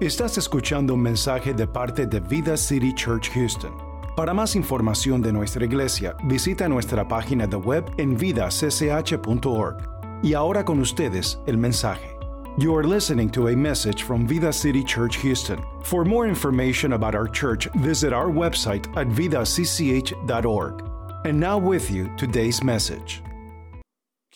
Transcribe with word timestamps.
Estás 0.00 0.36
escuchando 0.36 0.92
un 0.92 1.00
mensaje 1.00 1.54
de 1.54 1.66
parte 1.66 2.04
de 2.04 2.20
Vida 2.20 2.54
City 2.58 2.92
Church 2.92 3.30
Houston. 3.30 3.72
Para 4.14 4.34
más 4.34 4.54
información 4.54 5.22
de 5.22 5.32
nuestra 5.32 5.64
iglesia, 5.64 6.14
visita 6.24 6.68
nuestra 6.68 7.08
página 7.08 7.46
de 7.46 7.56
web 7.56 7.82
en 7.96 8.14
vidacch.org. 8.14 9.76
Y 10.22 10.34
ahora 10.34 10.66
con 10.66 10.80
ustedes 10.80 11.40
el 11.46 11.56
mensaje. 11.56 12.14
You 12.58 12.76
are 12.76 12.86
listening 12.86 13.30
to 13.30 13.48
a 13.48 13.56
message 13.56 14.04
from 14.04 14.26
Vida 14.26 14.52
City 14.52 14.84
Church 14.84 15.16
Houston. 15.22 15.58
For 15.82 16.04
more 16.04 16.28
information 16.28 16.92
about 16.92 17.14
our 17.14 17.26
church, 17.26 17.66
visit 17.76 18.12
our 18.12 18.28
website 18.28 18.86
at 18.98 19.08
vidacch.org. 19.08 20.82
And 21.24 21.40
now 21.40 21.56
with 21.56 21.90
you 21.90 22.14
today's 22.18 22.62
message. 22.62 23.22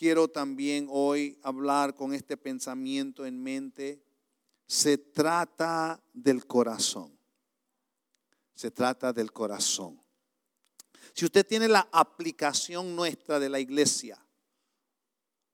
quiero 0.01 0.29
también 0.29 0.87
hoy 0.89 1.39
hablar 1.43 1.95
con 1.95 2.15
este 2.15 2.39
pensamiento 2.39 3.27
en 3.27 3.43
mente. 3.43 4.01
Se 4.71 4.99
trata 4.99 6.01
del 6.13 6.47
corazón. 6.47 7.19
Se 8.55 8.71
trata 8.71 9.13
del 9.13 9.33
corazón. 9.33 10.01
Si 11.13 11.25
usted 11.25 11.45
tiene 11.45 11.67
la 11.67 11.89
aplicación 11.91 12.95
nuestra 12.95 13.41
de 13.41 13.49
la 13.49 13.59
iglesia, 13.59 14.25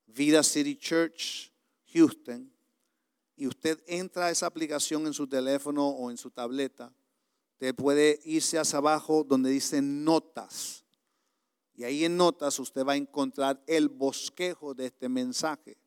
Vida 0.04 0.42
City 0.42 0.76
Church 0.76 1.50
Houston, 1.94 2.52
y 3.36 3.46
usted 3.46 3.82
entra 3.86 4.26
a 4.26 4.30
esa 4.30 4.44
aplicación 4.44 5.06
en 5.06 5.14
su 5.14 5.26
teléfono 5.26 5.88
o 5.88 6.10
en 6.10 6.18
su 6.18 6.30
tableta, 6.30 6.92
usted 7.52 7.74
puede 7.74 8.20
irse 8.22 8.58
hacia 8.58 8.80
abajo 8.80 9.24
donde 9.24 9.48
dice 9.48 9.80
notas. 9.80 10.84
Y 11.72 11.84
ahí 11.84 12.04
en 12.04 12.18
notas 12.18 12.58
usted 12.58 12.84
va 12.84 12.92
a 12.92 12.96
encontrar 12.96 13.64
el 13.66 13.88
bosquejo 13.88 14.74
de 14.74 14.84
este 14.84 15.08
mensaje. 15.08 15.78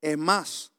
Es 0.00 0.18
más, 0.18 0.69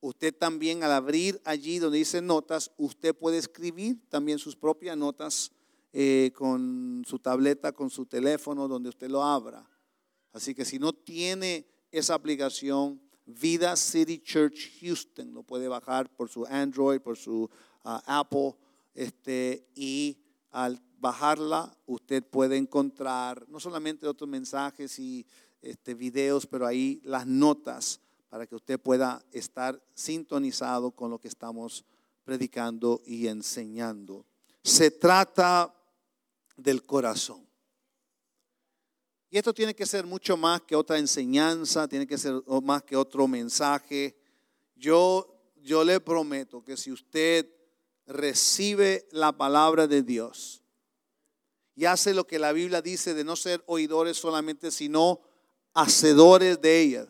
usted 0.00 0.34
también 0.34 0.82
al 0.84 0.92
abrir 0.92 1.40
allí 1.44 1.78
donde 1.78 1.98
dice 1.98 2.22
notas, 2.22 2.70
usted 2.76 3.14
puede 3.14 3.38
escribir 3.38 3.98
también 4.08 4.38
sus 4.38 4.56
propias 4.56 4.96
notas 4.96 5.52
eh, 5.92 6.32
con 6.34 7.04
su 7.06 7.18
tableta, 7.18 7.72
con 7.72 7.90
su 7.90 8.06
teléfono, 8.06 8.68
donde 8.68 8.90
usted 8.90 9.08
lo 9.08 9.22
abra. 9.22 9.68
Así 10.32 10.54
que 10.54 10.64
si 10.64 10.78
no 10.78 10.92
tiene 10.92 11.66
esa 11.90 12.14
aplicación, 12.14 13.00
Vida 13.24 13.76
City 13.76 14.18
Church 14.20 14.80
Houston, 14.80 15.34
lo 15.34 15.42
puede 15.42 15.68
bajar 15.68 16.14
por 16.14 16.28
su 16.28 16.46
Android, 16.46 17.00
por 17.00 17.16
su 17.16 17.50
ah, 17.84 18.02
Apple, 18.06 18.54
este, 18.94 19.66
y 19.74 20.18
al 20.50 20.80
bajarla, 20.98 21.76
usted 21.86 22.24
puede 22.24 22.56
encontrar 22.56 23.46
no 23.48 23.60
solamente 23.60 24.06
otros 24.06 24.28
mensajes 24.28 24.98
y 24.98 25.26
este, 25.60 25.94
videos, 25.94 26.46
pero 26.46 26.66
ahí 26.66 27.00
las 27.04 27.26
notas 27.26 28.00
para 28.28 28.46
que 28.46 28.54
usted 28.54 28.78
pueda 28.78 29.24
estar 29.32 29.82
sintonizado 29.94 30.90
con 30.90 31.10
lo 31.10 31.18
que 31.18 31.28
estamos 31.28 31.84
predicando 32.24 33.00
y 33.06 33.26
enseñando. 33.26 34.26
Se 34.62 34.90
trata 34.90 35.74
del 36.56 36.84
corazón. 36.84 37.48
Y 39.30 39.38
esto 39.38 39.52
tiene 39.52 39.74
que 39.74 39.86
ser 39.86 40.06
mucho 40.06 40.36
más 40.36 40.62
que 40.62 40.74
otra 40.74 40.98
enseñanza, 40.98 41.86
tiene 41.88 42.06
que 42.06 42.18
ser 42.18 42.34
más 42.62 42.82
que 42.82 42.96
otro 42.96 43.28
mensaje. 43.28 44.16
Yo, 44.74 45.52
yo 45.56 45.84
le 45.84 46.00
prometo 46.00 46.64
que 46.64 46.76
si 46.76 46.90
usted 46.90 47.46
recibe 48.06 49.06
la 49.10 49.32
palabra 49.32 49.86
de 49.86 50.02
Dios 50.02 50.62
y 51.74 51.84
hace 51.84 52.14
lo 52.14 52.26
que 52.26 52.38
la 52.38 52.52
Biblia 52.52 52.82
dice 52.82 53.14
de 53.14 53.22
no 53.22 53.36
ser 53.36 53.62
oidores 53.66 54.16
solamente, 54.16 54.70
sino 54.70 55.20
hacedores 55.74 56.60
de 56.60 56.80
ella. 56.80 57.08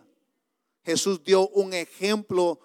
Jesús 0.84 1.22
dio 1.22 1.48
un 1.48 1.72
ejemplo 1.74 2.60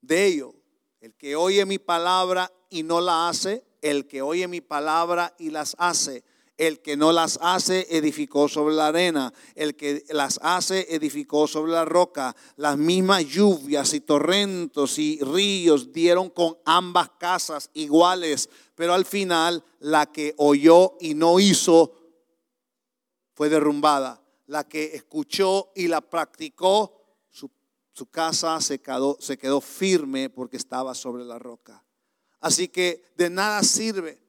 de 0.00 0.26
ello. 0.26 0.54
El 1.00 1.14
que 1.14 1.36
oye 1.36 1.64
mi 1.66 1.78
palabra 1.78 2.50
y 2.70 2.82
no 2.82 3.00
la 3.00 3.28
hace, 3.28 3.64
el 3.82 4.06
que 4.06 4.22
oye 4.22 4.48
mi 4.48 4.60
palabra 4.60 5.34
y 5.38 5.50
las 5.50 5.76
hace. 5.78 6.24
El 6.56 6.80
que 6.82 6.96
no 6.96 7.10
las 7.10 7.38
hace 7.42 7.86
edificó 7.90 8.48
sobre 8.48 8.74
la 8.74 8.86
arena. 8.86 9.32
El 9.56 9.74
que 9.74 10.04
las 10.10 10.38
hace 10.40 10.86
edificó 10.88 11.48
sobre 11.48 11.72
la 11.72 11.84
roca. 11.84 12.34
Las 12.56 12.78
mismas 12.78 13.26
lluvias 13.26 13.92
y 13.92 14.00
torrentos 14.00 14.98
y 14.98 15.18
ríos 15.20 15.92
dieron 15.92 16.30
con 16.30 16.56
ambas 16.64 17.10
casas 17.18 17.70
iguales. 17.74 18.48
Pero 18.76 18.94
al 18.94 19.04
final 19.04 19.64
la 19.80 20.06
que 20.06 20.34
oyó 20.36 20.96
y 21.00 21.14
no 21.14 21.40
hizo 21.40 21.92
fue 23.34 23.48
derrumbada. 23.48 24.23
La 24.46 24.68
que 24.68 24.94
escuchó 24.94 25.72
y 25.74 25.88
la 25.88 26.00
practicó, 26.00 27.00
su, 27.30 28.06
casa 28.06 28.60
se 28.60 28.80
quedó, 28.80 29.16
se 29.20 29.38
quedó 29.38 29.60
firme 29.60 30.28
porque 30.28 30.56
estaba 30.56 30.94
sobre 30.94 31.24
la 31.24 31.38
roca. 31.38 31.84
Así 32.40 32.68
que 32.68 33.02
de 33.16 33.30
nada 33.30 33.62
sirve 33.62 34.20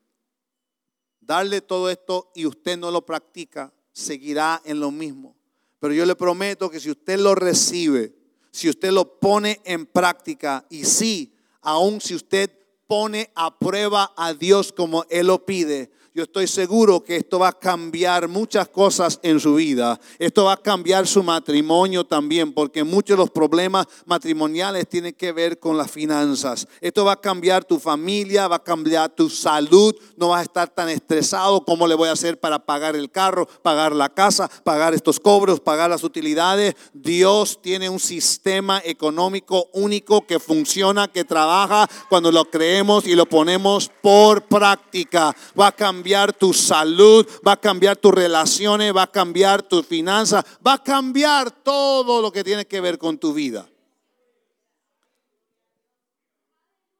darle 1.25 1.61
todo 1.61 1.89
esto 1.89 2.31
y 2.35 2.45
usted 2.45 2.77
no 2.77 2.91
lo 2.91 3.05
practica, 3.05 3.73
seguirá 3.91 4.61
en 4.65 4.79
lo 4.79 4.91
mismo. 4.91 5.35
Pero 5.79 5.93
yo 5.93 6.05
le 6.05 6.15
prometo 6.15 6.69
que 6.69 6.79
si 6.79 6.91
usted 6.91 7.19
lo 7.19 7.35
recibe, 7.35 8.15
si 8.51 8.69
usted 8.69 8.91
lo 8.91 9.19
pone 9.19 9.61
en 9.65 9.85
práctica 9.85 10.65
y 10.69 10.85
sí, 10.85 11.35
aun 11.61 11.99
si 11.99 12.15
usted 12.15 12.51
pone 12.87 13.31
a 13.35 13.57
prueba 13.57 14.13
a 14.15 14.33
Dios 14.33 14.71
como 14.71 15.05
Él 15.09 15.27
lo 15.27 15.45
pide, 15.45 15.91
yo 16.15 16.23
estoy 16.23 16.47
seguro 16.47 17.03
que 17.03 17.17
esto 17.17 17.39
va 17.39 17.49
a 17.49 17.59
cambiar 17.59 18.29
muchas 18.29 18.69
cosas 18.69 19.19
en 19.21 19.37
su 19.37 19.55
vida. 19.55 19.99
Esto 20.17 20.45
va 20.45 20.53
a 20.53 20.61
cambiar 20.61 21.07
su 21.07 21.21
matrimonio 21.21 22.05
también, 22.05 22.53
porque 22.53 22.85
muchos 22.85 23.17
de 23.17 23.23
los 23.23 23.31
problemas 23.31 23.85
matrimoniales 24.05 24.87
tienen 24.87 25.13
que 25.13 25.33
ver 25.33 25.59
con 25.59 25.77
las 25.77 25.91
finanzas. 25.91 26.69
Esto 26.79 27.03
va 27.03 27.11
a 27.11 27.19
cambiar 27.19 27.65
tu 27.65 27.79
familia, 27.79 28.47
va 28.47 28.55
a 28.55 28.63
cambiar 28.63 29.09
tu 29.09 29.29
salud. 29.29 29.93
No 30.15 30.29
vas 30.29 30.39
a 30.39 30.43
estar 30.43 30.69
tan 30.69 30.87
estresado 30.87 31.65
como 31.65 31.85
le 31.85 31.95
voy 31.95 32.07
a 32.07 32.13
hacer 32.13 32.39
para 32.39 32.59
pagar 32.59 32.95
el 32.95 33.11
carro, 33.11 33.45
pagar 33.61 33.93
la 33.93 34.07
casa, 34.07 34.49
pagar 34.63 34.93
estos 34.93 35.19
cobros, 35.19 35.59
pagar 35.59 35.89
las 35.89 36.05
utilidades. 36.05 36.75
Dios 36.93 37.59
tiene 37.61 37.89
un 37.89 37.99
sistema 37.99 38.81
económico 38.85 39.67
único 39.73 40.25
que 40.25 40.39
funciona, 40.39 41.09
que 41.09 41.25
trabaja 41.25 41.89
cuando 42.07 42.31
lo 42.31 42.45
creemos 42.45 43.05
y 43.05 43.15
lo 43.15 43.25
ponemos 43.25 43.91
por 44.01 44.43
práctica. 44.43 45.35
Va 45.59 45.67
a 45.67 45.71
cambiar 45.73 46.04
tu 46.33 46.53
salud, 46.53 47.27
va 47.45 47.53
a 47.53 47.59
cambiar 47.59 47.97
tus 47.97 48.13
relaciones, 48.13 48.95
va 48.95 49.03
a 49.03 49.11
cambiar 49.11 49.63
tus 49.63 49.85
finanzas, 49.85 50.45
va 50.65 50.73
a 50.73 50.83
cambiar 50.83 51.51
todo 51.51 52.21
lo 52.21 52.31
que 52.31 52.43
tiene 52.43 52.65
que 52.65 52.81
ver 52.81 52.97
con 52.97 53.17
tu 53.17 53.33
vida. 53.33 53.67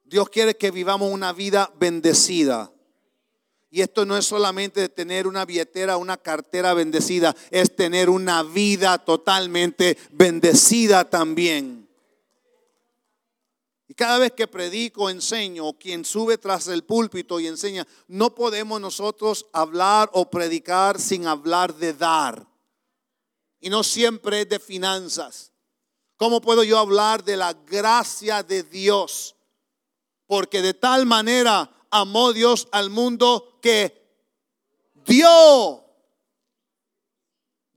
Dios 0.03 0.29
quiere 0.29 0.55
que 0.55 0.71
vivamos 0.71 1.11
una 1.11 1.33
vida 1.33 1.71
bendecida. 1.79 2.71
Y 3.69 3.81
esto 3.81 4.05
no 4.05 4.16
es 4.16 4.25
solamente 4.25 4.88
tener 4.88 5.27
una 5.27 5.43
billetera, 5.43 5.97
una 5.97 6.16
cartera 6.16 6.73
bendecida, 6.73 7.35
es 7.51 7.75
tener 7.75 8.09
una 8.09 8.41
vida 8.41 8.97
totalmente 8.99 9.97
bendecida 10.11 11.09
también. 11.09 11.84
Cada 13.95 14.19
vez 14.19 14.33
que 14.33 14.47
predico, 14.47 15.09
enseño, 15.09 15.72
quien 15.73 16.03
sube 16.03 16.38
tras 16.38 16.67
el 16.67 16.83
púlpito 16.83 17.39
y 17.39 17.47
enseña, 17.47 17.88
no 18.07 18.35
podemos 18.35 18.81
nosotros 18.81 19.45
hablar 19.53 20.09
o 20.11 20.29
predicar 20.29 21.00
sin 21.00 21.28
hablar 21.28 21.73
de 21.75 21.94
dar. 21.94 22.45
Y 23.61 23.69
no 23.69 23.84
siempre 23.84 24.41
es 24.41 24.50
de 24.50 24.59
finanzas. 24.59 25.53
¿Cómo 26.17 26.41
puedo 26.41 26.63
yo 26.63 26.78
hablar 26.78 27.23
de 27.23 27.38
la 27.38 27.53
gracia 27.53 28.44
de 28.44 28.63
Dios? 28.63 29.35
Porque 30.28 30.61
de 30.61 30.73
tal 30.73 31.05
manera 31.05 31.88
amó 31.89 32.34
Dios 32.34 32.67
al 32.72 32.89
mundo 32.89 33.59
que 33.61 34.05
dio. 35.05 35.85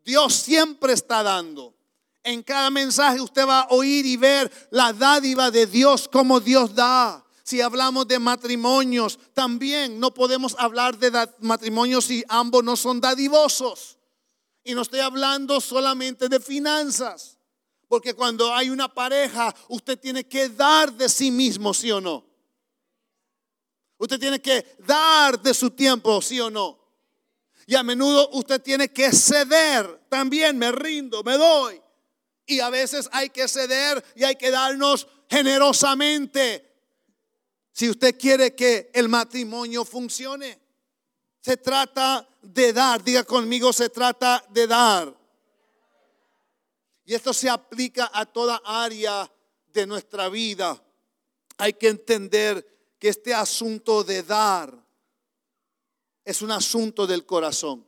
Dios 0.05 0.35
siempre 0.35 0.95
está 0.95 1.23
dando. 1.23 1.78
En 2.23 2.43
cada 2.43 2.71
mensaje 2.71 3.21
usted 3.21 3.47
va 3.47 3.61
a 3.61 3.69
oír 3.69 4.05
y 4.05 4.17
ver 4.17 4.51
la 4.71 4.93
dádiva 4.93 5.51
de 5.51 5.67
Dios, 5.67 6.09
como 6.09 6.41
Dios 6.41 6.75
da. 6.75 7.25
Si 7.43 7.61
hablamos 7.63 8.07
de 8.07 8.19
matrimonios, 8.19 9.19
también 9.33 9.99
no 9.99 10.13
podemos 10.13 10.55
hablar 10.59 10.99
de 10.99 11.11
matrimonios 11.41 12.05
si 12.05 12.23
ambos 12.29 12.63
no 12.63 12.77
son 12.77 13.01
dadivosos. 13.01 13.97
Y 14.65 14.75
no 14.75 14.83
estoy 14.83 15.01
hablando 15.01 15.61
solamente 15.61 16.29
de 16.29 16.41
finanzas. 16.41 17.39
Porque 17.89 18.13
cuando 18.13 18.55
hay 18.55 18.69
una 18.69 18.93
pareja, 18.93 19.55
usted 19.69 19.99
tiene 19.99 20.25
que 20.25 20.51
dar 20.51 20.93
de 20.93 21.09
sí 21.09 21.31
mismo, 21.31 21.73
sí 21.73 21.91
o 21.91 22.03
no. 22.03 22.27
Usted 23.97 24.21
tiene 24.21 24.41
que 24.41 24.77
dar 24.81 25.41
de 25.41 25.55
su 25.55 25.71
tiempo, 25.71 26.21
sí 26.21 26.39
o 26.39 26.51
no. 26.51 26.79
Y 27.67 27.75
a 27.75 27.83
menudo 27.83 28.29
usted 28.33 28.61
tiene 28.61 28.93
que 28.93 29.11
ceder. 29.13 30.07
También 30.09 30.59
me 30.59 30.71
rindo, 30.71 31.23
me 31.23 31.39
doy. 31.39 31.81
Y 32.49 32.61
a 32.61 32.71
veces 32.71 33.09
hay 33.13 33.29
que 33.29 33.47
ceder 33.47 34.03
y 34.17 34.25
hay 34.25 34.35
que 34.35 34.51
darnos 34.51 35.07
generosamente. 35.29 36.65
Si 37.73 37.91
usted 37.91 38.19
quiere 38.19 38.57
que 38.57 38.91
el 38.95 39.09
matrimonio 39.09 39.85
funcione, 39.85 40.59
se 41.41 41.59
trata 41.59 42.27
de 42.43 42.73
dar. 42.73 43.05
Diga 43.05 43.23
conmigo, 43.23 43.73
se 43.73 43.91
trata 43.91 44.43
de 44.49 44.67
dar. 44.67 45.15
Y 47.05 47.15
esto 47.15 47.33
se 47.33 47.51
aplica 47.51 48.11
a 48.13 48.27
toda 48.27 48.61
área 48.65 49.31
de 49.67 49.87
nuestra 49.87 50.29
vida. 50.29 50.83
hay 51.61 51.73
que 51.73 51.89
entender 51.89 52.95
que 52.99 53.09
este 53.09 53.35
asunto 53.35 54.05
de 54.05 54.23
dar 54.23 54.73
es 56.25 56.41
un 56.41 56.51
asunto 56.51 57.07
del 57.07 57.27
corazón. 57.27 57.88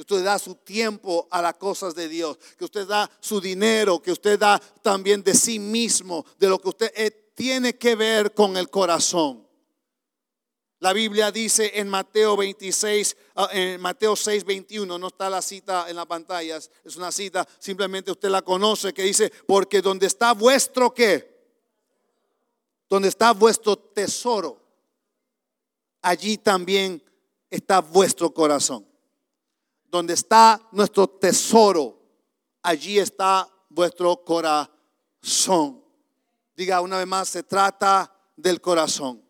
Que 0.00 0.14
usted 0.14 0.24
da 0.24 0.38
su 0.38 0.54
tiempo 0.54 1.28
a 1.30 1.42
las 1.42 1.56
cosas 1.56 1.94
de 1.94 2.08
Dios, 2.08 2.38
que 2.56 2.64
usted 2.64 2.86
da 2.86 3.10
su 3.20 3.38
dinero, 3.38 4.00
que 4.00 4.12
usted 4.12 4.38
da 4.38 4.58
también 4.80 5.22
de 5.22 5.34
sí 5.34 5.58
mismo, 5.58 6.24
de 6.38 6.48
lo 6.48 6.58
que 6.58 6.70
usted 6.70 6.90
eh, 6.96 7.32
tiene 7.34 7.76
que 7.76 7.96
ver 7.96 8.32
con 8.32 8.56
el 8.56 8.70
corazón. 8.70 9.46
La 10.78 10.94
Biblia 10.94 11.30
dice 11.30 11.72
en 11.74 11.90
Mateo 11.90 12.34
26, 12.38 13.14
ah, 13.34 13.50
en 13.52 13.78
Mateo 13.78 14.16
6, 14.16 14.42
21, 14.44 14.98
no 14.98 15.08
está 15.08 15.28
la 15.28 15.42
cita 15.42 15.90
en 15.90 15.96
las 15.96 16.06
pantallas, 16.06 16.70
es 16.82 16.96
una 16.96 17.12
cita, 17.12 17.46
simplemente 17.58 18.10
usted 18.10 18.30
la 18.30 18.40
conoce, 18.40 18.94
que 18.94 19.02
dice, 19.02 19.30
porque 19.46 19.82
donde 19.82 20.06
está 20.06 20.32
vuestro 20.32 20.94
qué, 20.94 21.28
donde 22.88 23.08
está 23.08 23.32
vuestro 23.32 23.76
tesoro, 23.76 24.62
allí 26.00 26.38
también 26.38 27.02
está 27.50 27.80
vuestro 27.80 28.32
corazón. 28.32 28.89
Donde 29.90 30.14
está 30.14 30.60
nuestro 30.72 31.08
tesoro, 31.08 32.00
allí 32.62 32.98
está 32.98 33.48
vuestro 33.68 34.24
corazón. 34.24 35.84
Diga 36.54 36.80
una 36.80 36.98
vez 36.98 37.06
más, 37.06 37.28
se 37.28 37.42
trata 37.42 38.14
del 38.36 38.60
corazón. 38.60 39.24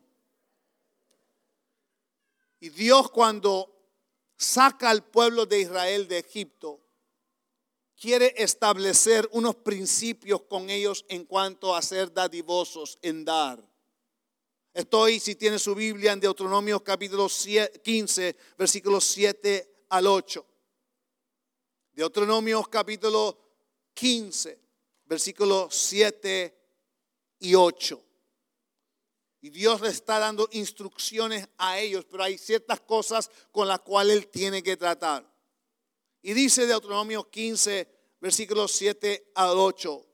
Y 2.60 2.68
Dios 2.68 3.10
cuando 3.10 3.74
saca 4.36 4.90
al 4.90 5.04
pueblo 5.04 5.46
de 5.46 5.60
Israel 5.60 6.08
de 6.08 6.18
Egipto, 6.18 6.80
quiere 7.98 8.34
establecer 8.36 9.28
unos 9.32 9.56
principios 9.56 10.42
con 10.42 10.70
ellos 10.70 11.04
en 11.08 11.24
cuanto 11.24 11.74
a 11.74 11.82
ser 11.82 12.12
dadivosos, 12.12 12.98
en 13.02 13.24
dar. 13.24 13.62
Estoy, 14.72 15.20
si 15.20 15.34
tiene 15.34 15.58
su 15.58 15.74
Biblia, 15.74 16.12
en 16.12 16.20
Deuteronomio 16.20 16.82
capítulo 16.82 17.28
15, 17.28 18.36
versículos 18.56 19.04
7 19.04 19.84
al 19.90 20.06
8. 20.06 20.46
Deuteronomio 21.92 22.62
capítulo 22.64 23.36
15, 23.94 24.58
versículos 25.06 25.74
7 25.74 26.56
y 27.40 27.54
8. 27.54 28.02
Y 29.42 29.50
Dios 29.50 29.80
le 29.80 29.88
está 29.88 30.18
dando 30.18 30.48
instrucciones 30.52 31.48
a 31.56 31.78
ellos, 31.78 32.04
pero 32.10 32.22
hay 32.22 32.36
ciertas 32.38 32.80
cosas 32.80 33.30
con 33.50 33.66
las 33.66 33.80
cuales 33.80 34.16
Él 34.16 34.28
tiene 34.28 34.62
que 34.62 34.76
tratar. 34.76 35.28
Y 36.22 36.34
dice 36.34 36.66
Deuteronomio 36.66 37.28
15, 37.28 37.88
versículos 38.20 38.72
7 38.72 39.32
al 39.34 39.58
8, 39.58 40.06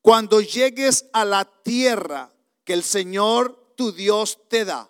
cuando 0.00 0.40
llegues 0.40 1.06
a 1.12 1.24
la 1.24 1.44
tierra 1.44 2.32
que 2.64 2.72
el 2.72 2.84
Señor 2.84 3.74
tu 3.76 3.92
Dios 3.92 4.38
te 4.48 4.64
da, 4.64 4.88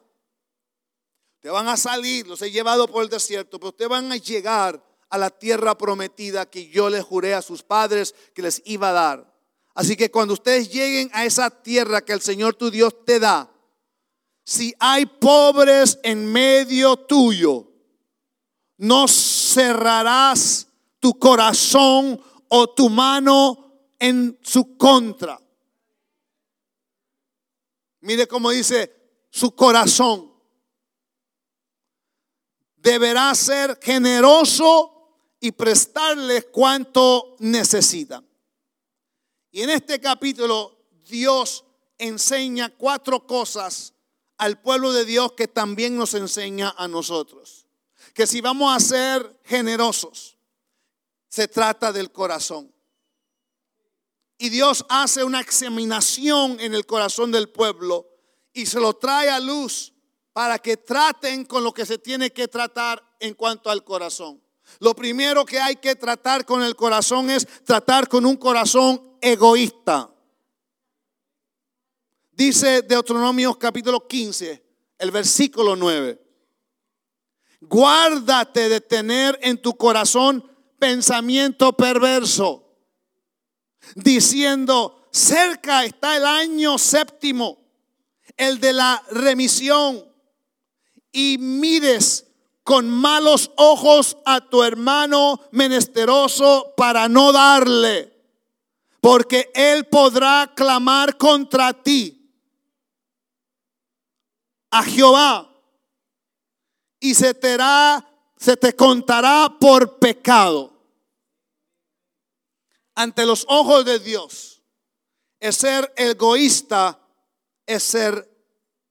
te 1.40 1.50
van 1.50 1.68
a 1.68 1.76
salir, 1.76 2.26
los 2.26 2.42
he 2.42 2.50
llevado 2.50 2.86
por 2.88 3.02
el 3.02 3.08
desierto, 3.08 3.58
pero 3.58 3.70
ustedes 3.70 3.88
van 3.88 4.12
a 4.12 4.16
llegar 4.16 4.87
a 5.10 5.18
la 5.18 5.30
tierra 5.30 5.76
prometida 5.76 6.48
que 6.48 6.68
yo 6.68 6.90
les 6.90 7.04
juré 7.04 7.34
a 7.34 7.42
sus 7.42 7.62
padres 7.62 8.14
que 8.34 8.42
les 8.42 8.62
iba 8.64 8.90
a 8.90 8.92
dar. 8.92 9.38
Así 9.74 9.96
que 9.96 10.10
cuando 10.10 10.34
ustedes 10.34 10.70
lleguen 10.72 11.10
a 11.12 11.24
esa 11.24 11.50
tierra 11.50 12.00
que 12.00 12.12
el 12.12 12.20
Señor 12.20 12.54
tu 12.54 12.70
Dios 12.70 13.04
te 13.04 13.20
da, 13.20 13.50
si 14.44 14.74
hay 14.78 15.06
pobres 15.06 15.98
en 16.02 16.30
medio 16.32 16.96
tuyo, 16.96 17.70
no 18.78 19.06
cerrarás 19.06 20.68
tu 20.98 21.18
corazón 21.18 22.20
o 22.48 22.70
tu 22.70 22.88
mano 22.88 23.92
en 23.98 24.38
su 24.42 24.76
contra. 24.76 25.40
Mire 28.00 28.26
cómo 28.26 28.50
dice 28.50 29.26
su 29.30 29.54
corazón. 29.54 30.32
Deberá 32.76 33.34
ser 33.34 33.78
generoso 33.82 34.97
y 35.40 35.52
prestarles 35.52 36.46
cuanto 36.46 37.36
necesitan. 37.38 38.26
Y 39.50 39.62
en 39.62 39.70
este 39.70 40.00
capítulo 40.00 40.78
Dios 41.08 41.64
enseña 41.96 42.68
cuatro 42.70 43.26
cosas 43.26 43.94
al 44.36 44.60
pueblo 44.60 44.92
de 44.92 45.04
Dios 45.04 45.32
que 45.32 45.48
también 45.48 45.96
nos 45.96 46.14
enseña 46.14 46.74
a 46.76 46.88
nosotros. 46.88 47.66
Que 48.14 48.26
si 48.26 48.40
vamos 48.40 48.74
a 48.74 48.80
ser 48.80 49.40
generosos, 49.44 50.38
se 51.28 51.48
trata 51.48 51.92
del 51.92 52.10
corazón. 52.12 52.72
Y 54.38 54.50
Dios 54.50 54.84
hace 54.88 55.24
una 55.24 55.40
examinación 55.40 56.60
en 56.60 56.74
el 56.74 56.86
corazón 56.86 57.32
del 57.32 57.48
pueblo 57.48 58.08
y 58.52 58.66
se 58.66 58.78
lo 58.78 58.94
trae 58.94 59.28
a 59.28 59.40
luz 59.40 59.92
para 60.32 60.60
que 60.60 60.76
traten 60.76 61.44
con 61.44 61.64
lo 61.64 61.72
que 61.74 61.84
se 61.84 61.98
tiene 61.98 62.30
que 62.32 62.46
tratar 62.46 63.04
en 63.18 63.34
cuanto 63.34 63.70
al 63.70 63.82
corazón. 63.82 64.40
Lo 64.80 64.94
primero 64.94 65.44
que 65.44 65.58
hay 65.60 65.76
que 65.76 65.96
tratar 65.96 66.44
con 66.44 66.62
el 66.62 66.76
corazón 66.76 67.30
es 67.30 67.46
tratar 67.64 68.08
con 68.08 68.24
un 68.24 68.36
corazón 68.36 69.16
egoísta. 69.20 70.10
Dice 72.30 72.82
Deuteronomio 72.82 73.58
capítulo 73.58 74.06
15, 74.06 74.62
el 74.98 75.10
versículo 75.10 75.74
9. 75.74 76.22
Guárdate 77.62 78.68
de 78.68 78.80
tener 78.80 79.36
en 79.42 79.60
tu 79.60 79.76
corazón 79.76 80.48
pensamiento 80.78 81.72
perverso, 81.72 82.78
diciendo, 83.96 85.08
cerca 85.10 85.84
está 85.84 86.16
el 86.16 86.24
año 86.24 86.78
séptimo, 86.78 87.58
el 88.36 88.60
de 88.60 88.72
la 88.72 89.02
remisión, 89.10 90.04
y 91.10 91.38
mires 91.38 92.27
con 92.68 92.90
malos 92.90 93.50
ojos 93.56 94.18
a 94.26 94.42
tu 94.42 94.62
hermano 94.62 95.40
menesteroso 95.52 96.74
para 96.76 97.08
no 97.08 97.32
darle, 97.32 98.12
porque 99.00 99.50
él 99.54 99.86
podrá 99.86 100.52
clamar 100.54 101.16
contra 101.16 101.72
ti 101.72 102.30
a 104.70 104.82
Jehová 104.82 105.50
y 107.00 107.14
se 107.14 107.32
te, 107.32 107.56
se 108.36 108.54
te 108.58 108.76
contará 108.76 109.56
por 109.58 109.98
pecado 109.98 110.70
ante 112.94 113.24
los 113.24 113.46
ojos 113.48 113.86
de 113.86 113.98
Dios. 113.98 114.62
Es 115.40 115.56
ser 115.56 115.90
egoísta, 115.96 117.00
es 117.64 117.82
ser 117.82 118.30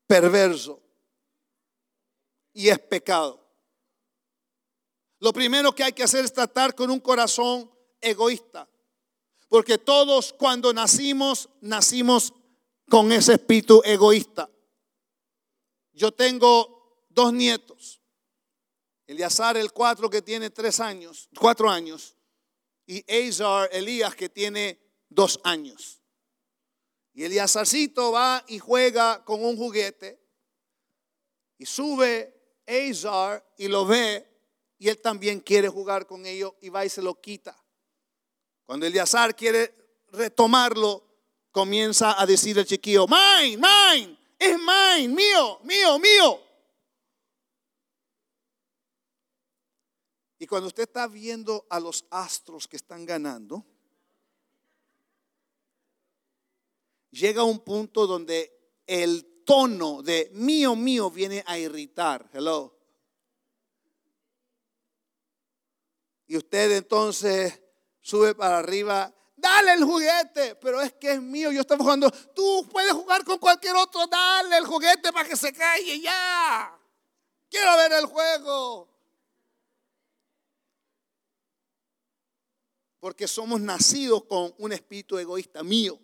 perverso 0.07 0.81
y 2.53 2.69
es 2.69 2.79
pecado. 2.79 3.46
Lo 5.19 5.33
primero 5.33 5.73
que 5.73 5.83
hay 5.83 5.93
que 5.93 6.03
hacer 6.03 6.25
es 6.25 6.33
tratar 6.33 6.75
con 6.75 6.91
un 6.91 6.99
corazón 6.99 7.71
egoísta. 8.01 8.69
Porque 9.49 9.77
todos 9.77 10.33
cuando 10.33 10.73
nacimos, 10.73 11.49
nacimos 11.61 12.33
con 12.89 13.11
ese 13.11 13.33
espíritu 13.33 13.81
egoísta. 13.85 14.49
Yo 15.93 16.11
tengo 16.11 17.05
dos 17.09 17.33
nietos. 17.33 18.01
Eliazar 19.07 19.55
el 19.55 19.71
cuatro 19.71 20.09
que 20.09 20.21
tiene 20.21 20.49
tres 20.49 20.79
años, 20.79 21.29
cuatro 21.39 21.69
años. 21.69 22.15
Y 22.85 23.03
Azar 23.11 23.69
Elías 23.71 24.15
que 24.15 24.29
tiene 24.29 24.79
dos 25.09 25.39
años. 25.43 26.01
Y 27.13 27.23
Eliazarcito 27.23 28.11
va 28.11 28.43
y 28.47 28.59
juega 28.59 29.23
con 29.25 29.43
un 29.43 29.57
juguete. 29.57 30.21
Y 31.57 31.65
sube 31.65 32.61
Azar 32.67 33.43
y 33.57 33.67
lo 33.69 33.85
ve. 33.85 34.26
Y 34.79 34.89
él 34.89 35.01
también 35.01 35.39
quiere 35.39 35.69
jugar 35.69 36.05
con 36.05 36.25
ello 36.25 36.55
y 36.61 36.69
va 36.69 36.85
y 36.85 36.89
se 36.89 37.01
lo 37.01 37.19
quita. 37.19 37.55
Cuando 38.65 38.85
Eliazar 38.85 39.35
quiere 39.35 39.73
retomarlo, 40.11 41.03
comienza 41.51 42.21
a 42.21 42.25
decir 42.25 42.57
el 42.59 42.65
chiquillo, 42.65 43.07
mine, 43.07 43.57
mine 43.57 44.17
es 44.37 44.57
mine, 44.57 45.07
mío, 45.07 45.59
mío, 45.63 45.99
mío. 45.99 46.43
Y 50.39 50.45
cuando 50.45 50.67
usted 50.67 50.83
está 50.83 51.07
viendo 51.07 51.65
a 51.69 51.79
los 51.79 52.05
astros 52.11 52.67
que 52.67 52.75
están 52.75 53.05
ganando, 53.05 53.65
llega 57.09 57.43
un 57.43 57.59
punto 57.59 58.05
donde 58.05 58.81
el 58.85 59.43
tono 59.43 60.03
de 60.03 60.29
mío, 60.33 60.75
mío 60.75 61.09
viene 61.09 61.43
a 61.47 61.57
irritar. 61.57 62.29
Hello. 62.31 62.76
Y 66.27 66.37
usted 66.37 66.71
entonces 66.73 67.61
sube 68.01 68.35
para 68.35 68.59
arriba 68.59 69.13
dale 69.37 69.73
el 69.73 69.83
juguete, 69.83 70.55
pero 70.55 70.81
es 70.81 70.93
que 70.93 71.13
es 71.13 71.21
mío, 71.21 71.51
yo 71.51 71.61
estaba 71.61 71.83
jugando, 71.83 72.11
tú 72.35 72.67
puedes 72.71 72.91
jugar 72.91 73.23
con 73.23 73.37
cualquier 73.37 73.75
otro, 73.75 74.05
dale 74.07 74.57
el 74.57 74.65
juguete 74.65 75.13
para 75.13 75.29
que 75.29 75.37
se 75.37 75.53
calle 75.53 76.01
ya. 76.01 76.77
Quiero 77.49 77.77
ver 77.77 77.93
el 77.93 78.05
juego. 78.07 78.89
Porque 82.99 83.27
somos 83.27 83.61
nacidos 83.61 84.23
con 84.25 84.53
un 84.57 84.73
espíritu 84.73 85.17
egoísta 85.17 85.63
mío, 85.63 85.99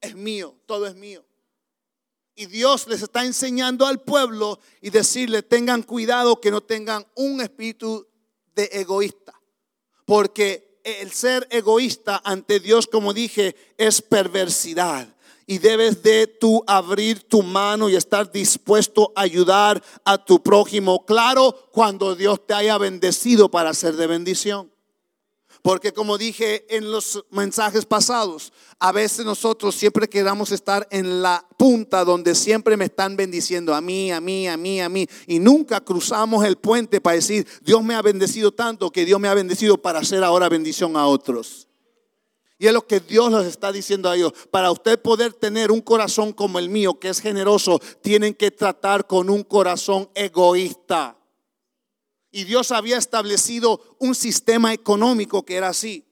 es 0.00 0.14
mío, 0.14 0.56
todo 0.64 0.86
es 0.86 0.94
mío. 0.94 1.24
Y 2.36 2.46
Dios 2.46 2.86
les 2.86 3.02
está 3.02 3.24
enseñando 3.24 3.84
al 3.84 4.00
pueblo 4.00 4.60
y 4.80 4.88
decirle, 4.88 5.42
tengan 5.42 5.82
cuidado 5.82 6.40
que 6.40 6.50
no 6.50 6.62
tengan 6.62 7.06
un 7.16 7.40
espíritu 7.40 8.06
de 8.54 8.70
egoísta. 8.72 9.39
Porque 10.10 10.80
el 10.82 11.12
ser 11.12 11.46
egoísta 11.52 12.20
ante 12.24 12.58
Dios, 12.58 12.88
como 12.88 13.14
dije, 13.14 13.54
es 13.78 14.02
perversidad 14.02 15.06
y 15.46 15.58
debes 15.58 16.02
de 16.02 16.26
tú 16.26 16.64
abrir 16.66 17.22
tu 17.28 17.44
mano 17.44 17.88
y 17.88 17.94
estar 17.94 18.32
dispuesto 18.32 19.12
a 19.14 19.20
ayudar 19.20 19.80
a 20.04 20.18
tu 20.18 20.42
prójimo. 20.42 21.06
Claro, 21.06 21.54
cuando 21.70 22.16
Dios 22.16 22.44
te 22.44 22.54
haya 22.54 22.76
bendecido 22.76 23.52
para 23.52 23.72
ser 23.72 23.94
de 23.94 24.08
bendición. 24.08 24.72
Porque 25.62 25.92
como 25.92 26.16
dije 26.16 26.64
en 26.74 26.90
los 26.90 27.24
mensajes 27.30 27.84
pasados, 27.84 28.52
a 28.78 28.92
veces 28.92 29.26
nosotros 29.26 29.74
siempre 29.74 30.08
queramos 30.08 30.52
estar 30.52 30.88
en 30.90 31.20
la 31.20 31.46
punta 31.58 32.02
donde 32.04 32.34
siempre 32.34 32.78
me 32.78 32.86
están 32.86 33.14
bendiciendo 33.14 33.74
a 33.74 33.80
mí, 33.82 34.10
a 34.10 34.20
mí, 34.20 34.48
a 34.48 34.56
mí, 34.56 34.80
a 34.80 34.88
mí. 34.88 35.06
Y 35.26 35.38
nunca 35.38 35.80
cruzamos 35.80 36.44
el 36.46 36.56
puente 36.56 37.00
para 37.00 37.16
decir, 37.16 37.46
Dios 37.62 37.82
me 37.84 37.94
ha 37.94 38.00
bendecido 38.00 38.52
tanto 38.52 38.90
que 38.90 39.04
Dios 39.04 39.20
me 39.20 39.28
ha 39.28 39.34
bendecido 39.34 39.76
para 39.76 39.98
hacer 39.98 40.24
ahora 40.24 40.48
bendición 40.48 40.96
a 40.96 41.06
otros. 41.06 41.68
Y 42.58 42.66
es 42.66 42.72
lo 42.72 42.86
que 42.86 43.00
Dios 43.00 43.32
les 43.32 43.46
está 43.46 43.72
diciendo 43.72 44.08
a 44.08 44.16
ellos. 44.16 44.32
Para 44.50 44.70
usted 44.70 45.00
poder 45.00 45.32
tener 45.32 45.70
un 45.70 45.80
corazón 45.80 46.32
como 46.32 46.58
el 46.58 46.68
mío, 46.68 46.98
que 46.98 47.08
es 47.08 47.20
generoso, 47.20 47.80
tienen 48.02 48.34
que 48.34 48.50
tratar 48.50 49.06
con 49.06 49.30
un 49.30 49.42
corazón 49.42 50.10
egoísta. 50.14 51.19
Y 52.30 52.44
Dios 52.44 52.70
había 52.70 52.98
establecido 52.98 53.96
un 53.98 54.14
sistema 54.14 54.72
económico 54.72 55.44
que 55.44 55.56
era 55.56 55.68
así. 55.68 56.06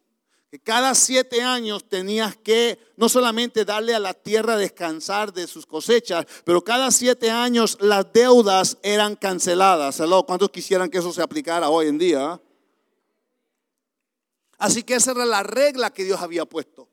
Que 0.50 0.58
cada 0.58 0.94
siete 0.94 1.42
años 1.42 1.88
tenías 1.88 2.34
que 2.36 2.78
no 2.96 3.08
solamente 3.08 3.66
darle 3.66 3.94
a 3.94 3.98
la 3.98 4.14
tierra 4.14 4.56
descansar 4.56 5.32
de 5.32 5.46
sus 5.46 5.66
cosechas, 5.66 6.26
pero 6.44 6.64
cada 6.64 6.90
siete 6.90 7.30
años 7.30 7.76
las 7.80 8.10
deudas 8.12 8.78
eran 8.82 9.14
canceladas. 9.14 10.00
¿Cuántos 10.26 10.50
quisieran 10.50 10.88
que 10.88 10.98
eso 10.98 11.12
se 11.12 11.22
aplicara 11.22 11.68
hoy 11.68 11.88
en 11.88 11.98
día? 11.98 12.40
Así 14.56 14.82
que 14.82 14.94
esa 14.94 15.12
era 15.12 15.26
la 15.26 15.42
regla 15.42 15.92
que 15.92 16.04
Dios 16.04 16.20
había 16.20 16.46
puesto. 16.46 16.88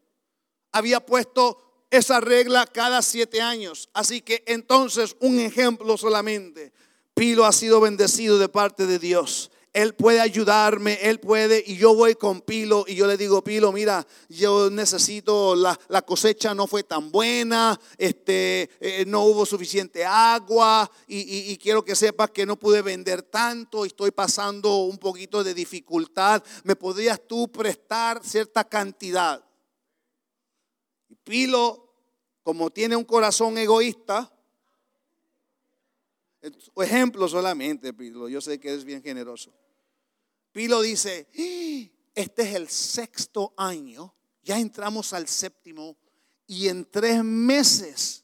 Había 0.72 1.00
puesto 1.00 1.86
esa 1.90 2.20
regla 2.20 2.68
cada 2.68 3.02
siete 3.02 3.42
años. 3.42 3.90
Así 3.94 4.22
que 4.22 4.44
entonces 4.48 5.16
un 5.22 5.40
ejemplo 5.40 5.98
solamente. 5.98 6.74
Pilo 7.16 7.46
ha 7.46 7.54
sido 7.54 7.80
bendecido 7.80 8.38
de 8.38 8.50
parte 8.50 8.86
de 8.86 9.00
Dios. 9.00 9.50
Él 9.72 9.94
puede 9.94 10.20
ayudarme, 10.20 11.00
Él 11.02 11.20
puede, 11.20 11.64
y 11.66 11.78
yo 11.78 11.96
voy 11.96 12.16
con 12.16 12.42
Pilo 12.42 12.86
y 12.88 12.96
yo 12.96 13.08
le 13.08 13.18
digo, 13.18 13.42
Pilo, 13.42 13.72
mira, 13.72 14.06
yo 14.30 14.70
necesito, 14.70 15.56
la, 15.56 15.78
cosecha 16.06 16.54
no 16.54 16.68
fue 16.68 16.84
tan 16.84 17.12
buena, 17.12 17.80
este, 17.98 18.70
eh, 18.80 19.06
no 19.06 19.24
hubo 19.24 19.46
suficiente 19.46 20.06
agua 20.06 20.90
y, 21.08 21.52
y, 21.52 21.58
quiero 21.58 21.84
que 21.84 21.96
sepas 21.96 22.32
que 22.32 22.46
no 22.46 22.58
pude 22.58 22.82
vender 22.82 23.22
tanto 23.24 23.86
y 23.86 23.90
estoy 23.90 24.12
pasando 24.12 24.76
un 24.84 24.98
poquito 24.98 25.44
de 25.44 25.54
dificultad. 25.54 26.44
¿Me 26.64 26.76
podrías 26.76 27.20
tú 27.28 27.50
prestar 27.50 28.22
cierta 28.26 28.66
cantidad? 28.66 29.44
Y 31.10 31.16
Pilo, 31.16 31.94
como 32.44 32.72
tiene 32.72 32.96
un 32.96 33.06
corazón 33.06 33.58
egoísta, 33.58 34.35
ejemplo 36.78 37.28
solamente, 37.28 37.94
Pilo, 37.94 38.28
yo 38.30 38.42
sé 38.42 38.60
que 38.60 38.74
es 38.74 38.84
bien 38.84 39.02
generoso. 39.02 39.54
Pilo 40.52 40.82
dice, 40.82 41.28
¡Ah! 41.38 41.92
este 42.16 42.44
es 42.44 42.56
el 42.56 42.70
sexto 42.70 43.54
año, 43.58 44.14
ya 44.44 44.60
entramos 44.60 45.14
al 45.14 45.28
séptimo 45.28 45.98
y 46.48 46.68
en 46.68 46.86
tres 46.86 47.24
meses 47.24 48.24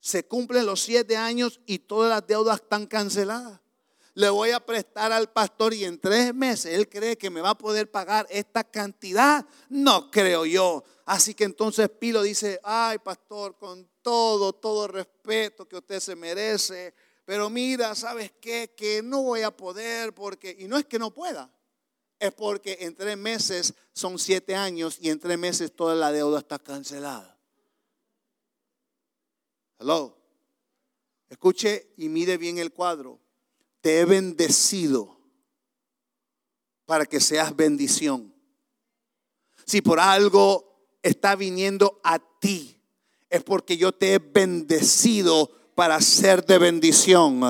se 0.00 0.26
cumplen 0.26 0.66
los 0.66 0.82
siete 0.82 1.16
años 1.16 1.60
y 1.64 1.78
todas 1.78 2.10
las 2.10 2.26
deudas 2.26 2.60
están 2.60 2.86
canceladas. 2.86 3.60
Le 4.16 4.28
voy 4.28 4.50
a 4.50 4.60
prestar 4.60 5.10
al 5.10 5.32
pastor 5.32 5.74
y 5.74 5.84
en 5.84 5.98
tres 5.98 6.34
meses 6.34 6.74
él 6.74 6.88
cree 6.88 7.16
que 7.16 7.30
me 7.30 7.40
va 7.40 7.50
a 7.50 7.58
poder 7.58 7.90
pagar 7.90 8.26
esta 8.30 8.62
cantidad. 8.62 9.44
No 9.70 10.10
creo 10.10 10.46
yo. 10.46 10.84
Así 11.04 11.34
que 11.34 11.44
entonces 11.44 11.88
Pilo 11.88 12.22
dice, 12.22 12.60
ay 12.62 12.98
pastor, 12.98 13.56
con 13.56 13.88
todo, 14.02 14.52
todo 14.52 14.86
respeto 14.86 15.66
que 15.66 15.76
usted 15.76 15.98
se 15.98 16.14
merece, 16.14 16.94
pero 17.24 17.48
mira, 17.50 17.94
¿sabes 17.94 18.32
qué? 18.40 18.74
Que 18.76 19.02
no 19.02 19.22
voy 19.22 19.42
a 19.42 19.56
poder 19.56 20.14
porque, 20.14 20.56
y 20.58 20.68
no 20.68 20.76
es 20.76 20.84
que 20.84 20.98
no 20.98 21.12
pueda, 21.12 21.50
es 22.18 22.32
porque 22.32 22.78
en 22.80 22.94
tres 22.94 23.16
meses 23.16 23.74
son 23.92 24.18
siete 24.18 24.54
años 24.54 24.98
y 25.00 25.10
en 25.10 25.18
tres 25.18 25.38
meses 25.38 25.74
toda 25.74 25.94
la 25.94 26.12
deuda 26.12 26.38
está 26.38 26.58
cancelada. 26.58 27.38
Hello. 29.78 30.16
Escuche 31.28 31.92
y 31.96 32.08
mire 32.08 32.36
bien 32.36 32.58
el 32.58 32.72
cuadro. 32.72 33.20
Te 33.80 34.00
he 34.00 34.04
bendecido 34.04 35.18
para 36.86 37.06
que 37.06 37.20
seas 37.20 37.56
bendición. 37.56 38.34
Si 39.66 39.80
por 39.80 39.98
algo 39.98 40.96
está 41.02 41.34
viniendo 41.34 42.00
a 42.04 42.18
ti, 42.38 42.80
es 43.28 43.42
porque 43.42 43.76
yo 43.76 43.92
te 43.92 44.14
he 44.14 44.18
bendecido 44.18 45.50
para 45.74 46.00
ser 46.00 46.44
de 46.46 46.58
bendición. 46.58 47.40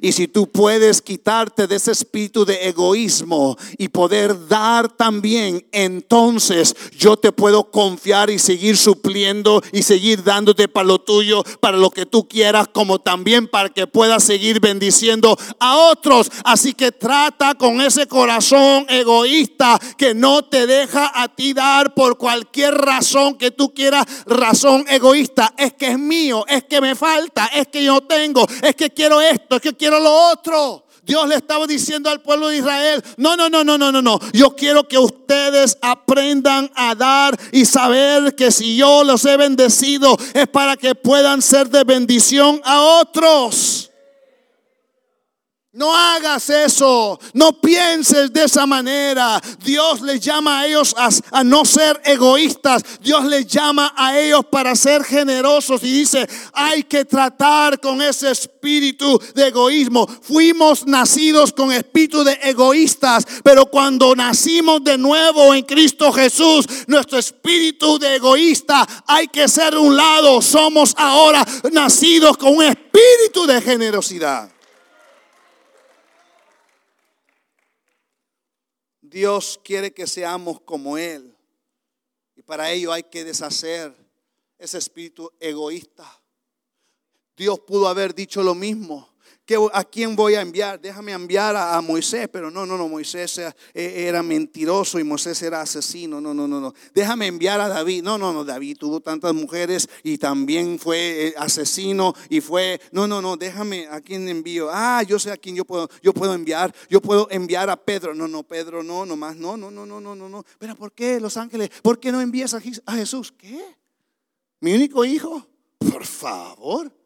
Y 0.00 0.12
si 0.12 0.28
tú 0.28 0.48
puedes 0.48 1.02
quitarte 1.02 1.66
de 1.66 1.76
ese 1.76 1.92
espíritu 1.92 2.44
de 2.44 2.68
egoísmo 2.68 3.56
y 3.76 3.88
poder 3.88 4.48
dar 4.48 4.88
también, 4.88 5.66
entonces 5.72 6.74
yo 6.96 7.16
te 7.16 7.32
puedo 7.32 7.70
confiar 7.70 8.30
y 8.30 8.38
seguir 8.38 8.76
supliendo 8.76 9.62
y 9.72 9.82
seguir 9.82 10.22
dándote 10.22 10.68
para 10.68 10.86
lo 10.86 11.00
tuyo, 11.00 11.42
para 11.60 11.76
lo 11.76 11.90
que 11.90 12.06
tú 12.06 12.28
quieras, 12.28 12.68
como 12.68 13.00
también 13.00 13.48
para 13.48 13.68
que 13.68 13.86
puedas 13.86 14.22
seguir 14.22 14.60
bendiciendo 14.60 15.36
a 15.58 15.76
otros. 15.76 16.30
Así 16.44 16.74
que 16.74 16.92
trata 16.92 17.54
con 17.54 17.80
ese 17.80 18.06
corazón 18.06 18.86
egoísta 18.88 19.78
que 19.96 20.14
no 20.14 20.44
te 20.44 20.66
deja 20.66 21.10
a 21.14 21.34
ti 21.34 21.52
dar 21.52 21.94
por 21.94 22.16
cualquier 22.16 22.74
razón 22.74 23.36
que 23.36 23.50
tú 23.50 23.74
quieras, 23.74 24.06
razón 24.26 24.84
egoísta. 24.88 25.52
Es 25.56 25.72
que 25.72 25.88
es 25.88 25.98
mío, 25.98 26.44
es 26.48 26.64
que 26.64 26.80
me 26.80 26.94
falta, 26.94 27.46
es 27.46 27.68
que 27.72 27.82
yo 27.82 28.00
tengo, 28.02 28.46
es 28.62 28.76
que 28.76 28.90
quiero 28.90 29.20
esto, 29.20 29.56
es 29.56 29.62
que 29.62 29.74
quiero 29.74 29.98
lo 29.98 30.30
otro. 30.30 30.84
Dios 31.04 31.28
le 31.28 31.34
estaba 31.34 31.66
diciendo 31.66 32.08
al 32.10 32.22
pueblo 32.22 32.48
de 32.48 32.58
Israel, 32.58 33.02
no, 33.16 33.34
no, 33.36 33.48
no, 33.48 33.64
no, 33.64 33.76
no, 33.76 33.90
no, 33.90 34.00
no. 34.00 34.20
Yo 34.32 34.54
quiero 34.54 34.86
que 34.86 34.98
ustedes 34.98 35.76
aprendan 35.82 36.70
a 36.76 36.94
dar 36.94 37.36
y 37.50 37.64
saber 37.64 38.36
que 38.36 38.52
si 38.52 38.76
yo 38.76 39.02
los 39.02 39.24
he 39.24 39.36
bendecido 39.36 40.16
es 40.32 40.46
para 40.46 40.76
que 40.76 40.94
puedan 40.94 41.42
ser 41.42 41.68
de 41.70 41.82
bendición 41.82 42.60
a 42.64 42.82
otros. 43.00 43.81
No 45.74 45.96
hagas 45.96 46.50
eso, 46.50 47.18
no 47.32 47.58
pienses 47.58 48.30
de 48.30 48.44
esa 48.44 48.66
manera. 48.66 49.40
Dios 49.64 50.02
les 50.02 50.20
llama 50.20 50.60
a 50.60 50.66
ellos 50.66 50.94
a, 51.30 51.42
no 51.44 51.64
ser 51.64 51.98
egoístas. 52.04 52.82
Dios 53.00 53.24
les 53.24 53.46
llama 53.46 53.94
a 53.96 54.18
ellos 54.18 54.44
para 54.50 54.76
ser 54.76 55.02
generosos 55.02 55.82
y 55.82 55.90
dice, 55.90 56.28
hay 56.52 56.82
que 56.82 57.06
tratar 57.06 57.80
con 57.80 58.02
ese 58.02 58.30
espíritu 58.32 59.18
de 59.34 59.48
egoísmo. 59.48 60.06
Fuimos 60.06 60.86
nacidos 60.86 61.54
con 61.54 61.72
espíritu 61.72 62.22
de 62.22 62.38
egoístas, 62.42 63.24
pero 63.42 63.64
cuando 63.64 64.14
nacimos 64.14 64.84
de 64.84 64.98
nuevo 64.98 65.54
en 65.54 65.64
Cristo 65.64 66.12
Jesús, 66.12 66.66
nuestro 66.86 67.16
espíritu 67.16 67.98
de 67.98 68.16
egoísta 68.16 68.86
hay 69.06 69.26
que 69.26 69.48
ser 69.48 69.78
un 69.78 69.96
lado. 69.96 70.42
Somos 70.42 70.92
ahora 70.98 71.46
nacidos 71.72 72.36
con 72.36 72.58
un 72.58 72.64
espíritu 72.64 73.46
de 73.46 73.62
generosidad. 73.62 74.52
Dios 79.12 79.60
quiere 79.62 79.92
que 79.92 80.06
seamos 80.06 80.60
como 80.62 80.96
Él. 80.96 81.36
Y 82.34 82.42
para 82.42 82.72
ello 82.72 82.92
hay 82.92 83.02
que 83.02 83.24
deshacer 83.24 83.94
ese 84.58 84.78
espíritu 84.78 85.30
egoísta. 85.38 86.20
Dios 87.36 87.60
pudo 87.60 87.88
haber 87.88 88.14
dicho 88.14 88.42
lo 88.42 88.54
mismo. 88.54 89.11
¿A 89.72 89.84
quién 89.84 90.16
voy 90.16 90.34
a 90.34 90.40
enviar? 90.40 90.80
Déjame 90.80 91.12
enviar 91.12 91.54
a, 91.56 91.80
Moisés, 91.80 92.28
pero 92.28 92.50
no, 92.50 92.64
no, 92.66 92.76
no, 92.76 92.88
Moisés 92.88 93.38
era, 93.38 93.54
eh, 93.74 94.22
mentiroso 94.22 94.98
y 94.98 95.04
Moisés 95.04 95.40
era 95.42 95.60
asesino, 95.60 96.20
no, 96.20 96.32
no, 96.32 96.46
no, 96.46 96.60
no. 96.60 96.74
Déjame 96.94 97.26
enviar 97.26 97.60
a 97.60 97.68
David, 97.68 98.02
no, 98.02 98.18
no, 98.18 98.32
no, 98.32 98.44
David 98.44 98.76
tuvo 98.78 99.00
tantas 99.00 99.34
mujeres 99.34 99.88
y 100.02 100.18
también 100.18 100.78
fue 100.78 101.28
eh, 101.28 101.34
asesino 101.36 102.14
y 102.28 102.40
fue, 102.40 102.80
no, 102.92 103.06
no, 103.06 103.20
no, 103.20 103.36
déjame 103.36 103.86
a 103.88 104.00
quién 104.00 104.28
envío. 104.28 104.68
Ah, 104.70 105.02
yo 105.02 105.18
sé 105.18 105.30
a 105.30 105.36
quién 105.36 105.56
yo 105.56 105.64
puedo, 105.64 105.88
yo 106.02 106.12
puedo 106.12 106.34
enviar, 106.34 106.74
yo 106.88 107.00
puedo 107.00 107.28
enviar 107.30 107.70
a 107.70 107.76
Pedro, 107.76 108.14
no, 108.14 108.28
no, 108.28 108.42
Pedro, 108.42 108.82
no, 108.82 109.04
nomás, 109.04 109.36
no, 109.36 109.56
no, 109.56 109.70
no, 109.70 109.86
no, 109.86 110.00
no, 110.00 110.14
no, 110.14 110.28
no. 110.28 110.44
Pero 110.58 110.76
¿por 110.76 110.92
qué 110.92 111.20
los 111.20 111.36
ángeles? 111.36 111.70
¿Por 111.82 112.00
qué 112.00 112.12
no 112.12 112.20
envías 112.20 112.54
a 112.54 112.92
Jesús? 112.94 113.32
¿Qué? 113.36 113.60
¿Mi 114.60 114.74
único 114.74 115.04
hijo? 115.04 115.46
Por 115.78 116.06
favor. 116.06 117.01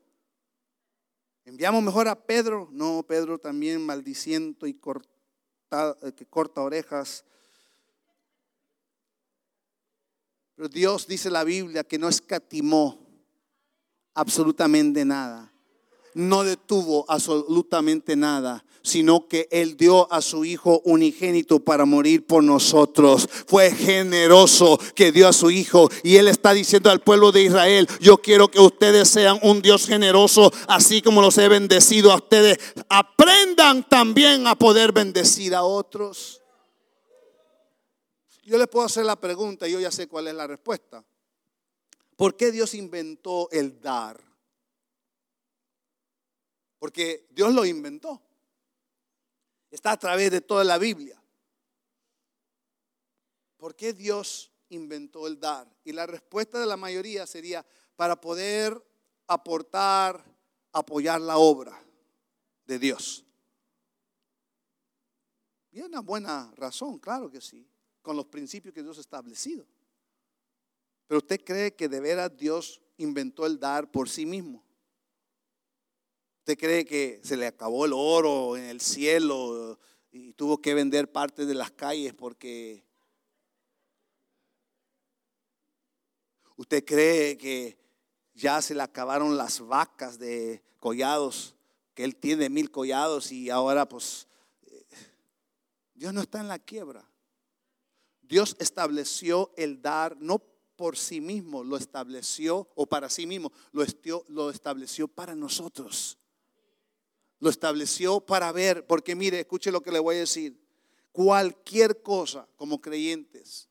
Enviamos 1.47 1.81
mejor 1.81 2.09
a 2.09 2.17
Pedro. 2.17 2.69
No, 2.73 3.05
Pedro 3.05 3.39
también 3.39 3.87
maldiciento 3.87 4.67
y 4.67 4.75
corta, 4.75 5.97
eh, 6.03 6.13
que 6.13 6.27
corta 6.27 6.61
orejas. 6.61 7.25
Pero 10.57 10.69
Dios 10.69 11.07
dice 11.07 11.31
la 11.31 11.45
Biblia 11.45 11.85
que 11.85 11.99
no 11.99 12.09
escatimó 12.09 12.99
absolutamente 14.13 15.05
nada. 15.05 15.53
No 16.17 16.45
detuvo 16.45 17.05
absolutamente 17.09 18.17
nada 18.17 18.65
sino 18.87 19.27
que 19.27 19.49
Él 19.51 19.77
dio 19.77 20.11
a 20.13 20.23
su 20.23 20.45
Hijo 20.45 20.81
unigénito 20.85 21.59
para 21.59 21.85
morir 21.85 22.25
por 22.25 22.45
nosotros. 22.45 23.29
Fue 23.47 23.73
generoso 23.73 24.79
que 24.95 25.11
dio 25.11 25.27
a 25.27 25.33
su 25.33 25.51
Hijo. 25.51 25.91
Y 26.05 26.17
Él 26.17 26.29
está 26.29 26.53
diciendo 26.53 26.89
al 26.89 27.01
pueblo 27.01 27.33
de 27.33 27.43
Israel, 27.43 27.89
yo 28.01 28.19
quiero 28.19 28.49
que 28.49 28.61
ustedes 28.61 29.09
sean 29.09 29.41
un 29.43 29.61
Dios 29.61 29.87
generoso, 29.87 30.53
así 30.69 31.03
como 31.03 31.21
los 31.21 31.37
he 31.37 31.49
bendecido 31.49 32.13
a 32.13 32.17
ustedes. 32.17 32.59
Aprendan 32.89 33.89
también 33.89 34.47
a 34.47 34.55
poder 34.55 34.93
bendecir 34.93 35.57
a 35.57 35.65
otros. 35.65 36.41
Yo 38.45 38.57
les 38.57 38.69
puedo 38.69 38.87
hacer 38.87 39.05
la 39.05 39.17
pregunta 39.17 39.67
y 39.67 39.73
yo 39.73 39.81
ya 39.81 39.91
sé 39.91 40.07
cuál 40.07 40.29
es 40.29 40.35
la 40.35 40.47
respuesta. 40.47 41.05
¿Por 42.15 42.37
qué 42.37 42.53
Dios 42.53 42.73
inventó 42.75 43.51
el 43.51 43.81
dar? 43.81 44.21
Porque 46.87 47.27
Dios 47.31 47.53
lo 47.53 47.67
inventó. 47.67 48.23
Está 49.73 49.91
a 49.91 49.99
través 49.99 50.31
de 50.31 50.41
toda 50.41 50.63
la 50.63 50.79
Biblia. 50.79 51.21
¿Por 53.57 53.75
qué 53.75 53.93
Dios 53.93 54.53
inventó 54.69 55.27
el 55.27 55.41
dar? 55.41 55.69
Y 55.83 55.91
la 55.91 56.07
respuesta 56.07 56.61
de 56.61 56.67
la 56.67 56.77
mayoría 56.77 57.27
sería 57.27 57.67
para 57.97 58.21
poder 58.21 58.81
aportar, 59.27 60.25
apoyar 60.71 61.21
la 61.21 61.39
obra 61.39 61.77
de 62.67 62.79
Dios. 62.79 63.25
Y 65.73 65.81
una 65.81 65.99
buena 65.99 66.53
razón, 66.55 67.01
claro 67.01 67.29
que 67.29 67.41
sí, 67.41 67.69
con 68.01 68.17
los 68.17 68.27
principios 68.27 68.73
que 68.73 68.85
Dios 68.85 68.97
ha 68.99 69.01
establecido. 69.01 69.67
Pero 71.09 71.19
usted 71.19 71.43
cree 71.45 71.75
que 71.75 71.89
de 71.89 71.99
veras 71.99 72.37
Dios 72.37 72.81
inventó 72.97 73.45
el 73.45 73.59
dar 73.59 73.91
por 73.91 74.09
sí 74.09 74.25
mismo. 74.25 74.66
¿Usted 76.47 76.59
cree 76.61 76.85
que 76.85 77.21
se 77.25 77.37
le 77.37 77.49
acabó 77.49 77.87
el 77.87 77.93
oro 77.93 78.57
en 78.57 78.67
el 78.67 78.81
cielo 78.81 79.81
y 80.13 80.33
tuvo 80.35 80.63
que 80.63 80.75
vender 80.75 81.11
parte 81.11 81.45
de 81.45 81.55
las 81.55 81.73
calles 81.73 82.15
porque... 82.15 82.85
¿Usted 86.55 86.85
cree 86.85 87.37
que 87.37 87.77
ya 88.33 88.63
se 88.63 88.77
le 88.77 88.83
acabaron 88.85 89.37
las 89.37 89.59
vacas 89.59 90.21
de 90.21 90.63
collados, 90.79 91.57
que 91.95 92.05
él 92.05 92.15
tiene 92.15 92.49
mil 92.49 92.71
collados 92.71 93.33
y 93.33 93.51
ahora 93.51 93.89
pues 93.89 94.29
Dios 95.95 96.15
no 96.15 96.21
está 96.21 96.39
en 96.39 96.47
la 96.47 96.61
quiebra. 96.61 97.11
Dios 98.23 98.55
estableció 98.61 99.51
el 99.57 99.83
dar 99.83 100.17
no 100.21 100.41
por 100.77 100.97
sí 100.97 101.21
mismo, 101.21 101.65
lo 101.65 101.77
estableció 101.77 102.69
o 102.77 102.87
para 102.87 103.11
sí 103.11 103.27
mismo, 103.27 103.51
lo, 103.73 103.85
lo 104.29 104.51
estableció 104.51 105.09
para 105.09 105.35
nosotros. 105.35 106.21
Lo 107.39 107.51
estableció 107.51 108.21
para 108.21 108.51
ver, 108.53 108.87
porque 108.87 109.15
mire, 109.15 109.41
escuche 109.41 109.71
lo 109.71 109.83
que 109.83 109.93
le 109.93 109.99
voy 109.99 110.17
a 110.17 110.21
decir. 110.21 110.59
Cualquier 111.13 112.03
cosa 112.03 112.49
como 112.57 112.81
creyentes 112.81 113.69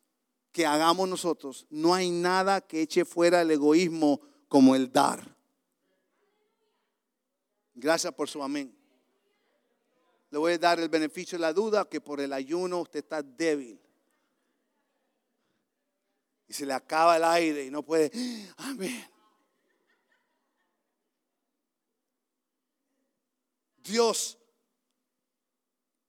que 0.51 0.65
hagamos 0.65 1.09
nosotros, 1.09 1.65
no 1.69 1.93
hay 1.93 2.09
nada 2.09 2.61
que 2.61 2.81
eche 2.81 3.03
fuera 3.05 3.41
el 3.41 3.51
egoísmo 3.51 4.21
como 4.47 4.75
el 4.75 4.91
dar. 4.91 5.35
Gracias 7.73 8.13
por 8.13 8.29
su 8.29 8.41
amén. 8.41 8.73
Le 10.29 10.37
voy 10.37 10.53
a 10.53 10.57
dar 10.57 10.79
el 10.79 10.89
beneficio 10.89 11.37
de 11.37 11.41
la 11.41 11.53
duda 11.53 11.87
que 11.89 12.01
por 12.01 12.21
el 12.21 12.31
ayuno 12.33 12.81
usted 12.81 12.99
está 12.99 13.21
débil. 13.21 13.79
Y 16.47 16.53
se 16.53 16.65
le 16.65 16.73
acaba 16.73 17.17
el 17.17 17.23
aire 17.23 17.65
y 17.65 17.71
no 17.71 17.83
puede. 17.83 18.11
Amén. 18.57 19.05
Dios 23.85 24.37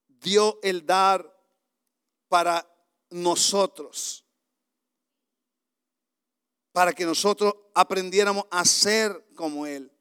dio 0.08 0.58
el 0.62 0.84
dar 0.84 1.32
para 2.28 2.66
nosotros, 3.10 4.24
para 6.72 6.92
que 6.92 7.04
nosotros 7.04 7.54
aprendiéramos 7.74 8.44
a 8.50 8.64
ser 8.64 9.26
como 9.34 9.66
Él. 9.66 9.92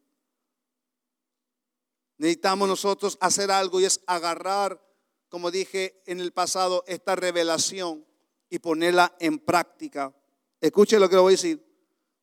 Necesitamos 2.17 2.67
nosotros 2.67 3.17
hacer 3.19 3.51
algo 3.51 3.79
y 3.79 3.85
es 3.85 4.01
agarrar, 4.07 4.81
como 5.27 5.51
dije 5.51 6.01
en 6.05 6.21
el 6.21 6.31
pasado, 6.31 6.83
esta 6.87 7.15
revelación 7.15 8.05
y 8.49 8.59
ponerla 8.59 9.15
en 9.19 9.37
práctica. 9.37 10.15
Escuche 10.61 10.97
lo 10.97 11.09
que 11.09 11.15
le 11.15 11.21
voy 11.21 11.33
a 11.33 11.37
decir. 11.37 11.65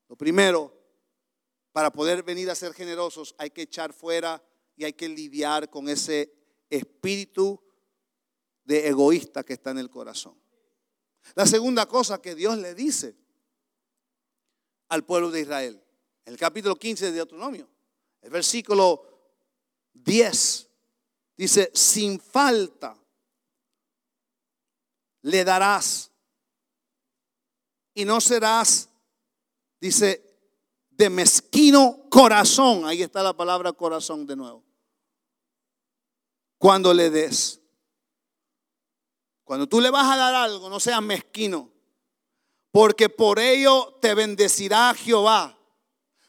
Lo 0.08 0.16
primero, 0.16 0.74
para 1.72 1.90
poder 1.90 2.22
venir 2.22 2.50
a 2.50 2.54
ser 2.54 2.72
generosos 2.72 3.34
hay 3.38 3.50
que 3.50 3.62
echar 3.62 3.92
fuera 3.92 4.42
hay 4.84 4.92
que 4.92 5.08
lidiar 5.08 5.70
con 5.70 5.88
ese 5.88 6.32
espíritu 6.70 7.60
de 8.64 8.88
egoísta 8.88 9.44
que 9.44 9.52
está 9.52 9.70
en 9.70 9.78
el 9.78 9.90
corazón. 9.90 10.34
La 11.34 11.46
segunda 11.46 11.86
cosa 11.86 12.20
que 12.20 12.34
Dios 12.34 12.58
le 12.58 12.74
dice 12.74 13.16
al 14.88 15.04
pueblo 15.04 15.30
de 15.30 15.40
Israel, 15.40 15.82
en 16.24 16.32
el 16.32 16.38
capítulo 16.38 16.76
15 16.76 17.06
de 17.06 17.12
Deuteronomio, 17.12 17.68
el 18.20 18.30
versículo 18.30 19.02
10, 19.94 20.68
dice, 21.36 21.70
sin 21.74 22.20
falta 22.20 22.96
le 25.22 25.44
darás 25.44 26.10
y 27.94 28.04
no 28.04 28.20
serás, 28.20 28.88
dice, 29.80 30.32
de 30.90 31.10
mezquino 31.10 32.06
corazón. 32.08 32.84
Ahí 32.84 33.02
está 33.02 33.22
la 33.22 33.36
palabra 33.36 33.72
corazón 33.72 34.26
de 34.26 34.36
nuevo. 34.36 34.62
Cuando 36.62 36.94
le 36.94 37.10
des. 37.10 37.60
Cuando 39.42 39.66
tú 39.66 39.80
le 39.80 39.90
vas 39.90 40.08
a 40.08 40.16
dar 40.16 40.32
algo, 40.32 40.70
no 40.70 40.78
seas 40.78 41.02
mezquino. 41.02 41.68
Porque 42.70 43.08
por 43.08 43.40
ello 43.40 43.98
te 44.00 44.14
bendecirá 44.14 44.94
Jehová. 44.94 45.58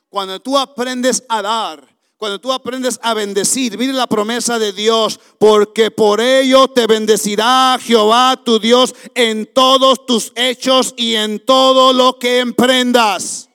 Cuando 0.10 0.40
tú 0.40 0.58
aprendes 0.58 1.24
a 1.30 1.44
dar, 1.44 1.88
cuando 2.18 2.42
tú 2.42 2.52
aprendes 2.52 3.00
a 3.04 3.14
bendecir, 3.14 3.78
mire 3.78 3.94
la 3.94 4.08
promesa 4.08 4.58
de 4.58 4.74
Dios, 4.74 5.20
porque 5.38 5.92
por 5.92 6.20
ello 6.20 6.68
te 6.68 6.88
bendecirá 6.88 7.78
Jehová 7.80 8.42
tu 8.44 8.58
Dios 8.58 8.96
en 9.14 9.46
todos 9.54 10.04
tus 10.08 10.32
hechos 10.36 10.96
y 10.98 11.14
en 11.14 11.46
todo 11.46 11.94
lo 11.94 12.18
que 12.18 12.40
emprendas. 12.40 13.50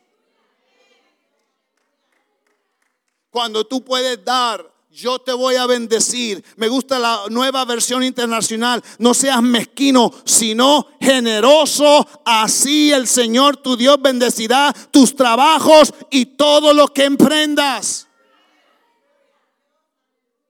Cuando 3.31 3.67
tú 3.67 3.83
puedes 3.83 4.25
dar, 4.25 4.78
yo 4.98 5.20
te 5.20 5.32
voy 5.32 5.54
a 5.54 5.66
bendecir. 5.66 6.44
Me 6.56 6.66
gusta 6.66 6.98
la 6.98 7.22
nueva 7.30 7.64
versión 7.64 8.02
internacional. 8.02 8.82
No 8.98 9.14
seas 9.14 9.40
mezquino, 9.40 10.12
sino 10.24 10.88
generoso. 11.00 12.06
Así 12.24 12.90
el 12.90 13.06
Señor 13.06 13.58
tu 13.58 13.76
Dios 13.76 14.02
bendecirá 14.02 14.74
tus 14.90 15.14
trabajos 15.14 15.94
y 16.11 16.26
todo 16.26 16.74
lo 16.74 16.88
que 16.88 17.04
emprendas. 17.04 18.08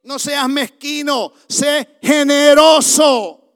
No 0.02 0.18
seas 0.18 0.48
mezquino, 0.48 1.34
sé 1.46 1.98
generoso. 2.00 3.47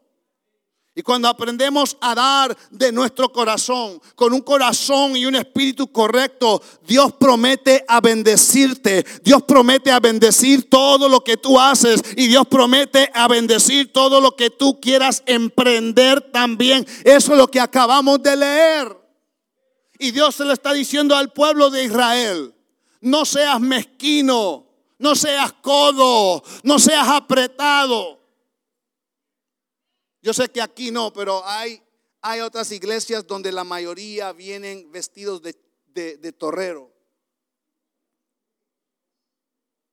Y 0.95 1.01
cuando 1.03 1.27
aprendemos 1.27 1.97
a 2.03 2.15
dar 2.15 2.57
de 2.71 2.93
nuestro 2.93 3.33
corazón, 3.33 3.99
con 4.15 4.35
un 4.35 4.43
corazón 4.43 5.17
y 5.17 5.25
un 5.25 5.35
espíritu 5.37 5.91
correcto, 5.91 6.63
Dios 6.87 7.15
promete 7.15 7.83
a 7.89 8.03
bendecirte. 8.03 9.03
Dios 9.23 9.43
promete 9.45 9.91
a 9.91 10.01
bendecir 10.01 10.69
todo 10.69 11.09
lo 11.09 11.25
que 11.25 11.39
tú 11.39 11.59
haces. 11.59 12.03
Y 12.15 12.27
Dios 12.27 12.47
promete 12.47 13.11
a 13.15 13.27
bendecir 13.27 13.91
todo 13.91 14.21
lo 14.21 14.37
que 14.37 14.51
tú 14.51 14.81
quieras 14.81 15.23
emprender 15.25 16.21
también. 16.31 16.87
Eso 17.05 17.33
es 17.33 17.39
lo 17.39 17.49
que 17.49 17.61
acabamos 17.61 18.23
de 18.23 18.37
leer. 18.37 19.03
Y 19.99 20.11
Dios 20.11 20.35
se 20.35 20.45
le 20.45 20.53
está 20.53 20.75
diciendo 20.75 21.17
al 21.17 21.33
pueblo 21.33 21.71
de 21.71 21.85
Israel, 21.85 22.53
no 23.01 23.25
seas 23.25 23.61
mezquino, 23.61 24.67
no 24.99 25.15
seas 25.15 25.53
codo, 25.55 26.43
no 26.65 26.79
seas 26.79 27.09
apretado. 27.09 28.22
Yo 30.23 30.33
sé 30.33 30.49
que 30.49 30.63
aquí 30.63 30.91
no, 30.91 31.13
pero 31.13 31.45
hay, 31.45 31.83
hay 32.21 32.41
otras 32.41 32.71
iglesias 32.71 33.27
donde 33.27 33.51
la 33.51 33.65
mayoría 33.65 34.33
vienen 34.33 34.91
vestidos 34.93 35.43
de, 35.43 35.57
de 35.93 36.33
torrero. 36.33 36.91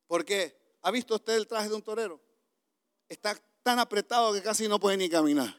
¿Por 0.06 0.24
qué? 0.24 0.56
¿Ha 0.82 0.90
visto 0.90 1.16
usted 1.16 1.34
el 1.34 1.46
traje 1.46 1.68
de 1.68 1.74
un 1.74 1.82
torero? 1.82 2.20
Está 3.08 3.36
tan 3.62 3.78
apretado 3.78 4.32
que 4.32 4.42
casi 4.42 4.68
no 4.68 4.80
puede 4.80 4.96
ni 4.96 5.08
caminar. 5.08 5.56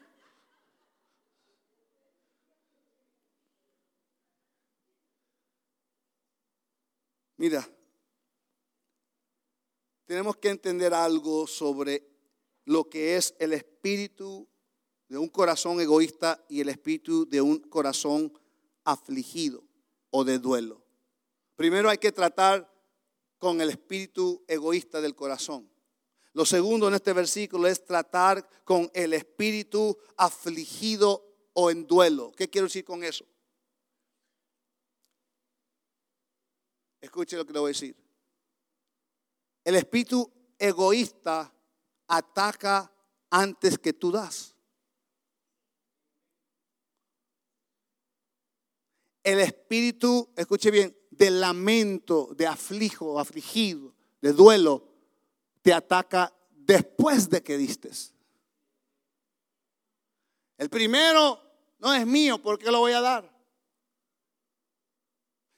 Mira, 7.36 7.68
tenemos 10.04 10.36
que 10.36 10.48
entender 10.48 10.94
algo 10.94 11.46
sobre 11.46 12.06
lo 12.66 12.88
que 12.88 13.16
es 13.16 13.34
el 13.38 13.52
espíritu 13.52 14.48
de 15.12 15.18
un 15.18 15.28
corazón 15.28 15.78
egoísta 15.78 16.42
y 16.48 16.62
el 16.62 16.70
espíritu 16.70 17.28
de 17.28 17.42
un 17.42 17.58
corazón 17.58 18.32
afligido 18.82 19.62
o 20.08 20.24
de 20.24 20.38
duelo. 20.38 20.82
Primero 21.54 21.90
hay 21.90 21.98
que 21.98 22.12
tratar 22.12 22.66
con 23.36 23.60
el 23.60 23.68
espíritu 23.68 24.42
egoísta 24.48 25.02
del 25.02 25.14
corazón. 25.14 25.70
Lo 26.32 26.46
segundo 26.46 26.88
en 26.88 26.94
este 26.94 27.12
versículo 27.12 27.68
es 27.68 27.84
tratar 27.84 28.48
con 28.64 28.90
el 28.94 29.12
espíritu 29.12 29.98
afligido 30.16 31.22
o 31.52 31.70
en 31.70 31.86
duelo. 31.86 32.32
¿Qué 32.34 32.48
quiero 32.48 32.68
decir 32.68 32.82
con 32.82 33.04
eso? 33.04 33.26
Escuche 37.02 37.36
lo 37.36 37.44
que 37.44 37.52
le 37.52 37.58
voy 37.58 37.68
a 37.68 37.74
decir. 37.74 37.94
El 39.62 39.74
espíritu 39.74 40.32
egoísta 40.58 41.52
ataca 42.06 42.90
antes 43.28 43.78
que 43.78 43.92
tú 43.92 44.10
das. 44.10 44.51
El 49.22 49.40
espíritu, 49.40 50.30
escuche 50.36 50.70
bien, 50.70 50.96
de 51.10 51.30
lamento, 51.30 52.30
de 52.36 52.46
aflijo, 52.46 53.20
afligido, 53.20 53.94
de 54.20 54.32
duelo, 54.32 54.88
te 55.62 55.72
ataca 55.72 56.34
después 56.50 57.30
de 57.30 57.42
que 57.42 57.56
distes. 57.56 58.14
El 60.58 60.68
primero 60.68 61.40
no 61.78 61.92
es 61.94 62.06
mío, 62.06 62.40
¿por 62.40 62.58
qué 62.58 62.70
lo 62.70 62.80
voy 62.80 62.92
a 62.92 63.00
dar? 63.00 63.32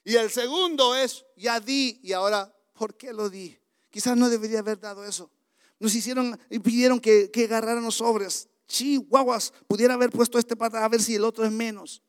Y 0.05 0.17
el 0.17 0.31
segundo 0.31 0.95
es, 0.95 1.25
ya 1.37 1.61
di 1.61 2.01
y 2.03 2.13
ahora, 2.13 2.55
¿por 2.75 2.95
qué 2.95 3.13
lo 3.13 3.31
di? 3.31 3.57
Quizás 3.91 4.17
no 4.17 4.29
debería 4.29 4.59
haber 4.59 4.79
dado 4.79 5.05
eso. 5.05 5.31
Nos 5.79 5.95
hicieron 5.95 6.39
y 6.51 6.59
pidieron 6.59 7.01
que, 7.01 7.31
que 7.31 7.45
agarraran 7.45 7.85
los 7.85 7.97
sobres. 7.97 8.49
Chihuahuas, 8.67 9.53
pudiera 9.67 9.95
haber 9.95 10.11
puesto 10.11 10.39
este 10.39 10.57
para 10.57 10.85
a 10.85 10.89
ver 10.89 11.03
si 11.03 11.15
el 11.15 11.25
otro 11.25 11.45
es 11.45 11.53
menos. 11.53 12.03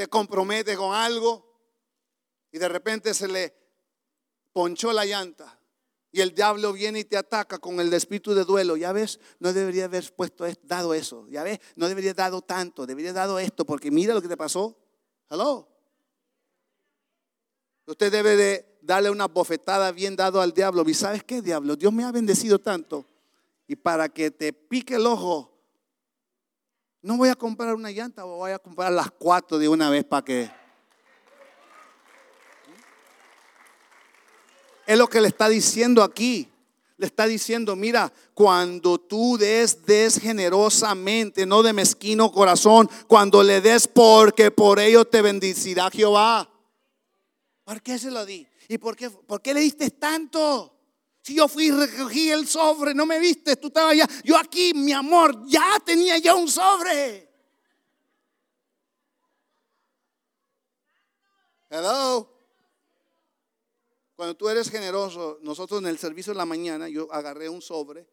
Te 0.00 0.08
compromete 0.08 0.78
con 0.78 0.94
algo 0.94 1.44
y 2.50 2.58
de 2.58 2.70
repente 2.70 3.12
se 3.12 3.28
le 3.28 3.54
ponchó 4.50 4.94
la 4.94 5.04
llanta. 5.04 5.60
Y 6.10 6.22
el 6.22 6.34
diablo 6.34 6.72
viene 6.72 7.00
y 7.00 7.04
te 7.04 7.18
ataca 7.18 7.58
con 7.58 7.78
el 7.80 7.92
espíritu 7.92 8.32
de 8.32 8.44
duelo. 8.44 8.78
Ya 8.78 8.92
ves, 8.92 9.20
no 9.40 9.52
debería 9.52 9.84
haber 9.84 10.10
puesto 10.16 10.46
dado 10.62 10.94
eso. 10.94 11.26
Ya 11.28 11.42
ves, 11.42 11.60
no 11.76 11.86
debería 11.86 12.14
dado 12.14 12.40
tanto. 12.40 12.86
Debería 12.86 13.12
dado 13.12 13.38
esto 13.38 13.66
porque 13.66 13.90
mira 13.90 14.14
lo 14.14 14.22
que 14.22 14.28
te 14.28 14.38
pasó. 14.38 14.74
Hello. 15.28 15.68
Usted 17.84 18.10
debe 18.10 18.36
de 18.36 18.78
darle 18.80 19.10
una 19.10 19.26
bofetada 19.26 19.92
bien 19.92 20.16
dado 20.16 20.40
al 20.40 20.54
diablo. 20.54 20.82
¿Y 20.88 20.94
sabes 20.94 21.24
qué, 21.24 21.42
diablo? 21.42 21.76
Dios 21.76 21.92
me 21.92 22.04
ha 22.04 22.10
bendecido 22.10 22.58
tanto. 22.58 23.04
Y 23.68 23.76
para 23.76 24.08
que 24.08 24.30
te 24.30 24.54
pique 24.54 24.94
el 24.94 25.06
ojo, 25.06 25.49
no 27.02 27.16
voy 27.16 27.30
a 27.30 27.34
comprar 27.34 27.74
una 27.74 27.90
llanta 27.90 28.24
voy 28.24 28.52
a 28.52 28.58
comprar 28.58 28.92
las 28.92 29.10
cuatro 29.10 29.58
de 29.58 29.68
una 29.68 29.90
vez 29.90 30.04
para 30.04 30.24
que... 30.24 30.50
Es 34.86 34.98
lo 34.98 35.06
que 35.06 35.20
le 35.20 35.28
está 35.28 35.48
diciendo 35.48 36.02
aquí. 36.02 36.48
Le 36.96 37.06
está 37.06 37.26
diciendo, 37.26 37.76
mira, 37.76 38.12
cuando 38.34 38.98
tú 38.98 39.38
des, 39.38 39.86
des 39.86 40.18
generosamente, 40.18 41.46
no 41.46 41.62
de 41.62 41.72
mezquino 41.72 42.30
corazón, 42.30 42.90
cuando 43.06 43.42
le 43.42 43.60
des 43.60 43.88
porque 43.88 44.50
por 44.50 44.78
ello 44.78 45.06
te 45.06 45.22
bendecirá 45.22 45.90
Jehová. 45.90 46.50
¿Por 47.64 47.80
qué 47.80 47.98
se 47.98 48.10
lo 48.10 48.26
di? 48.26 48.46
¿Y 48.68 48.78
por 48.78 48.96
qué, 48.96 49.08
por 49.08 49.40
qué 49.40 49.54
le 49.54 49.60
diste 49.60 49.90
tanto? 49.90 50.79
Si 51.22 51.34
yo 51.34 51.48
fui 51.48 51.66
y 51.66 51.70
recogí 51.70 52.30
el 52.30 52.46
sobre, 52.46 52.94
no 52.94 53.04
me 53.04 53.18
viste, 53.18 53.56
tú 53.56 53.66
estabas 53.68 53.92
allá. 53.92 54.08
Yo 54.24 54.38
aquí, 54.38 54.72
mi 54.74 54.92
amor, 54.92 55.46
ya 55.46 55.78
tenía 55.84 56.16
ya 56.18 56.34
un 56.34 56.48
sobre. 56.48 57.28
Hello. 61.68 62.36
Cuando 64.16 64.34
tú 64.34 64.48
eres 64.48 64.70
generoso, 64.70 65.38
nosotros 65.42 65.80
en 65.80 65.86
el 65.86 65.98
servicio 65.98 66.32
de 66.32 66.38
la 66.38 66.46
mañana, 66.46 66.88
yo 66.88 67.12
agarré 67.12 67.48
un 67.48 67.62
sobre 67.62 68.06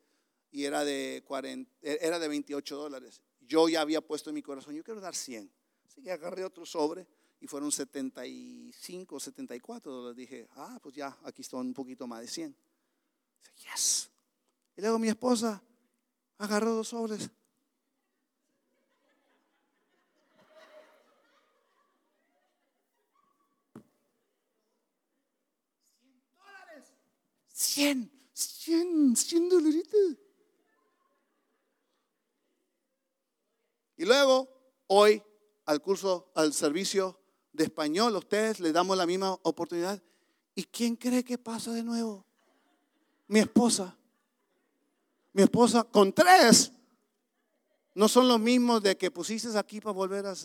y 0.51 0.65
era 0.65 0.83
de, 0.85 1.23
40, 1.25 1.69
era 1.81 2.19
de 2.19 2.27
28 2.27 2.75
dólares. 2.75 3.21
Yo 3.41 3.67
ya 3.69 3.81
había 3.81 4.01
puesto 4.01 4.29
en 4.29 4.35
mi 4.35 4.41
corazón, 4.41 4.75
yo 4.75 4.83
quiero 4.83 5.01
dar 5.01 5.15
100. 5.15 5.51
Así 5.85 6.01
que 6.01 6.11
agarré 6.11 6.43
otro 6.43 6.65
sobre 6.65 7.07
y 7.39 7.47
fueron 7.47 7.71
75, 7.71 9.19
74 9.19 9.91
dólares. 9.91 10.17
Dije, 10.17 10.47
ah, 10.55 10.79
pues 10.81 10.95
ya, 10.95 11.17
aquí 11.23 11.41
están 11.41 11.61
un 11.61 11.73
poquito 11.73 12.05
más 12.05 12.21
de 12.21 12.27
100. 12.27 12.55
Yes. 13.63 14.09
Y 14.75 14.81
luego 14.81 14.99
mi 14.99 15.07
esposa 15.07 15.61
agarró 16.37 16.73
dos 16.73 16.89
sobres 16.89 17.29
100, 27.57 28.11
100, 28.33 29.15
100 29.15 29.49
dolaritos. 29.49 30.15
Y 33.97 34.05
luego, 34.05 34.47
hoy, 34.85 35.23
al 35.65 35.81
curso, 35.81 36.31
al 36.35 36.53
servicio 36.53 37.19
de 37.51 37.63
español, 37.63 38.15
ustedes 38.15 38.59
les 38.59 38.73
damos 38.73 38.95
la 38.95 39.07
misma 39.07 39.33
oportunidad. 39.41 39.99
¿Y 40.53 40.65
quién 40.65 40.95
cree 40.95 41.23
que 41.23 41.39
pasa 41.39 41.71
de 41.71 41.81
nuevo? 41.81 42.26
Mi 43.27 43.39
esposa. 43.39 43.95
Mi 45.33 45.43
esposa 45.43 45.83
con 45.83 46.13
tres. 46.13 46.71
No 47.93 48.07
son 48.07 48.27
los 48.27 48.39
mismos 48.39 48.81
de 48.83 48.97
que 48.97 49.11
pusiste 49.11 49.57
aquí 49.57 49.81
para 49.81 49.93
volver 49.93 50.25
a... 50.25 50.35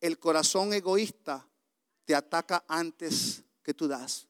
El 0.00 0.18
corazón 0.18 0.72
egoísta 0.72 1.48
te 2.04 2.14
ataca 2.14 2.64
antes 2.68 3.42
que 3.62 3.72
tú 3.72 3.88
das. 3.88 4.26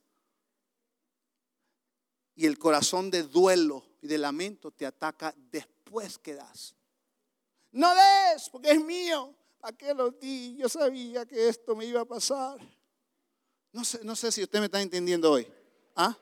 Y 2.37 2.47
el 2.47 2.59
corazón 2.59 3.11
de 3.11 3.23
duelo 3.23 3.85
y 4.03 4.07
de 4.07 4.19
lamento 4.19 4.71
te 4.71 4.87
ataca 4.87 5.35
después 5.51 6.19
que 6.19 6.35
das. 6.35 6.75
No 7.73 7.93
des, 7.95 8.49
porque 8.51 8.71
es 8.71 8.85
mío. 8.85 9.35
¿Para 9.59 9.77
qué 9.77 9.95
di? 10.21 10.57
Yo 10.57 10.69
sabía 10.69 11.25
que 11.27 11.49
esto 11.49 11.75
me 11.75 11.87
iba 11.87 12.03
a 12.03 12.05
pasar. 12.05 12.59
No 13.73 13.85
sé, 13.85 14.05
no 14.05 14.15
sé 14.15 14.31
si 14.31 14.43
usted 14.43 14.61
me 14.61 14.67
está 14.67 14.81
entendiendo 14.81 15.33
hoy. 15.33 15.51
¿Ah? 15.95 16.17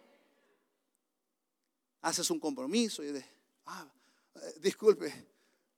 Haces 2.00 2.30
un 2.30 2.40
compromiso 2.40 3.02
y 3.02 3.12
de, 3.12 3.24
ah, 3.66 3.86
eh, 4.34 4.54
disculpe, 4.60 5.12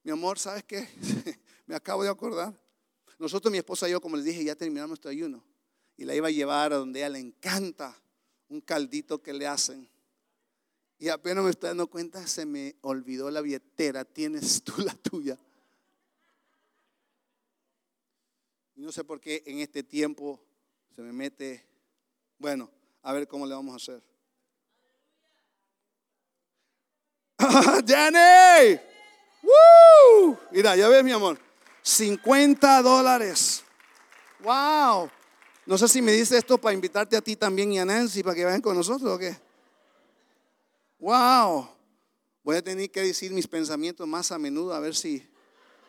mi 0.02 0.10
amor, 0.10 0.38
¿sabes 0.38 0.64
qué? 0.64 0.88
me 1.66 1.74
acabo 1.74 2.02
de 2.02 2.08
acordar. 2.08 2.58
Nosotros, 3.18 3.52
mi 3.52 3.58
esposa 3.58 3.88
y 3.88 3.92
yo, 3.92 4.00
como 4.00 4.16
les 4.16 4.24
dije, 4.24 4.44
ya 4.44 4.56
terminamos 4.56 4.88
nuestro 4.88 5.10
ayuno. 5.10 5.42
Y 5.96 6.04
la 6.04 6.14
iba 6.14 6.28
a 6.28 6.30
llevar 6.30 6.72
a 6.72 6.76
donde 6.76 7.02
a 7.02 7.06
ella 7.06 7.14
le 7.14 7.20
encanta 7.20 7.96
un 8.48 8.60
caldito 8.60 9.22
que 9.22 9.32
le 9.32 9.46
hacen. 9.46 9.88
Y 10.98 11.08
apenas 11.08 11.44
me 11.44 11.50
estoy 11.50 11.68
dando 11.68 11.86
cuenta, 11.86 12.26
se 12.26 12.46
me 12.46 12.76
olvidó 12.80 13.30
la 13.30 13.40
billetera. 13.40 14.04
Tienes 14.04 14.62
tú 14.62 14.74
la 14.82 14.94
tuya. 14.94 15.38
Y 18.76 18.80
no 18.80 18.90
sé 18.90 19.04
por 19.04 19.20
qué 19.20 19.42
en 19.46 19.58
este 19.60 19.82
tiempo 19.82 20.40
se 20.94 21.02
me 21.02 21.12
mete. 21.12 21.64
Bueno, 22.38 22.70
a 23.04 23.12
ver 23.12 23.28
cómo 23.28 23.46
le 23.46 23.54
vamos 23.54 23.74
a 23.74 23.76
hacer. 23.76 24.02
¡Danny! 27.84 28.80
¡Woo! 29.42 30.38
Mira, 30.50 30.74
ya 30.74 30.88
ves, 30.88 31.04
mi 31.04 31.12
amor. 31.12 31.38
50 31.82 32.82
dólares. 32.82 33.62
¡Wow! 34.40 35.10
No 35.66 35.76
sé 35.76 35.86
si 35.86 36.00
me 36.00 36.12
dice 36.12 36.38
esto 36.38 36.58
para 36.58 36.74
invitarte 36.74 37.16
a 37.16 37.20
ti 37.20 37.36
también 37.36 37.72
y 37.72 37.78
a 37.78 37.84
Nancy 37.84 38.22
para 38.22 38.34
que 38.34 38.44
vayan 38.44 38.62
con 38.62 38.74
nosotros 38.74 39.14
o 39.14 39.18
qué. 39.18 39.36
Wow. 40.98 41.68
Voy 42.42 42.56
a 42.56 42.62
tener 42.62 42.90
que 42.90 43.02
decir 43.02 43.32
mis 43.32 43.46
pensamientos 43.46 44.08
más 44.08 44.32
a 44.32 44.38
menudo 44.38 44.74
a 44.74 44.80
ver 44.80 44.94
si. 44.94 45.26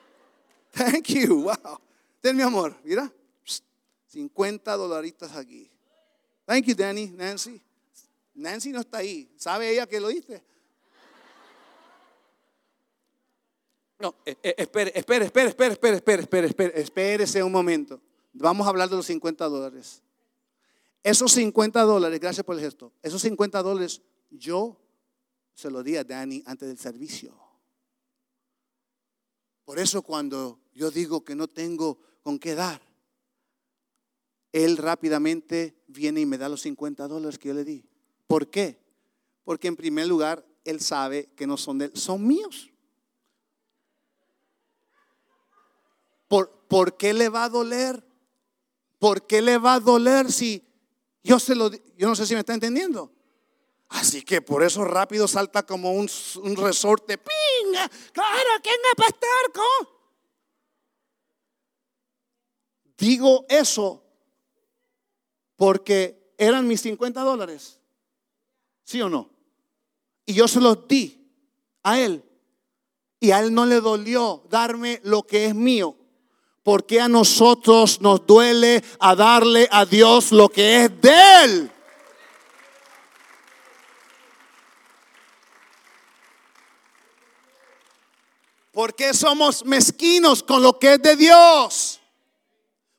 Thank 0.71 1.07
you. 1.07 1.43
Wow. 1.43 1.79
Ten 2.19 2.35
mi 2.35 2.43
amor, 2.43 2.75
mira. 2.83 3.11
50 4.07 4.75
dolaritos 4.75 5.31
aquí. 5.33 5.71
Thank 6.45 6.65
you, 6.67 6.75
Danny, 6.75 7.07
Nancy. 7.07 7.61
Nancy 8.35 8.71
no 8.71 8.81
está 8.81 8.99
ahí. 8.99 9.31
¿Sabe 9.37 9.71
ella 9.71 9.87
que 9.87 9.99
lo 9.99 10.09
dice? 10.09 10.43
No, 13.99 14.15
eh, 14.25 14.35
eh, 14.43 14.55
espere, 14.57 14.91
espere, 14.93 15.25
espere, 15.25 15.47
espere, 15.49 15.73
espere, 15.73 15.95
espere, 15.95 16.21
espere, 16.21 16.47
espere, 16.47 16.81
espérese 16.81 17.43
un 17.43 17.51
momento. 17.51 18.01
Vamos 18.33 18.67
a 18.67 18.69
hablar 18.69 18.89
de 18.89 18.97
los 18.97 19.05
50 19.05 19.45
dólares. 19.45 20.01
Esos 21.01 21.31
50 21.33 21.81
dólares, 21.83 22.19
gracias 22.19 22.43
por 22.43 22.55
el 22.55 22.61
gesto, 22.61 22.91
esos 23.03 23.21
50 23.21 23.61
dólares 23.61 24.01
yo 24.31 24.75
se 25.53 25.69
lo 25.69 25.83
di 25.83 25.95
a 25.95 26.03
Danny 26.03 26.43
antes 26.45 26.67
del 26.67 26.77
servicio. 26.77 27.39
Por 29.63 29.79
eso 29.79 30.01
cuando 30.01 30.59
yo 30.73 30.91
digo 30.91 31.23
que 31.23 31.35
no 31.35 31.47
tengo 31.47 31.99
con 32.21 32.39
qué 32.39 32.55
dar, 32.55 32.81
él 34.51 34.77
rápidamente 34.77 35.74
viene 35.87 36.21
y 36.21 36.25
me 36.25 36.37
da 36.37 36.49
los 36.49 36.61
50 36.61 37.07
dólares 37.07 37.39
que 37.39 37.49
yo 37.49 37.53
le 37.53 37.63
di. 37.63 37.85
¿Por 38.27 38.49
qué? 38.49 38.79
Porque 39.43 39.67
en 39.67 39.75
primer 39.75 40.07
lugar, 40.07 40.45
él 40.63 40.79
sabe 40.81 41.29
que 41.35 41.47
no 41.47 41.57
son 41.57 41.77
de 41.77 41.85
él, 41.85 41.91
son 41.95 42.25
míos. 42.25 42.71
¿por 46.67 46.97
qué 46.97 47.13
le 47.13 47.29
va 47.29 47.45
a 47.45 47.49
doler? 47.49 48.03
¿Por 48.99 49.27
qué 49.27 49.41
le 49.41 49.57
va 49.57 49.75
a 49.75 49.79
doler 49.79 50.31
si 50.31 50.63
yo 51.23 51.39
se 51.39 51.55
lo 51.55 51.71
yo 51.71 52.07
no 52.07 52.15
sé 52.15 52.25
si 52.25 52.33
me 52.33 52.41
está 52.41 52.53
entendiendo? 52.53 53.11
Así 53.89 54.23
que 54.23 54.41
por 54.41 54.63
eso 54.63 54.83
rápido 54.83 55.27
salta 55.27 55.63
como 55.63 55.93
un, 55.93 56.09
un 56.41 56.55
resorte. 56.55 57.17
¡Pinga! 57.17 57.89
Claro, 58.11 58.49
¿quién 58.63 58.75
es 58.75 58.95
pastor? 58.95 59.53
¿Cómo? 59.53 59.95
Digo 62.97 63.45
eso 63.47 64.04
porque 65.55 66.33
eran 66.37 66.67
mis 66.67 66.81
50 66.81 67.21
dólares. 67.21 67.79
¿Sí 68.83 69.01
o 69.01 69.09
no? 69.09 69.29
Y 70.25 70.33
yo 70.33 70.47
se 70.47 70.59
los 70.59 70.87
di 70.87 71.27
a 71.83 71.99
él. 71.99 72.23
Y 73.19 73.31
a 73.31 73.39
él 73.39 73.53
no 73.53 73.65
le 73.65 73.79
dolió 73.79 74.43
darme 74.49 74.99
lo 75.03 75.23
que 75.23 75.45
es 75.45 75.55
mío. 75.55 75.95
Porque 76.63 76.99
a 76.99 77.07
nosotros 77.07 78.01
nos 78.01 78.25
duele 78.25 78.83
a 78.99 79.15
darle 79.15 79.67
a 79.71 79.85
Dios 79.85 80.31
lo 80.31 80.49
que 80.49 80.85
es 80.85 81.01
de 81.01 81.43
él. 81.43 81.71
Porque 88.71 89.13
somos 89.13 89.63
mezquinos 89.63 90.43
con 90.43 90.61
lo 90.61 90.77
que 90.77 90.95
es 90.95 91.01
de 91.01 91.15
Dios. 91.15 92.01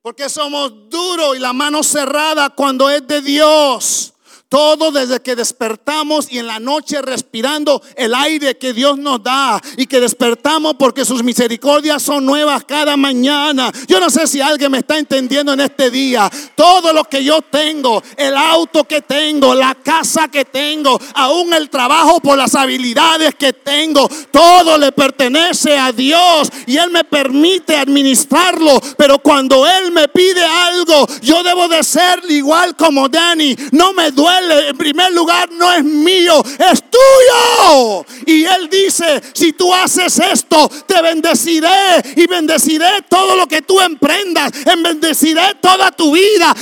Porque 0.07 0.29
somos 0.29 0.89
duros 0.89 1.35
y 1.35 1.41
la 1.41 1.53
mano 1.53 1.83
cerrada 1.83 2.49
cuando 2.51 2.89
es 2.89 3.05
de 3.09 3.21
Dios. 3.21 4.13
Todo 4.49 4.93
desde 4.93 5.21
que 5.21 5.35
despertamos 5.35 6.29
y 6.31 6.39
en 6.39 6.47
la 6.47 6.61
noche 6.61 7.03
respirando 7.03 7.83
el 7.97 8.15
aire 8.15 8.57
que 8.57 8.73
Dios 8.73 8.97
nos 8.97 9.21
da 9.21 9.61
y 9.77 9.87
que 9.87 9.99
despertamos 9.99 10.77
porque 10.79 11.05
sus 11.05 11.25
misericordias 11.25 12.01
son 12.01 12.25
nuevas 12.25 12.65
cada 12.65 12.97
mañana. 12.97 13.73
Yo 13.89 13.99
no 13.99 14.09
sé 14.09 14.29
si 14.29 14.41
alguien 14.41 14.71
me 14.71 14.79
está 14.79 14.99
entendiendo 14.99 15.53
en 15.53 15.63
este 15.63 15.91
día. 15.91 16.31
Todo 16.55 16.93
lo 16.93 17.03
que 17.03 17.25
yo 17.25 17.43
tengo, 17.43 18.01
el 18.17 18.37
auto 18.37 18.85
que 18.85 19.03
tengo, 19.03 19.53
la 19.53 19.75
casa 19.75 20.29
que 20.29 20.45
tengo, 20.45 20.97
aún 21.15 21.53
el 21.53 21.69
trabajo 21.69 22.21
por 22.21 22.39
las 22.39 22.55
habilidades 22.55 23.35
que 23.35 23.53
tengo, 23.53 24.09
todo 24.31 24.79
le 24.79 24.93
pertenece 24.93 25.77
a 25.77 25.91
Dios 25.91 26.53
y 26.69 26.77
Él 26.77 26.93
me 26.93 27.03
permite 27.03 27.77
administrarlo. 27.77 28.81
Pero 28.97 29.19
cuando 29.19 29.67
Él 29.67 29.91
me 29.91 30.07
pide 30.07 30.45
algo, 30.45 31.09
yo 31.21 31.43
debo 31.43 31.67
de 31.67 31.83
ser 31.83 32.23
igual 32.29 32.77
como 32.77 33.09
Dani. 33.09 33.57
No 33.73 33.93
me 33.93 34.13
duele 34.13 34.36
en 34.69 34.77
primer 34.77 35.13
lugar 35.13 35.51
no 35.53 35.73
es 35.73 35.85
mío, 35.85 36.43
es 36.59 36.83
tuyo. 36.91 38.05
Y 38.27 38.45
Él 38.45 38.69
dice, 38.71 39.23
si 39.33 39.53
tú 39.53 39.73
haces 39.73 40.19
esto, 40.19 40.69
te 40.87 41.01
bendeciré 41.03 42.03
y 42.17 42.27
bendeciré 42.27 43.03
todo 43.09 43.37
lo 43.37 43.47
que 43.47 43.63
tú 43.63 43.81
emprendas, 43.81 44.53
en 44.67 44.83
bendeciré 44.83 45.57
toda 45.61 45.91
tu 45.93 46.13
vida, 46.13 46.55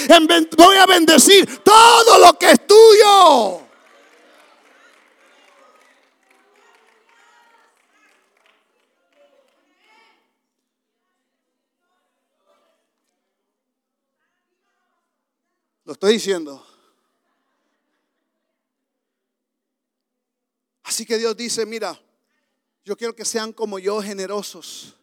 voy 0.56 0.76
a 0.76 0.87
bendecir 0.87 1.62
todo 1.62 2.18
lo 2.18 2.38
que 2.38 2.52
es 2.52 2.66
tuyo. 2.66 3.60
Lo 15.84 15.92
estoy 15.92 16.14
diciendo. 16.14 16.73
Así 20.94 21.04
que 21.04 21.18
Dios 21.18 21.37
dice, 21.37 21.66
mira, 21.66 22.00
yo 22.85 22.96
quiero 22.96 23.16
que 23.16 23.24
sean 23.24 23.52
como 23.52 23.80
yo 23.80 24.00
generosos, 24.00 24.94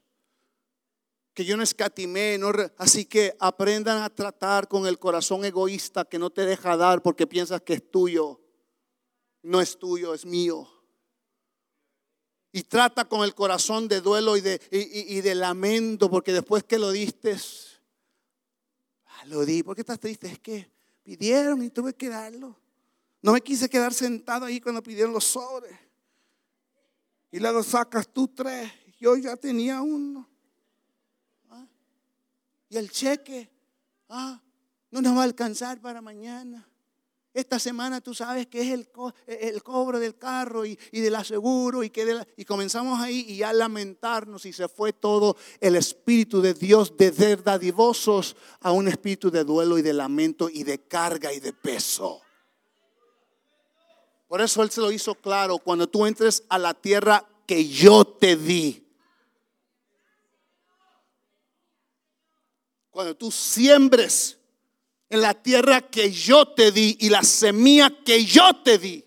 que 1.33 1.43
yo 1.43 1.57
no 1.57 1.63
escatimé, 1.63 2.39
así 2.77 3.03
que 3.03 3.35
aprendan 3.41 4.01
a 4.01 4.09
tratar 4.09 4.69
con 4.69 4.87
el 4.87 4.97
corazón 4.97 5.43
egoísta 5.43 6.05
que 6.05 6.17
no 6.17 6.29
te 6.29 6.45
deja 6.45 6.77
dar 6.77 7.01
porque 7.01 7.27
piensas 7.27 7.61
que 7.63 7.73
es 7.73 7.91
tuyo. 7.91 8.39
No 9.43 9.59
es 9.59 9.77
tuyo, 9.77 10.13
es 10.13 10.25
mío. 10.25 10.65
Y 12.53 12.63
trata 12.63 13.03
con 13.03 13.25
el 13.25 13.35
corazón 13.35 13.89
de 13.89 13.99
duelo 13.99 14.37
y 14.37 14.39
de, 14.39 14.61
y, 14.71 15.19
de 15.19 15.35
lamento, 15.35 16.09
porque 16.09 16.31
después 16.31 16.63
que 16.63 16.79
lo 16.79 16.91
diste, 16.91 17.35
ah, 19.07 19.25
lo 19.25 19.43
di. 19.43 19.61
¿Por 19.61 19.75
qué 19.75 19.81
estás 19.81 19.99
triste? 19.99 20.27
Es 20.27 20.39
que 20.39 20.71
pidieron 21.03 21.61
y 21.61 21.69
tuve 21.69 21.93
que 21.93 22.07
darlo. 22.07 22.60
No 23.21 23.33
me 23.33 23.41
quise 23.41 23.69
quedar 23.69 23.93
sentado 23.93 24.45
ahí 24.45 24.59
cuando 24.59 24.81
pidieron 24.81 25.13
los 25.13 25.25
sobres. 25.25 25.77
Y 27.31 27.39
luego 27.39 27.63
sacas 27.63 28.07
tú 28.07 28.27
tres. 28.27 28.71
Yo 28.99 29.15
ya 29.15 29.35
tenía 29.37 29.81
uno. 29.81 30.27
¿Ah? 31.49 31.65
Y 32.69 32.77
el 32.77 32.89
cheque, 32.91 33.49
ah, 34.09 34.41
no 34.89 35.01
nos 35.01 35.15
va 35.15 35.21
a 35.21 35.23
alcanzar 35.23 35.79
para 35.79 36.01
mañana. 36.01 36.67
Esta 37.33 37.59
semana 37.59 38.01
tú 38.01 38.13
sabes 38.13 38.47
que 38.47 38.61
es 38.61 38.73
el, 38.73 38.89
el 39.25 39.63
cobro 39.63 39.99
del 39.99 40.17
carro 40.17 40.65
y, 40.65 40.77
del 40.91 41.15
aseguro 41.15 41.81
y, 41.81 41.89
que 41.89 42.25
y 42.35 42.43
comenzamos 42.43 42.99
ahí 42.99 43.21
y 43.21 43.41
a 43.41 43.53
lamentarnos 43.53 44.45
y 44.45 44.51
se 44.51 44.67
fue 44.67 44.91
todo 44.91 45.37
el 45.61 45.77
espíritu 45.77 46.41
de 46.41 46.53
Dios 46.53 46.97
de 46.97 47.13
ser 47.13 47.41
dadivosos 47.41 48.35
a 48.59 48.73
un 48.73 48.89
espíritu 48.89 49.31
de 49.31 49.45
duelo 49.45 49.77
y 49.77 49.81
de 49.81 49.93
lamento 49.93 50.49
y 50.49 50.63
de 50.63 50.79
carga 50.79 51.31
y 51.31 51.39
de 51.39 51.53
peso. 51.53 52.21
Por 54.31 54.39
eso 54.39 54.63
Él 54.63 54.71
se 54.71 54.79
lo 54.79 54.93
hizo 54.93 55.13
claro, 55.13 55.57
cuando 55.57 55.89
tú 55.89 56.05
entres 56.05 56.43
a 56.47 56.57
la 56.57 56.73
tierra 56.73 57.27
que 57.45 57.67
yo 57.67 58.05
te 58.05 58.37
di. 58.37 58.81
Cuando 62.89 63.13
tú 63.13 63.29
siembres 63.29 64.37
en 65.09 65.19
la 65.19 65.33
tierra 65.33 65.81
que 65.81 66.09
yo 66.13 66.47
te 66.47 66.71
di 66.71 66.95
y 67.01 67.09
la 67.09 67.23
semilla 67.23 67.91
que 68.05 68.23
yo 68.23 68.53
te 68.63 68.77
di. 68.77 69.03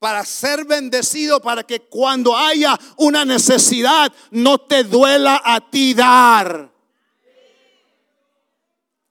Para 0.00 0.24
ser 0.24 0.64
bendecido, 0.64 1.40
para 1.40 1.62
que 1.62 1.82
cuando 1.82 2.36
haya 2.36 2.76
una 2.96 3.24
necesidad 3.24 4.12
no 4.32 4.58
te 4.58 4.82
duela 4.82 5.40
a 5.44 5.70
ti 5.70 5.94
dar. 5.94 6.73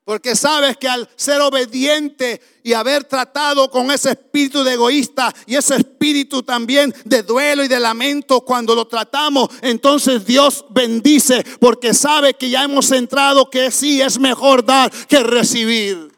Porque 0.05 0.35
sabes 0.35 0.75
que 0.77 0.87
al 0.87 1.09
ser 1.15 1.39
obediente 1.41 2.41
y 2.61 2.73
haber 2.73 3.05
tratado 3.05 3.69
con 3.69 3.89
ese 3.89 4.11
espíritu 4.11 4.63
de 4.63 4.73
egoísta 4.73 5.33
y 5.45 5.55
ese 5.55 5.75
espíritu 5.77 6.43
también 6.43 6.93
de 7.05 7.23
duelo 7.23 7.63
y 7.63 7.67
de 7.67 7.79
lamento, 7.79 8.41
cuando 8.41 8.75
lo 8.75 8.85
tratamos, 8.85 9.49
entonces 9.61 10.25
Dios 10.25 10.65
bendice 10.69 11.43
porque 11.59 11.93
sabe 11.93 12.33
que 12.33 12.49
ya 12.49 12.63
hemos 12.63 12.91
entrado 12.91 13.49
que 13.49 13.71
sí 13.71 14.01
es 14.01 14.19
mejor 14.19 14.65
dar 14.65 14.91
que 15.07 15.19
recibir. 15.23 16.12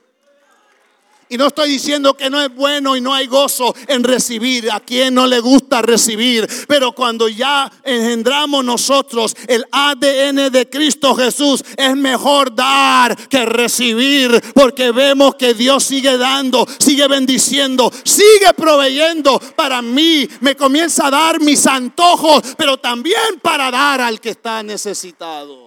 Y 1.27 1.37
no 1.37 1.47
estoy 1.47 1.69
diciendo 1.69 2.15
que 2.15 2.29
no 2.29 2.39
es 2.39 2.53
bueno 2.53 2.95
y 2.95 3.01
no 3.01 3.13
hay 3.13 3.25
gozo 3.25 3.75
en 3.87 4.03
recibir. 4.03 4.71
A 4.71 4.79
quien 4.79 5.15
no 5.15 5.25
le 5.25 5.39
gusta 5.39 5.81
recibir. 5.81 6.47
Pero 6.67 6.91
cuando 6.91 7.27
ya 7.27 7.71
engendramos 7.83 8.63
nosotros 8.63 9.35
el 9.47 9.65
ADN 9.71 10.51
de 10.51 10.69
Cristo 10.69 11.15
Jesús, 11.15 11.63
es 11.75 11.95
mejor 11.95 12.53
dar 12.53 13.15
que 13.27 13.45
recibir. 13.45 14.39
Porque 14.53 14.91
vemos 14.91 15.35
que 15.35 15.53
Dios 15.53 15.83
sigue 15.83 16.17
dando, 16.17 16.67
sigue 16.79 17.07
bendiciendo, 17.07 17.91
sigue 18.03 18.53
proveyendo. 18.55 19.39
Para 19.55 19.81
mí 19.81 20.27
me 20.41 20.55
comienza 20.55 21.07
a 21.07 21.11
dar 21.11 21.39
mis 21.41 21.65
antojos, 21.65 22.41
pero 22.57 22.77
también 22.77 23.39
para 23.41 23.71
dar 23.71 24.01
al 24.01 24.19
que 24.21 24.29
está 24.29 24.61
necesitado 24.61 25.64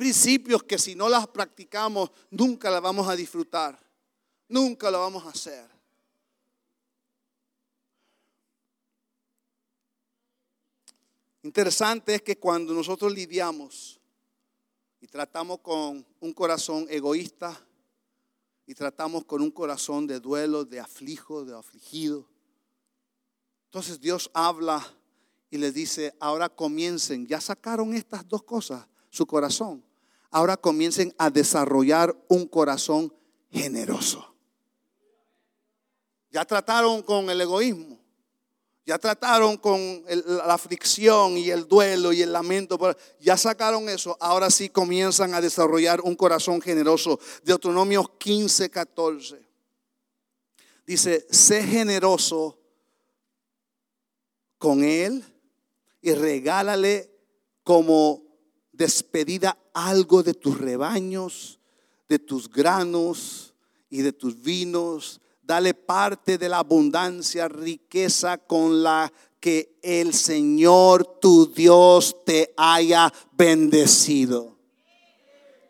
principios 0.00 0.62
que 0.62 0.78
si 0.78 0.94
no 0.94 1.10
las 1.10 1.28
practicamos 1.28 2.10
nunca 2.30 2.70
las 2.70 2.80
vamos 2.80 3.06
a 3.06 3.14
disfrutar, 3.14 3.78
nunca 4.48 4.90
lo 4.90 4.98
vamos 4.98 5.26
a 5.26 5.28
hacer. 5.28 5.68
Interesante 11.42 12.14
es 12.14 12.22
que 12.22 12.38
cuando 12.38 12.72
nosotros 12.72 13.12
lidiamos 13.12 14.00
y 15.02 15.06
tratamos 15.06 15.58
con 15.58 16.06
un 16.20 16.32
corazón 16.32 16.86
egoísta 16.88 17.62
y 18.64 18.72
tratamos 18.74 19.26
con 19.26 19.42
un 19.42 19.50
corazón 19.50 20.06
de 20.06 20.18
duelo, 20.18 20.64
de 20.64 20.80
aflijo, 20.80 21.44
de 21.44 21.54
afligido, 21.54 22.26
entonces 23.66 24.00
Dios 24.00 24.30
habla 24.32 24.82
y 25.50 25.58
les 25.58 25.74
dice, 25.74 26.14
ahora 26.20 26.48
comiencen, 26.48 27.26
ya 27.26 27.38
sacaron 27.38 27.92
estas 27.92 28.26
dos 28.26 28.42
cosas, 28.44 28.86
su 29.10 29.26
corazón 29.26 29.89
ahora 30.30 30.56
comiencen 30.56 31.14
a 31.18 31.30
desarrollar 31.30 32.16
un 32.28 32.46
corazón 32.46 33.12
generoso. 33.50 34.34
Ya 36.30 36.44
trataron 36.44 37.02
con 37.02 37.28
el 37.28 37.40
egoísmo, 37.40 37.98
ya 38.86 38.98
trataron 38.98 39.56
con 39.56 40.04
la 40.06 40.54
aflicción 40.54 41.36
y 41.36 41.50
el 41.50 41.66
duelo 41.66 42.12
y 42.12 42.22
el 42.22 42.32
lamento, 42.32 42.78
ya 43.20 43.36
sacaron 43.36 43.88
eso, 43.88 44.16
ahora 44.20 44.50
sí 44.50 44.68
comienzan 44.68 45.34
a 45.34 45.40
desarrollar 45.40 46.00
un 46.00 46.14
corazón 46.14 46.60
generoso. 46.60 47.18
Deuteronomio 47.42 48.16
15, 48.18 48.70
14. 48.70 49.48
Dice, 50.86 51.26
sé 51.30 51.62
generoso 51.64 52.58
con 54.58 54.84
él 54.84 55.24
y 56.00 56.12
regálale 56.12 57.10
como 57.64 58.29
despedida 58.80 59.58
algo 59.74 60.22
de 60.22 60.32
tus 60.32 60.56
rebaños, 60.56 61.60
de 62.08 62.18
tus 62.18 62.50
granos 62.50 63.52
y 63.90 64.00
de 64.00 64.14
tus 64.14 64.40
vinos. 64.40 65.20
Dale 65.42 65.74
parte 65.74 66.38
de 66.38 66.48
la 66.48 66.60
abundancia, 66.60 67.46
riqueza 67.46 68.38
con 68.38 68.82
la 68.82 69.12
que 69.38 69.78
el 69.82 70.14
Señor 70.14 71.18
tu 71.20 71.52
Dios 71.52 72.24
te 72.24 72.54
haya 72.56 73.12
bendecido. 73.32 74.56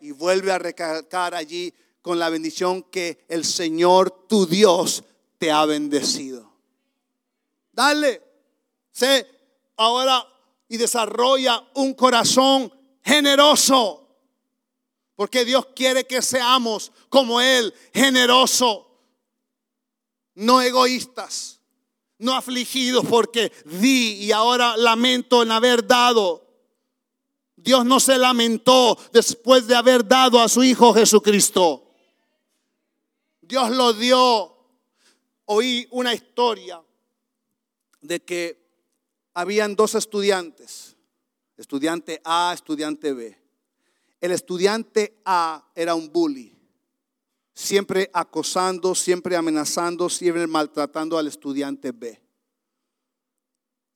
Y 0.00 0.12
vuelve 0.12 0.52
a 0.52 0.60
recalcar 0.60 1.34
allí 1.34 1.74
con 2.02 2.16
la 2.16 2.28
bendición 2.28 2.84
que 2.84 3.24
el 3.26 3.44
Señor 3.44 4.28
tu 4.28 4.46
Dios 4.46 5.02
te 5.36 5.50
ha 5.50 5.66
bendecido. 5.66 6.48
Dale, 7.72 8.22
sé 8.92 9.26
ahora 9.76 10.24
y 10.68 10.76
desarrolla 10.76 11.60
un 11.74 11.94
corazón 11.94 12.72
generoso. 13.02 14.08
Porque 15.16 15.44
Dios 15.44 15.66
quiere 15.74 16.06
que 16.06 16.22
seamos 16.22 16.92
como 17.08 17.40
Él, 17.40 17.74
generoso, 17.92 18.90
no 20.34 20.62
egoístas, 20.62 21.60
no 22.18 22.34
afligidos 22.34 23.04
porque 23.06 23.52
di 23.64 24.14
y 24.14 24.32
ahora 24.32 24.76
lamento 24.76 25.42
en 25.42 25.52
haber 25.52 25.86
dado. 25.86 26.46
Dios 27.56 27.84
no 27.84 28.00
se 28.00 28.16
lamentó 28.16 28.98
después 29.12 29.66
de 29.66 29.76
haber 29.76 30.06
dado 30.06 30.40
a 30.40 30.48
su 30.48 30.62
Hijo 30.62 30.94
Jesucristo. 30.94 31.90
Dios 33.42 33.70
lo 33.70 33.92
dio. 33.92 34.56
Oí 35.46 35.88
una 35.90 36.14
historia 36.14 36.80
de 38.00 38.20
que 38.20 38.60
habían 39.34 39.74
dos 39.74 39.96
estudiantes, 39.96 40.89
estudiante 41.60 42.22
A, 42.24 42.52
estudiante 42.54 43.12
B. 43.12 43.36
El 44.20 44.32
estudiante 44.32 45.20
A 45.24 45.70
era 45.74 45.94
un 45.94 46.10
bully, 46.10 46.58
siempre 47.52 48.10
acosando, 48.14 48.94
siempre 48.94 49.36
amenazando, 49.36 50.08
siempre 50.08 50.46
maltratando 50.46 51.18
al 51.18 51.26
estudiante 51.26 51.92
B. 51.92 52.18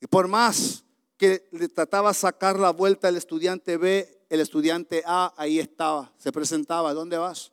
Y 0.00 0.06
por 0.06 0.28
más 0.28 0.84
que 1.16 1.48
le 1.52 1.68
trataba 1.68 2.10
de 2.10 2.14
sacar 2.14 2.58
la 2.58 2.70
vuelta 2.70 3.08
al 3.08 3.16
estudiante 3.16 3.78
B, 3.78 4.26
el 4.28 4.40
estudiante 4.40 5.02
A 5.06 5.32
ahí 5.36 5.58
estaba, 5.58 6.12
se 6.18 6.32
presentaba, 6.32 6.92
¿dónde 6.92 7.16
vas? 7.16 7.50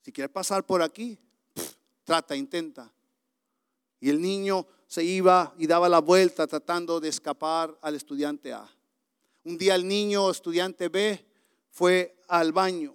Si 0.00 0.12
quieres 0.12 0.32
pasar 0.32 0.64
por 0.64 0.80
aquí, 0.80 1.18
trata, 2.04 2.34
intenta. 2.34 2.90
Y 4.00 4.08
el 4.08 4.20
niño 4.20 4.66
se 4.86 5.04
iba 5.04 5.54
y 5.58 5.66
daba 5.66 5.90
la 5.90 5.98
vuelta 5.98 6.46
tratando 6.46 7.00
de 7.00 7.10
escapar 7.10 7.76
al 7.82 7.94
estudiante 7.94 8.54
A. 8.54 8.66
Un 9.48 9.56
día 9.56 9.76
el 9.76 9.88
niño 9.88 10.30
estudiante 10.30 10.90
B 10.90 11.24
fue 11.70 12.20
al 12.28 12.52
baño 12.52 12.94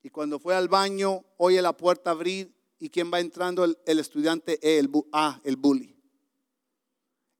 y 0.00 0.08
cuando 0.08 0.38
fue 0.38 0.54
al 0.54 0.68
baño 0.68 1.24
oye 1.38 1.60
la 1.60 1.76
puerta 1.76 2.12
abrir 2.12 2.54
y 2.78 2.88
quién 2.88 3.10
va 3.12 3.18
entrando 3.18 3.64
el, 3.64 3.98
estudiante 3.98 4.60
E, 4.62 4.78
el 4.78 4.88
A, 5.10 5.40
el 5.42 5.56
bully. 5.56 5.96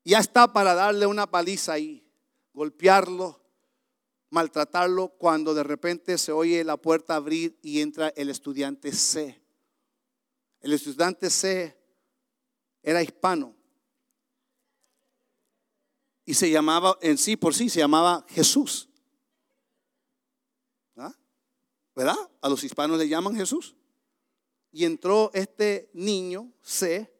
Ya 0.02 0.18
está 0.18 0.52
para 0.52 0.74
darle 0.74 1.06
una 1.06 1.30
paliza 1.30 1.74
ahí, 1.74 2.04
golpearlo, 2.52 3.40
maltratarlo 4.30 5.10
cuando 5.10 5.54
de 5.54 5.62
repente 5.62 6.18
se 6.18 6.32
oye 6.32 6.64
la 6.64 6.78
puerta 6.78 7.14
abrir 7.14 7.60
y 7.62 7.80
entra 7.80 8.08
el 8.16 8.28
estudiante 8.28 8.90
C. 8.90 9.40
El 10.60 10.72
estudiante 10.72 11.30
C 11.30 11.78
era 12.82 13.04
hispano. 13.04 13.54
Y 16.24 16.34
se 16.34 16.50
llamaba, 16.50 16.96
en 17.00 17.18
sí 17.18 17.36
por 17.36 17.54
sí, 17.54 17.68
se 17.68 17.80
llamaba 17.80 18.24
Jesús. 18.28 18.88
¿Ah? 20.96 21.14
¿Verdad? 21.94 22.16
A 22.40 22.48
los 22.48 22.62
hispanos 22.62 22.98
le 22.98 23.08
llaman 23.08 23.34
Jesús. 23.34 23.74
Y 24.72 24.84
entró 24.84 25.30
este 25.34 25.90
niño, 25.94 26.52
C, 26.62 27.12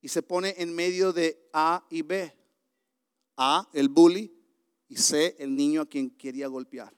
y 0.00 0.08
se 0.08 0.22
pone 0.22 0.54
en 0.58 0.74
medio 0.74 1.12
de 1.12 1.48
A 1.52 1.84
y 1.90 2.02
B. 2.02 2.34
A, 3.36 3.68
el 3.72 3.88
bully, 3.88 4.34
y 4.88 4.96
C, 4.96 5.36
el 5.38 5.54
niño 5.54 5.82
a 5.82 5.86
quien 5.86 6.10
quería 6.10 6.48
golpear. 6.48 6.92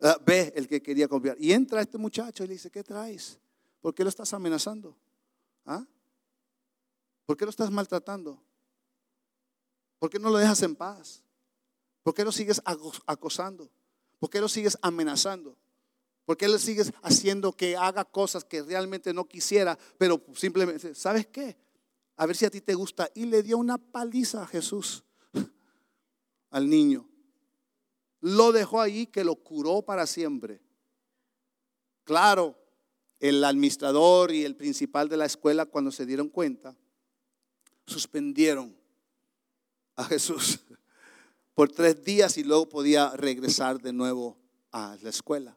Ah, 0.00 0.18
B, 0.24 0.52
el 0.54 0.68
que 0.68 0.82
quería 0.82 1.06
golpear. 1.06 1.36
Y 1.40 1.52
entra 1.52 1.80
este 1.80 1.96
muchacho 1.96 2.44
y 2.44 2.48
le 2.48 2.54
dice, 2.54 2.70
¿qué 2.70 2.82
traes? 2.82 3.38
¿Por 3.80 3.94
qué 3.94 4.02
lo 4.02 4.10
estás 4.10 4.32
amenazando? 4.34 4.96
¿Ah? 5.64 5.86
¿Por 7.24 7.36
qué 7.36 7.44
lo 7.44 7.50
estás 7.50 7.70
maltratando? 7.70 8.42
¿Por 9.98 10.10
qué 10.10 10.18
no 10.18 10.30
lo 10.30 10.38
dejas 10.38 10.62
en 10.62 10.76
paz? 10.76 11.22
¿Por 12.02 12.14
qué 12.14 12.24
lo 12.24 12.32
sigues 12.32 12.62
acosando? 13.06 13.70
¿Por 14.18 14.30
qué 14.30 14.40
lo 14.40 14.48
sigues 14.48 14.78
amenazando? 14.82 15.56
¿Por 16.24 16.36
qué 16.36 16.48
lo 16.48 16.58
sigues 16.58 16.92
haciendo 17.02 17.52
que 17.52 17.76
haga 17.76 18.04
cosas 18.04 18.44
que 18.44 18.62
realmente 18.62 19.14
no 19.14 19.26
quisiera, 19.28 19.78
pero 19.96 20.22
simplemente, 20.34 20.94
¿sabes 20.94 21.26
qué? 21.26 21.56
A 22.16 22.26
ver 22.26 22.36
si 22.36 22.44
a 22.44 22.50
ti 22.50 22.60
te 22.60 22.74
gusta. 22.74 23.08
Y 23.14 23.26
le 23.26 23.42
dio 23.42 23.58
una 23.58 23.78
paliza 23.78 24.42
a 24.42 24.46
Jesús, 24.46 25.04
al 26.50 26.68
niño. 26.68 27.08
Lo 28.20 28.50
dejó 28.50 28.80
ahí 28.80 29.06
que 29.06 29.22
lo 29.22 29.36
curó 29.36 29.82
para 29.82 30.06
siempre. 30.06 30.60
Claro, 32.04 32.58
el 33.20 33.42
administrador 33.44 34.32
y 34.32 34.44
el 34.44 34.56
principal 34.56 35.08
de 35.08 35.16
la 35.16 35.26
escuela 35.26 35.66
cuando 35.66 35.90
se 35.90 36.06
dieron 36.06 36.28
cuenta, 36.28 36.76
suspendieron 37.86 38.76
a 39.96 40.04
Jesús 40.04 40.60
por 41.54 41.70
tres 41.70 42.04
días 42.04 42.36
y 42.36 42.44
luego 42.44 42.68
podía 42.68 43.10
regresar 43.16 43.80
de 43.80 43.92
nuevo 43.92 44.36
a 44.72 44.96
la 45.00 45.10
escuela. 45.10 45.56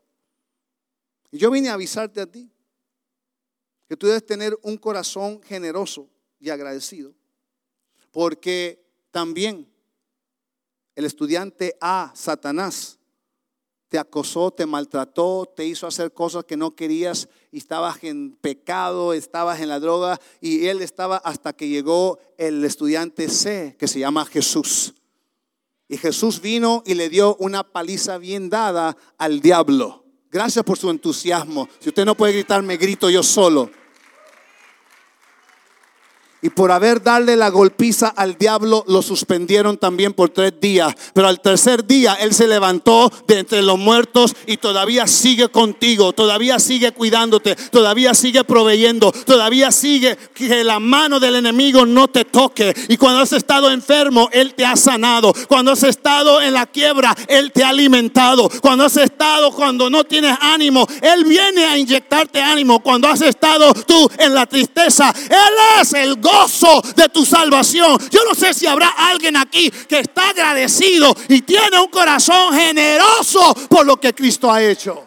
Y 1.32 1.38
yo 1.38 1.52
vine 1.52 1.69
a 1.69 1.73
avisarte 1.73 2.21
a 2.21 2.25
ti 2.25 2.49
que 3.88 3.97
tú 3.97 4.08
debes 4.08 4.25
tener 4.25 4.58
un 4.62 4.78
corazón 4.78 5.41
generoso 5.41 6.08
y 6.39 6.49
agradecido, 6.49 7.13
porque 8.12 8.86
también 9.12 9.67
el 10.95 11.06
estudiante 11.06 11.75
A, 11.82 12.12
Satanás, 12.15 12.99
te 13.89 13.97
acosó, 13.97 14.52
te 14.52 14.65
maltrató, 14.65 15.52
te 15.54 15.65
hizo 15.65 15.88
hacer 15.88 16.13
cosas 16.13 16.45
que 16.45 16.56
no 16.56 16.75
querías 16.75 17.28
y 17.52 17.58
estabas 17.58 18.04
en 18.04 18.38
pecado, 18.39 19.13
estabas 19.13 19.60
en 19.60 19.69
la 19.69 19.80
droga 19.80 20.19
y 20.39 20.67
él 20.67 20.82
estaba 20.82 21.17
hasta 21.17 21.54
que 21.54 21.67
llegó 21.67 22.19
el 22.38 22.63
estudiante 22.63 23.28
C, 23.30 23.75
que 23.78 23.88
se 23.88 23.99
llama 23.99 24.25
Jesús. 24.25 24.93
Y 25.88 25.97
Jesús 25.97 26.39
vino 26.39 26.84
y 26.86 26.93
le 26.93 27.10
dio 27.10 27.36
una 27.38 27.63
paliza 27.63 28.19
bien 28.19 28.52
dada 28.52 28.95
al 29.17 29.41
diablo. 29.41 30.06
Gracias 30.32 30.63
por 30.63 30.78
su 30.78 30.91
entusiasmo. 30.91 31.67
Si 31.80 31.89
usted 31.89 32.06
no 32.06 32.15
puede 32.15 32.34
gritarme, 32.34 32.78
grito 32.78 33.10
yo 33.10 33.23
solo. 33.23 33.71
Y 36.41 36.49
por 36.49 36.71
haber 36.71 37.04
darle 37.04 37.36
la 37.36 37.49
golpiza 37.49 38.08
al 38.08 38.38
diablo, 38.38 38.86
lo 38.88 39.02
suspendieron 39.02 39.78
también 39.78 40.13
por 40.13 40.30
tres 40.30 40.54
días. 40.62 40.93
Pero 41.13 41.28
al 41.28 41.41
tercer 41.41 41.86
día, 41.86 42.13
Él 42.13 42.34
se 42.34 42.47
levantó 42.47 43.12
de 43.28 43.39
entre 43.39 43.62
los 43.62 43.78
muertos 43.78 44.34
y 44.45 44.56
todavía 44.56 45.06
sigue 45.06 45.49
contigo, 45.49 46.13
todavía 46.13 46.58
sigue 46.60 46.93
cuidándote, 46.93 47.56
todavía 47.56 48.13
sigue 48.13 48.45
proveyendo, 48.45 49.12
todavía 49.12 49.71
sigue 49.71 50.17
que 50.34 50.63
la 50.63 50.80
mano 50.80 51.19
del 51.19 51.36
enemigo 51.36 51.86
no 51.86 52.08
te 52.08 52.23
toque. 52.23 52.73
Y 52.88 52.95
cuando 52.95 53.21
has 53.21 53.34
estado 53.34 53.69
enfermo, 53.69 54.30
Él 54.32 54.54
te 54.54 54.65
ha 54.65 54.78
sanado. 54.78 55.34
Cuando 55.49 55.73
has 55.73 55.84
estado 55.84 56.41
en 56.41 56.54
la 56.54 56.67
quiebra, 56.67 57.13
Él 57.28 57.52
te 57.52 57.65
ha 57.65 57.69
alimentado. 57.69 58.49
Cuando 58.62 58.86
has 58.86 58.95
estado, 58.95 59.52
cuando 59.52 59.89
no 59.89 60.06
tienes 60.06 60.38
ánimo, 60.39 60.88
Él 61.02 61.26
viene 61.26 61.66
a 61.66 61.78
inyectarte 61.78 62.41
ánimo. 62.41 62.80
Cuando 62.80 63.09
has 63.09 63.22
estado 63.22 63.74
tú 63.74 64.09
en 64.18 64.34
la 64.34 64.45
tristeza, 64.45 65.14
Él 65.30 65.82
es 65.82 65.93
el 65.93 66.22
gozo 66.30 66.82
de 66.95 67.09
tu 67.09 67.25
salvación. 67.25 67.97
Yo 68.09 68.23
no 68.25 68.36
sé 68.36 68.53
si 68.53 68.67
habrá 68.67 68.89
alguien 68.89 69.38
aquí 69.38 69.69
que 69.71 69.99
está 69.99 70.30
agradecido 70.30 71.15
y 71.27 71.41
tiene 71.41 71.80
un 71.80 71.89
corazón 71.89 72.53
generoso 72.53 73.53
por 73.69 73.86
lo 73.86 73.99
que 73.99 74.13
Cristo 74.13 74.51
ha 74.51 74.61
hecho. 74.63 75.05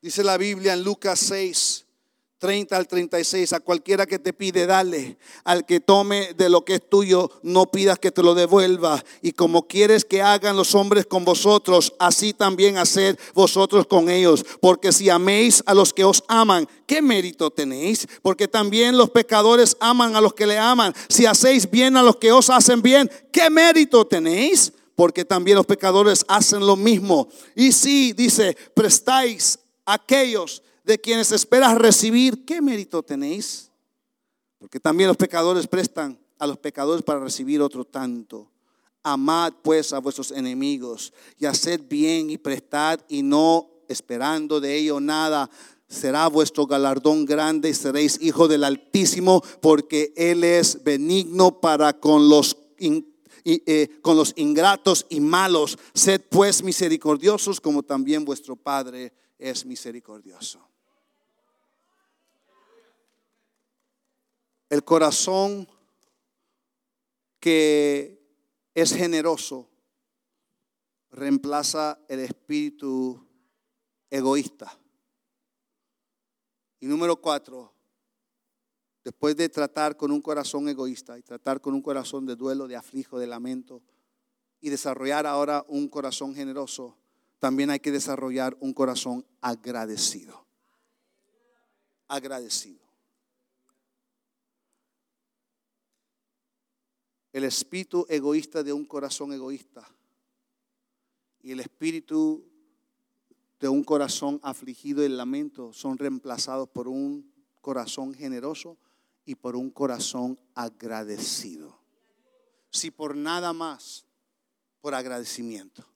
Dice 0.00 0.24
la 0.24 0.36
Biblia 0.36 0.72
en 0.72 0.82
Lucas 0.82 1.20
6, 1.20 1.81
30 2.42 2.76
al 2.76 2.88
36, 2.88 3.52
a 3.52 3.60
cualquiera 3.60 4.04
que 4.04 4.18
te 4.18 4.32
pide, 4.32 4.66
dale. 4.66 5.16
Al 5.44 5.64
que 5.64 5.78
tome 5.78 6.34
de 6.36 6.48
lo 6.48 6.64
que 6.64 6.74
es 6.74 6.90
tuyo, 6.90 7.30
no 7.44 7.66
pidas 7.66 8.00
que 8.00 8.10
te 8.10 8.20
lo 8.20 8.34
devuelva. 8.34 9.00
Y 9.22 9.30
como 9.30 9.68
quieres 9.68 10.04
que 10.04 10.22
hagan 10.22 10.56
los 10.56 10.74
hombres 10.74 11.06
con 11.06 11.24
vosotros, 11.24 11.94
así 12.00 12.32
también 12.32 12.78
haced 12.78 13.16
vosotros 13.32 13.86
con 13.86 14.10
ellos. 14.10 14.44
Porque 14.60 14.90
si 14.90 15.08
améis 15.08 15.62
a 15.66 15.72
los 15.72 15.92
que 15.92 16.02
os 16.02 16.24
aman, 16.26 16.66
¿qué 16.84 17.00
mérito 17.00 17.52
tenéis? 17.52 18.08
Porque 18.22 18.48
también 18.48 18.98
los 18.98 19.10
pecadores 19.10 19.76
aman 19.78 20.16
a 20.16 20.20
los 20.20 20.34
que 20.34 20.48
le 20.48 20.58
aman. 20.58 20.92
Si 21.08 21.26
hacéis 21.26 21.70
bien 21.70 21.96
a 21.96 22.02
los 22.02 22.16
que 22.16 22.32
os 22.32 22.50
hacen 22.50 22.82
bien, 22.82 23.08
¿qué 23.30 23.50
mérito 23.50 24.04
tenéis? 24.04 24.72
porque 24.96 25.24
también 25.24 25.56
los 25.56 25.66
pecadores 25.66 26.24
hacen 26.28 26.66
lo 26.66 26.76
mismo. 26.76 27.28
Y 27.54 27.72
si, 27.72 28.12
dice, 28.12 28.56
prestáis 28.74 29.58
a 29.86 29.94
aquellos 29.94 30.62
de 30.84 30.98
quienes 30.98 31.32
esperas 31.32 31.76
recibir, 31.76 32.44
¿qué 32.44 32.60
mérito 32.60 33.02
tenéis? 33.02 33.70
Porque 34.58 34.80
también 34.80 35.08
los 35.08 35.16
pecadores 35.16 35.66
prestan 35.66 36.18
a 36.38 36.46
los 36.46 36.58
pecadores 36.58 37.02
para 37.02 37.20
recibir 37.20 37.60
otro 37.60 37.84
tanto. 37.84 38.50
Amad 39.02 39.52
pues 39.62 39.92
a 39.92 39.98
vuestros 39.98 40.30
enemigos 40.30 41.12
y 41.38 41.46
haced 41.46 41.80
bien 41.88 42.30
y 42.30 42.38
prestad 42.38 43.00
y 43.08 43.22
no 43.22 43.68
esperando 43.88 44.60
de 44.60 44.76
ello 44.76 45.00
nada. 45.00 45.50
Será 45.88 46.28
vuestro 46.28 46.66
galardón 46.66 47.26
grande 47.26 47.68
y 47.68 47.74
seréis 47.74 48.18
hijo 48.20 48.48
del 48.48 48.64
Altísimo 48.64 49.42
porque 49.60 50.12
Él 50.16 50.44
es 50.44 50.82
benigno 50.82 51.60
para 51.60 51.98
con 51.98 52.28
los 52.28 52.56
eh, 53.44 53.88
con 54.02 54.16
los 54.16 54.32
ingratos 54.36 55.06
y 55.08 55.20
malos. 55.20 55.78
Sed 55.94 56.22
pues 56.28 56.62
misericordiosos 56.62 57.60
como 57.60 57.82
también 57.82 58.24
vuestro 58.24 58.56
Padre 58.56 59.12
es 59.38 59.66
misericordioso. 59.66 60.71
El 64.72 64.84
corazón 64.84 65.68
que 67.38 68.26
es 68.74 68.94
generoso 68.94 69.68
reemplaza 71.10 71.98
el 72.08 72.20
espíritu 72.20 73.22
egoísta. 74.08 74.72
Y 76.80 76.86
número 76.86 77.20
cuatro, 77.20 77.70
después 79.04 79.36
de 79.36 79.50
tratar 79.50 79.94
con 79.98 80.10
un 80.10 80.22
corazón 80.22 80.66
egoísta 80.70 81.18
y 81.18 81.22
tratar 81.22 81.60
con 81.60 81.74
un 81.74 81.82
corazón 81.82 82.24
de 82.24 82.34
duelo, 82.34 82.66
de 82.66 82.76
aflijo, 82.76 83.18
de 83.18 83.26
lamento, 83.26 83.82
y 84.58 84.70
desarrollar 84.70 85.26
ahora 85.26 85.66
un 85.68 85.86
corazón 85.86 86.34
generoso, 86.34 86.96
también 87.40 87.68
hay 87.68 87.80
que 87.80 87.92
desarrollar 87.92 88.56
un 88.58 88.72
corazón 88.72 89.26
agradecido. 89.42 90.46
Agradecido. 92.08 92.91
El 97.32 97.44
espíritu 97.44 98.06
egoísta 98.08 98.62
de 98.62 98.72
un 98.72 98.84
corazón 98.84 99.32
egoísta 99.32 99.88
y 101.42 101.52
el 101.52 101.60
espíritu 101.60 102.44
de 103.58 103.68
un 103.68 103.84
corazón 103.84 104.38
afligido 104.42 105.04
y 105.04 105.08
lamento 105.08 105.72
son 105.72 105.96
reemplazados 105.96 106.68
por 106.68 106.88
un 106.88 107.32
corazón 107.60 108.12
generoso 108.12 108.76
y 109.24 109.34
por 109.36 109.56
un 109.56 109.70
corazón 109.70 110.38
agradecido. 110.54 111.78
Si 112.70 112.90
por 112.90 113.16
nada 113.16 113.52
más, 113.52 114.04
por 114.80 114.94
agradecimiento. 114.94 115.86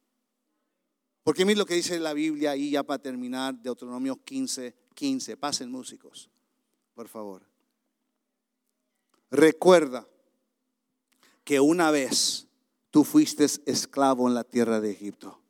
Porque 1.23 1.45
mira 1.45 1.59
lo 1.59 1.67
que 1.67 1.75
dice 1.75 1.99
la 1.99 2.13
Biblia 2.13 2.53
ahí 2.53 2.71
ya 2.71 2.85
para 2.85 3.03
terminar, 3.03 3.61
Deuteronomio 3.61 4.17
15, 4.23 4.75
15. 4.95 5.37
Pasen 5.37 5.71
músicos, 5.71 6.31
por 6.95 7.09
favor. 7.09 7.43
Recuerda 9.31 10.07
que 11.47 11.61
una 11.61 11.93
vez 11.93 12.49
tú 12.91 13.05
fuiste 13.05 13.47
esclavo 13.67 14.27
en 14.27 14.35
la 14.35 14.43
tierra 14.43 14.81
de 14.81 14.91
Egipto. 14.91 15.41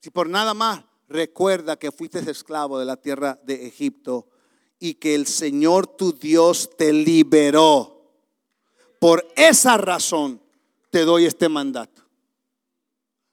Si 0.00 0.08
por 0.10 0.28
nada 0.28 0.54
más 0.54 0.84
recuerda 1.08 1.76
que 1.76 1.90
fuiste 1.90 2.20
esclavo 2.30 2.78
de 2.78 2.84
la 2.84 2.96
tierra 2.96 3.40
de 3.42 3.66
Egipto 3.66 4.28
y 4.78 4.94
que 4.94 5.16
el 5.16 5.26
Señor 5.26 5.88
tu 5.88 6.12
Dios 6.12 6.70
te 6.78 6.92
liberó. 6.92 8.14
Por 9.00 9.26
esa 9.34 9.76
razón 9.76 10.40
te 10.90 11.04
doy 11.04 11.24
este 11.24 11.48
mandato. 11.48 12.02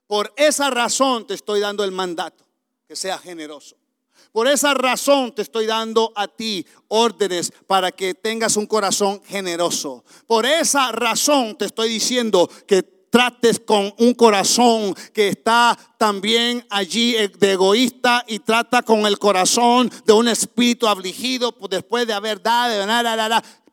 Por 0.07 0.33
esa 0.35 0.71
razón 0.71 1.27
te 1.27 1.35
estoy 1.35 1.59
dando 1.59 1.83
el 1.83 1.91
mandato, 1.91 2.43
que 2.87 2.95
sea 2.95 3.19
generoso. 3.19 3.77
Por 4.33 4.47
esa 4.47 4.73
razón 4.73 5.33
te 5.33 5.43
estoy 5.43 5.67
dando 5.67 6.11
a 6.15 6.27
ti 6.27 6.65
órdenes 6.87 7.53
para 7.67 7.91
que 7.91 8.15
tengas 8.15 8.57
un 8.57 8.65
corazón 8.65 9.21
generoso. 9.23 10.03
Por 10.25 10.47
esa 10.47 10.91
razón 10.91 11.55
te 11.55 11.65
estoy 11.65 11.87
diciendo 11.87 12.49
que 12.65 12.81
trates 12.81 13.59
con 13.59 13.93
un 13.99 14.15
corazón 14.15 14.95
que 15.13 15.27
está 15.27 15.77
también 15.99 16.65
allí 16.71 17.15
de 17.37 17.51
egoísta 17.51 18.25
y 18.27 18.39
trata 18.39 18.81
con 18.81 19.05
el 19.05 19.19
corazón 19.19 19.91
de 20.03 20.13
un 20.13 20.27
espíritu 20.27 20.87
afligido 20.87 21.55
después 21.69 22.07
de 22.07 22.13
haber 22.13 22.41
dado, 22.41 22.73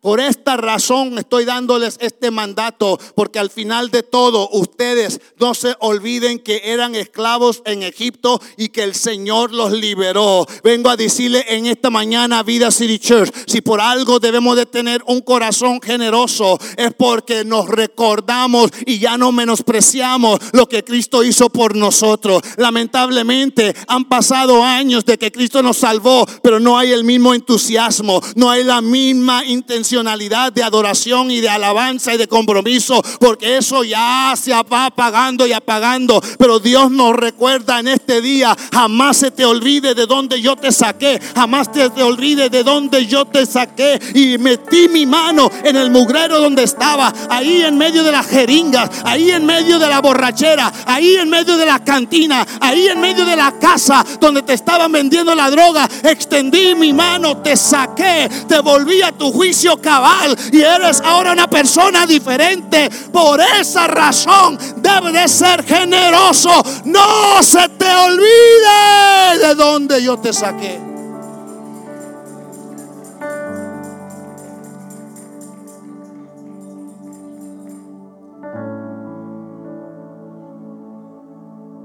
por 0.00 0.18
esta 0.18 0.56
razón 0.56 1.18
estoy 1.18 1.44
dándoles 1.44 1.98
este 2.00 2.30
mandato, 2.30 2.98
porque 3.14 3.38
al 3.38 3.50
final 3.50 3.90
de 3.90 4.02
todo 4.02 4.48
ustedes 4.52 5.20
no 5.38 5.52
se 5.54 5.74
olviden 5.80 6.38
que 6.38 6.62
eran 6.64 6.94
esclavos 6.94 7.62
en 7.66 7.82
Egipto 7.82 8.40
y 8.56 8.70
que 8.70 8.82
el 8.82 8.94
Señor 8.94 9.52
los 9.52 9.72
liberó. 9.72 10.46
Vengo 10.64 10.88
a 10.88 10.96
decirle 10.96 11.44
en 11.48 11.66
esta 11.66 11.90
mañana, 11.90 12.42
Vida 12.42 12.70
City 12.70 12.98
Church, 12.98 13.30
si 13.46 13.60
por 13.60 13.80
algo 13.80 14.20
debemos 14.20 14.56
de 14.56 14.64
tener 14.64 15.02
un 15.06 15.20
corazón 15.20 15.80
generoso, 15.82 16.58
es 16.76 16.94
porque 16.94 17.44
nos 17.44 17.68
recordamos 17.68 18.70
y 18.86 18.98
ya 18.98 19.18
no 19.18 19.32
menospreciamos 19.32 20.40
lo 20.52 20.66
que 20.66 20.82
Cristo 20.82 21.22
hizo 21.22 21.50
por 21.50 21.76
nosotros. 21.76 22.42
Lamentablemente 22.56 23.74
han 23.86 24.06
pasado 24.06 24.64
años 24.64 25.04
de 25.04 25.18
que 25.18 25.30
Cristo 25.30 25.62
nos 25.62 25.76
salvó, 25.76 26.26
pero 26.42 26.58
no 26.58 26.78
hay 26.78 26.92
el 26.92 27.04
mismo 27.04 27.34
entusiasmo, 27.34 28.22
no 28.34 28.50
hay 28.50 28.64
la 28.64 28.80
misma 28.80 29.44
intención 29.44 29.89
de 29.90 30.62
adoración 30.62 31.30
y 31.32 31.40
de 31.40 31.48
alabanza 31.48 32.14
y 32.14 32.16
de 32.16 32.28
compromiso, 32.28 33.02
porque 33.18 33.56
eso 33.56 33.82
ya 33.82 34.34
se 34.40 34.52
va 34.52 34.86
apagando 34.86 35.46
y 35.46 35.52
apagando. 35.52 36.22
Pero 36.38 36.60
Dios 36.60 36.92
nos 36.92 37.16
recuerda 37.16 37.80
en 37.80 37.88
este 37.88 38.20
día, 38.20 38.56
jamás 38.72 39.16
se 39.16 39.32
te 39.32 39.44
olvide 39.44 39.94
de 39.94 40.06
donde 40.06 40.40
yo 40.40 40.54
te 40.54 40.70
saqué, 40.70 41.20
jamás 41.34 41.72
te, 41.72 41.90
te 41.90 42.02
olvide 42.02 42.48
de 42.48 42.62
donde 42.62 43.06
yo 43.06 43.24
te 43.24 43.44
saqué 43.44 43.98
y 44.14 44.38
metí 44.38 44.88
mi 44.88 45.06
mano 45.06 45.50
en 45.64 45.74
el 45.74 45.90
mugrero 45.90 46.40
donde 46.40 46.62
estaba, 46.62 47.12
ahí 47.28 47.62
en 47.62 47.76
medio 47.76 48.04
de 48.04 48.12
las 48.12 48.26
jeringas, 48.26 48.90
ahí 49.04 49.32
en 49.32 49.44
medio 49.44 49.80
de 49.80 49.88
la 49.88 50.00
borrachera, 50.00 50.72
ahí 50.86 51.16
en 51.16 51.28
medio 51.28 51.56
de 51.56 51.66
la 51.66 51.82
cantina, 51.82 52.46
ahí 52.60 52.86
en 52.86 53.00
medio 53.00 53.24
de 53.24 53.34
la 53.34 53.58
casa 53.58 54.04
donde 54.20 54.42
te 54.42 54.52
estaban 54.52 54.92
vendiendo 54.92 55.34
la 55.34 55.50
droga, 55.50 55.88
extendí 56.04 56.76
mi 56.76 56.92
mano, 56.92 57.38
te 57.38 57.56
saqué, 57.56 58.28
te 58.46 58.60
volví 58.60 59.02
a 59.02 59.10
tu 59.12 59.32
juicio 59.32 59.79
cabal 59.80 60.36
y 60.52 60.60
eres 60.60 61.00
ahora 61.00 61.32
una 61.32 61.48
persona 61.48 62.06
diferente. 62.06 62.88
Por 63.12 63.40
esa 63.40 63.86
razón 63.86 64.58
debe 64.76 65.12
de 65.12 65.28
ser 65.28 65.64
generoso. 65.64 66.50
No 66.84 67.42
se 67.42 67.68
te 67.70 67.94
olvide 67.94 69.46
de 69.46 69.54
donde 69.54 70.02
yo 70.02 70.18
te 70.18 70.32
saqué. 70.32 70.90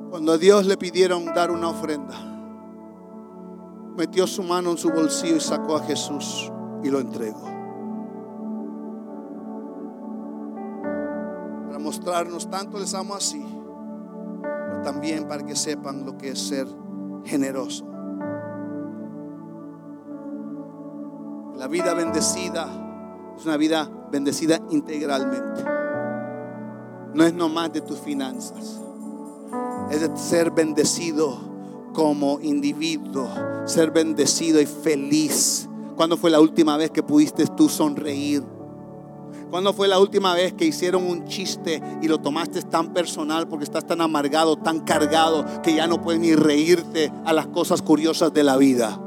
Cuando 0.10 0.34
a 0.34 0.38
Dios 0.38 0.66
le 0.66 0.76
pidieron 0.76 1.26
dar 1.36 1.52
una 1.52 1.70
ofrenda, 1.70 2.16
metió 3.96 4.26
su 4.26 4.44
mano 4.44 4.72
en 4.72 4.78
su 4.78 4.90
bolsillo 4.90 5.36
y 5.36 5.40
sacó 5.40 5.76
a 5.76 5.84
Jesús 5.84 6.52
y 6.84 6.90
lo 6.90 7.00
entregó. 7.00 7.55
Mostrarnos 11.86 12.50
tanto 12.50 12.80
les 12.80 12.96
amo 12.96 13.14
así, 13.14 13.46
pero 14.42 14.82
también 14.82 15.28
para 15.28 15.46
que 15.46 15.56
sepan 15.56 16.04
lo 16.04 16.18
que 16.18 16.30
es 16.30 16.40
ser 16.40 16.68
generoso. 17.24 17.86
La 21.56 21.68
vida 21.68 21.94
bendecida 21.94 22.68
es 23.38 23.46
una 23.46 23.58
vida 23.58 23.90
bendecida 24.12 24.60
integralmente. 24.72 25.64
No 27.14 27.24
es 27.24 27.34
nomás 27.36 27.72
de 27.72 27.82
tus 27.82 28.00
finanzas. 28.00 28.82
Es 29.92 30.02
de 30.02 30.18
ser 30.18 30.50
bendecido 30.52 31.38
como 31.94 32.40
individuo, 32.42 33.30
ser 33.66 33.92
bendecido 33.92 34.60
y 34.60 34.66
feliz. 34.66 35.70
¿Cuándo 35.96 36.18
fue 36.18 36.32
la 36.32 36.42
última 36.42 36.78
vez 36.78 36.90
que 36.90 37.04
pudiste 37.04 37.46
tú 37.46 37.70
sonreír? 37.70 38.44
¿Cuándo 39.56 39.72
fue 39.72 39.88
la 39.88 40.00
última 40.00 40.34
vez 40.34 40.52
que 40.52 40.66
hicieron 40.66 41.08
un 41.08 41.24
chiste 41.28 41.82
y 42.02 42.10
lo 42.10 42.18
tomaste 42.18 42.62
tan 42.64 42.92
personal 42.92 43.48
porque 43.48 43.64
estás 43.64 43.88
tan 43.88 44.02
amargado, 44.02 44.58
tan 44.58 44.82
cargado, 44.82 45.46
que 45.62 45.74
ya 45.74 45.88
no 45.88 46.02
puedes 46.02 46.20
ni 46.20 46.36
reírte 46.36 47.10
a 47.24 47.32
las 47.32 47.48
cosas 47.48 47.82
curiosas 47.82 48.34
de 48.34 48.44
la 48.44 48.58
vida? 48.58 49.00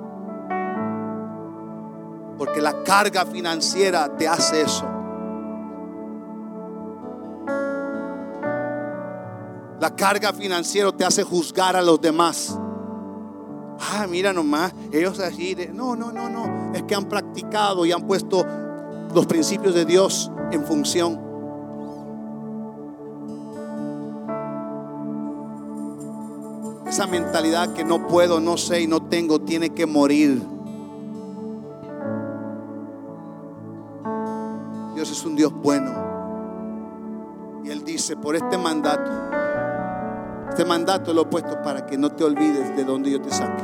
Porque 2.39 2.63
la 2.63 2.83
carga 2.83 3.27
financiera 3.27 4.17
te 4.17 4.27
hace 4.27 4.63
eso. 4.63 4.87
La 9.79 9.95
carga 9.95 10.33
financiera 10.33 10.91
te 10.93 11.05
hace 11.05 11.25
juzgar 11.25 11.77
a 11.77 11.83
los 11.83 12.01
demás. 12.01 12.59
Ah, 13.81 14.07
mira 14.09 14.33
nomás, 14.33 14.73
ellos 14.93 15.19
así, 15.19 15.55
no, 15.75 15.95
no, 15.95 16.11
no, 16.11 16.31
no, 16.31 16.73
es 16.73 16.85
que 16.85 16.95
han 16.95 17.05
practicado 17.05 17.85
y 17.85 17.93
han 17.93 18.07
puesto 18.07 18.47
los 19.15 19.27
principios 19.27 19.75
de 19.75 19.85
Dios 19.85 20.31
en 20.51 20.65
función. 20.65 21.29
Esa 26.87 27.07
mentalidad 27.07 27.75
que 27.75 27.85
no 27.85 28.07
puedo, 28.07 28.41
no 28.41 28.57
sé 28.57 28.83
y 28.83 28.87
no 28.87 29.03
tengo 29.03 29.41
tiene 29.41 29.71
que 29.71 29.87
morir. 29.87 30.43
Dios 34.95 35.11
es 35.11 35.25
un 35.25 35.37
Dios 35.37 35.53
bueno. 35.53 35.93
Y 37.63 37.71
Él 37.71 37.85
dice, 37.85 38.17
por 38.17 38.35
este 38.35 38.57
mandato, 38.57 39.11
este 40.49 40.65
mandato 40.65 41.13
lo 41.13 41.23
he 41.23 41.27
puesto 41.27 41.63
para 41.63 41.87
que 41.87 41.99
no 41.99 42.11
te 42.11 42.25
olvides 42.25 42.75
de 42.75 42.85
donde 42.85 43.11
yo 43.11 43.21
te 43.21 43.31
saque. 43.31 43.63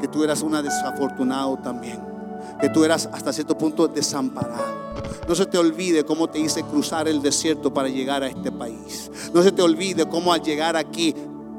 Que 0.00 0.08
tú 0.08 0.24
eras 0.24 0.42
una 0.42 0.62
desafortunado 0.62 1.58
también. 1.58 2.11
Que 2.60 2.68
tú 2.68 2.84
eras 2.84 3.08
hasta 3.12 3.32
cierto 3.32 3.56
punto 3.56 3.88
desamparado. 3.88 4.82
No 5.28 5.34
se 5.34 5.46
te 5.46 5.58
olvide 5.58 6.04
cómo 6.04 6.28
te 6.28 6.38
hice 6.38 6.62
cruzar 6.62 7.08
el 7.08 7.22
desierto 7.22 7.72
para 7.72 7.88
llegar 7.88 8.22
a 8.22 8.28
este 8.28 8.50
país. 8.52 9.10
No 9.32 9.42
se 9.42 9.52
te 9.52 9.62
olvide 9.62 10.08
cómo 10.08 10.32
al 10.32 10.42
llegar 10.42 10.76
aquí 10.76 11.14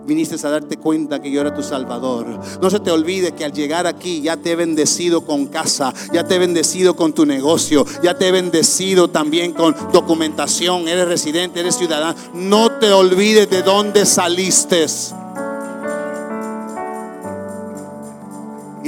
viniste 0.05 0.35
a 0.45 0.49
darte 0.49 0.77
cuenta 0.77 1.21
que 1.21 1.31
yo 1.31 1.41
era 1.41 1.53
tu 1.53 1.63
Salvador. 1.63 2.27
No 2.61 2.69
se 2.69 2.79
te 2.79 2.91
olvide 2.91 3.33
que 3.33 3.45
al 3.45 3.53
llegar 3.53 3.87
aquí 3.87 4.21
ya 4.21 4.37
te 4.37 4.51
he 4.51 4.55
bendecido 4.55 5.25
con 5.25 5.47
casa, 5.47 5.93
ya 6.11 6.23
te 6.23 6.35
he 6.35 6.39
bendecido 6.39 6.95
con 6.95 7.13
tu 7.13 7.25
negocio, 7.25 7.85
ya 8.01 8.17
te 8.17 8.27
he 8.27 8.31
bendecido 8.31 9.09
también 9.09 9.53
con 9.53 9.75
documentación, 9.91 10.87
eres 10.87 11.07
residente, 11.07 11.59
eres 11.59 11.75
ciudadano. 11.75 12.15
No 12.33 12.71
te 12.71 12.91
olvides 12.91 13.49
de 13.49 13.61
dónde 13.61 14.05
saliste. 14.05 14.87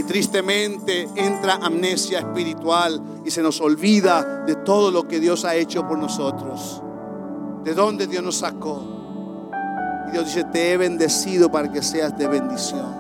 Tristemente 0.06 1.08
entra 1.16 1.56
amnesia 1.56 2.20
espiritual 2.20 3.02
y 3.26 3.32
se 3.32 3.42
nos 3.42 3.62
olvida 3.62 4.44
de 4.46 4.56
todo 4.56 4.92
lo 4.92 5.08
que 5.08 5.20
Dios 5.20 5.46
ha 5.46 5.56
hecho 5.56 5.88
por 5.88 5.98
nosotros. 5.98 6.82
De 7.64 7.74
dónde 7.74 8.08
Dios 8.08 8.24
nos 8.24 8.38
sacó. 8.38 8.82
Y 10.08 10.12
Dios 10.12 10.26
dice, 10.26 10.44
te 10.46 10.72
he 10.72 10.78
bendecido 10.78 11.52
para 11.52 11.72
que 11.72 11.82
seas 11.82 12.18
de 12.18 12.28
bendición. 12.28 12.96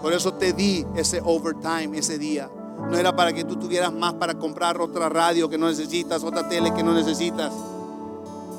Por 0.00 0.12
eso 0.12 0.34
te 0.34 0.52
di 0.52 0.86
ese 0.94 1.20
overtime 1.24 1.98
ese 1.98 2.18
día. 2.18 2.48
No 2.88 2.96
era 2.96 3.16
para 3.16 3.32
que 3.32 3.44
tú 3.44 3.56
tuvieras 3.56 3.92
más 3.92 4.14
para 4.14 4.34
comprar 4.34 4.80
otra 4.80 5.08
radio 5.08 5.48
que 5.48 5.58
no 5.58 5.66
necesitas, 5.66 6.22
otra 6.22 6.48
tele 6.48 6.72
que 6.72 6.84
no 6.84 6.94
necesitas. 6.94 7.52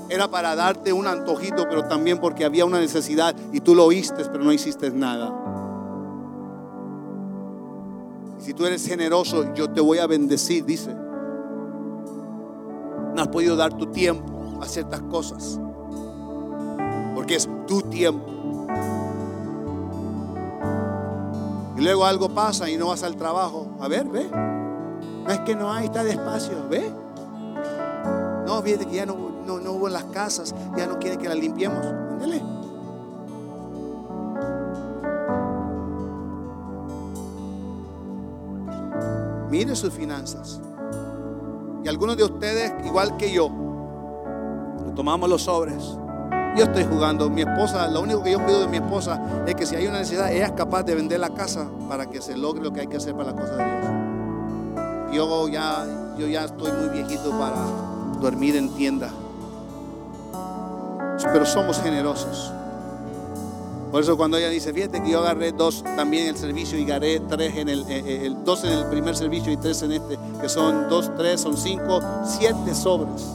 Era 0.09 0.29
para 0.29 0.55
darte 0.55 0.91
un 0.91 1.07
antojito, 1.07 1.67
pero 1.69 1.85
también 1.85 2.19
porque 2.19 2.43
había 2.43 2.65
una 2.65 2.79
necesidad 2.79 3.35
y 3.53 3.61
tú 3.61 3.75
lo 3.75 3.85
oíste, 3.85 4.25
pero 4.25 4.43
no 4.43 4.51
hiciste 4.51 4.89
nada. 4.91 5.56
Si 8.47 8.53
tú 8.53 8.65
eres 8.65 8.87
generoso, 8.87 9.53
yo 9.55 9.69
te 9.69 9.81
voy 9.81 9.97
a 9.97 10.07
bendecir, 10.07 10.63
dice. 10.63 10.95
No 13.13 13.21
has 13.21 13.27
podido 13.27 13.57
dar 13.57 13.73
tu 13.73 13.87
tiempo 13.87 14.61
a 14.61 14.65
ciertas 14.65 15.01
cosas. 15.01 15.59
Porque 17.13 17.35
es 17.35 17.49
tu 17.67 17.81
tiempo. 17.81 18.25
Y 21.75 21.81
luego 21.81 22.05
algo 22.05 22.29
pasa 22.29 22.69
y 22.69 22.77
no 22.77 22.87
vas 22.87 23.03
al 23.03 23.17
trabajo. 23.17 23.67
A 23.81 23.89
ver, 23.89 24.07
ve. 24.07 24.29
No 24.31 25.29
es 25.29 25.41
que 25.41 25.53
no 25.53 25.69
hay, 25.69 25.87
está 25.87 26.05
despacio, 26.05 26.69
ve. 26.69 26.89
No, 28.45 28.61
fíjate 28.61 28.85
que 28.85 28.95
ya 28.95 29.05
no, 29.05 29.43
no, 29.45 29.71
hubo 29.73 29.87
en 29.87 29.93
las 29.93 30.05
casas, 30.05 30.55
ya 30.77 30.87
no 30.87 30.99
quieren 30.99 31.19
que 31.19 31.27
las 31.27 31.37
limpiemos. 31.37 31.85
Ándale. 31.85 32.41
Mire 39.49 39.75
sus 39.75 39.93
finanzas. 39.93 40.59
Y 41.83 41.87
algunos 41.87 42.17
de 42.17 42.23
ustedes, 42.23 42.73
igual 42.85 43.15
que 43.17 43.31
yo, 43.31 43.49
tomamos 44.95 45.29
los 45.29 45.43
sobres. 45.43 45.97
Yo 46.57 46.63
estoy 46.63 46.83
jugando. 46.85 47.29
Mi 47.29 47.41
esposa, 47.41 47.87
lo 47.87 48.01
único 48.01 48.23
que 48.23 48.31
yo 48.31 48.45
pido 48.45 48.61
de 48.61 48.67
mi 48.67 48.77
esposa 48.77 49.21
es 49.45 49.55
que 49.55 49.65
si 49.65 49.75
hay 49.75 49.87
una 49.87 49.99
necesidad, 49.99 50.31
ella 50.31 50.47
es 50.47 50.51
capaz 50.53 50.83
de 50.83 50.95
vender 50.95 51.19
la 51.19 51.29
casa 51.29 51.67
para 51.87 52.07
que 52.07 52.21
se 52.21 52.35
logre 52.35 52.63
lo 52.63 52.73
que 52.73 52.81
hay 52.81 52.87
que 52.87 52.97
hacer 52.97 53.15
para 53.15 53.31
la 53.31 53.39
cosa 53.39 53.55
de 53.55 53.63
Dios. 53.63 55.15
Yo 55.15 55.47
ya, 55.47 55.85
yo 56.17 56.27
ya 56.27 56.45
estoy 56.45 56.71
muy 56.71 56.89
viejito 56.89 57.29
para 57.31 57.55
dormir 58.19 58.55
en 58.55 58.69
tienda. 58.75 59.09
Pero 61.31 61.45
somos 61.45 61.79
generosos. 61.81 62.51
Por 63.91 64.01
eso 64.01 64.17
cuando 64.17 64.37
ella 64.37 64.49
dice, 64.49 64.73
fíjate 64.73 65.01
que 65.01 65.11
yo 65.11 65.19
agarré 65.19 65.53
dos 65.53 65.83
también 65.95 66.23
en 66.23 66.29
el 66.29 66.37
servicio 66.37 66.77
y 66.77 66.83
agarré 66.83 67.21
tres 67.21 67.55
en 67.55 67.69
el, 67.69 67.81
eh, 67.83 68.03
eh, 68.05 68.25
el, 68.25 68.43
dos 68.43 68.63
en 68.65 68.71
el 68.71 68.85
primer 68.87 69.15
servicio 69.15 69.51
y 69.51 69.57
tres 69.57 69.81
en 69.81 69.93
este, 69.93 70.19
que 70.41 70.49
son 70.49 70.89
dos, 70.89 71.09
tres, 71.15 71.39
son 71.39 71.55
cinco, 71.55 72.01
siete 72.25 72.75
sobres. 72.75 73.25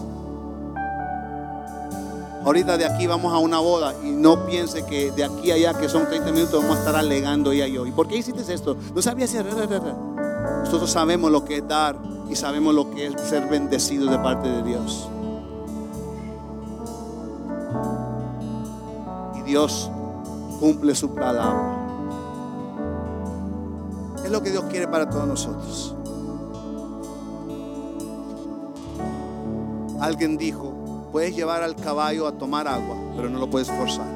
Ahorita 2.45 2.77
de 2.77 2.85
aquí 2.85 3.07
vamos 3.07 3.33
a 3.33 3.39
una 3.39 3.61
boda 3.61 3.95
y 4.05 4.11
no 4.11 4.45
piense 4.45 4.85
que 4.85 5.13
de 5.13 5.25
aquí 5.25 5.53
a 5.53 5.55
allá, 5.55 5.75
que 5.75 5.89
son 5.89 6.07
30 6.07 6.33
minutos, 6.33 6.61
vamos 6.61 6.77
a 6.77 6.81
estar 6.81 6.97
alegando 6.97 7.53
ella 7.53 7.69
y 7.69 7.75
yo. 7.75 7.87
¿Y 7.87 7.93
por 7.93 8.09
qué 8.09 8.17
hiciste 8.17 8.53
esto? 8.53 8.77
No 8.95 9.01
sabía 9.01 9.29
si... 9.29 9.39
Nosotros 9.39 10.91
sabemos 10.91 11.31
lo 11.31 11.45
que 11.45 11.59
es 11.59 11.69
dar 11.69 11.97
y 12.29 12.35
sabemos 12.35 12.75
lo 12.75 12.91
que 12.91 13.07
es 13.07 13.21
ser 13.21 13.49
bendecido 13.49 14.11
de 14.11 14.19
parte 14.19 14.49
de 14.49 14.63
Dios. 14.65 15.09
Y 19.39 19.43
Dios 19.43 19.92
cumple 20.63 20.95
su 20.95 21.13
palabra. 21.13 21.77
Es 24.25 24.31
lo 24.31 24.41
que 24.45 24.51
Dios 24.53 24.63
quiere 24.71 24.87
para 24.87 25.11
todos 25.11 25.27
nosotros. 25.27 25.97
Alguien 29.99 30.39
dijo, 30.39 31.09
puedes 31.11 31.35
llevar 31.35 31.65
al 31.65 31.75
caballo 31.75 32.29
a 32.29 32.39
tomar 32.39 32.69
agua, 32.69 32.95
pero 33.17 33.29
no 33.29 33.41
lo 33.41 33.51
puedes 33.51 33.69
forzar. 33.73 34.07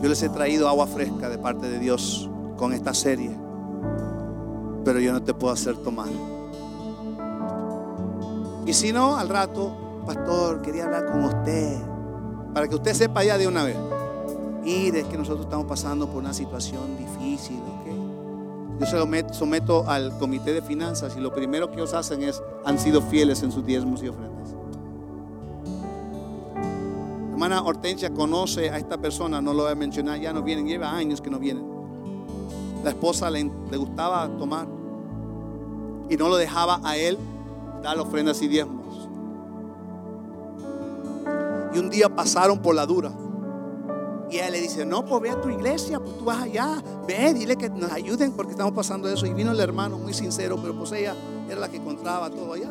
Yo 0.00 0.08
les 0.08 0.22
he 0.22 0.30
traído 0.30 0.66
agua 0.66 0.86
fresca 0.86 1.28
de 1.28 1.36
parte 1.36 1.68
de 1.68 1.78
Dios 1.78 2.30
con 2.56 2.72
esta 2.72 2.94
serie, 2.94 3.36
pero 4.82 4.98
yo 4.98 5.12
no 5.12 5.22
te 5.22 5.34
puedo 5.34 5.52
hacer 5.52 5.76
tomar. 5.76 6.08
Y 8.64 8.72
si 8.72 8.94
no, 8.94 9.14
al 9.14 9.28
rato, 9.28 10.02
pastor, 10.06 10.62
quería 10.62 10.86
hablar 10.86 11.04
con 11.12 11.22
usted, 11.22 11.76
para 12.54 12.66
que 12.66 12.76
usted 12.76 12.94
sepa 12.94 13.24
ya 13.24 13.36
de 13.36 13.46
una 13.46 13.64
vez. 13.64 13.91
Mire, 14.62 15.00
es 15.00 15.06
que 15.06 15.18
nosotros 15.18 15.46
estamos 15.46 15.66
pasando 15.66 16.06
por 16.06 16.18
una 16.18 16.32
situación 16.32 16.96
difícil, 16.96 17.60
Yo 18.78 18.86
se 18.86 18.96
lo 18.96 19.34
someto 19.34 19.88
al 19.88 20.16
comité 20.18 20.52
de 20.52 20.62
finanzas 20.62 21.14
y 21.16 21.20
lo 21.20 21.32
primero 21.32 21.68
que 21.68 21.76
ellos 21.76 21.94
hacen 21.94 22.22
es, 22.22 22.42
han 22.64 22.78
sido 22.78 23.02
fieles 23.02 23.42
en 23.42 23.50
sus 23.52 23.64
diezmos 23.66 24.02
y 24.02 24.08
ofrendas. 24.08 24.54
Hermana 27.32 27.62
Hortensia 27.62 28.10
conoce 28.10 28.70
a 28.70 28.78
esta 28.78 28.98
persona, 28.98 29.40
no 29.40 29.52
lo 29.52 29.64
voy 29.64 29.72
a 29.72 29.74
mencionar, 29.74 30.20
ya 30.20 30.32
no 30.32 30.42
vienen, 30.42 30.66
lleva 30.66 30.92
años 30.92 31.20
que 31.20 31.28
no 31.28 31.40
vienen. 31.40 31.64
La 32.84 32.90
esposa 32.90 33.30
le 33.30 33.42
gustaba 33.76 34.28
tomar 34.38 34.66
y 36.08 36.16
no 36.16 36.28
lo 36.28 36.36
dejaba 36.36 36.80
a 36.84 36.96
él 36.96 37.18
dar 37.82 37.98
ofrendas 37.98 38.40
y 38.42 38.48
diezmos. 38.48 39.08
Y 41.74 41.78
un 41.78 41.90
día 41.90 42.08
pasaron 42.08 42.60
por 42.60 42.74
la 42.74 42.86
dura. 42.86 43.12
Y 44.32 44.36
ella 44.36 44.48
le 44.48 44.62
dice, 44.62 44.86
no, 44.86 45.04
pues 45.04 45.20
ve 45.20 45.30
a 45.30 45.38
tu 45.38 45.50
iglesia, 45.50 46.00
pues 46.00 46.16
tú 46.16 46.24
vas 46.24 46.40
allá, 46.42 46.82
ve, 47.06 47.34
dile 47.34 47.54
que 47.54 47.68
nos 47.68 47.92
ayuden 47.92 48.32
porque 48.32 48.52
estamos 48.52 48.72
pasando 48.72 49.06
eso. 49.10 49.26
Y 49.26 49.34
vino 49.34 49.52
el 49.52 49.60
hermano 49.60 49.98
muy 49.98 50.14
sincero, 50.14 50.56
pero 50.58 50.74
pues 50.74 50.90
ella 50.92 51.14
era 51.50 51.60
la 51.60 51.68
que 51.68 51.76
encontraba 51.76 52.30
todo 52.30 52.54
allá. 52.54 52.70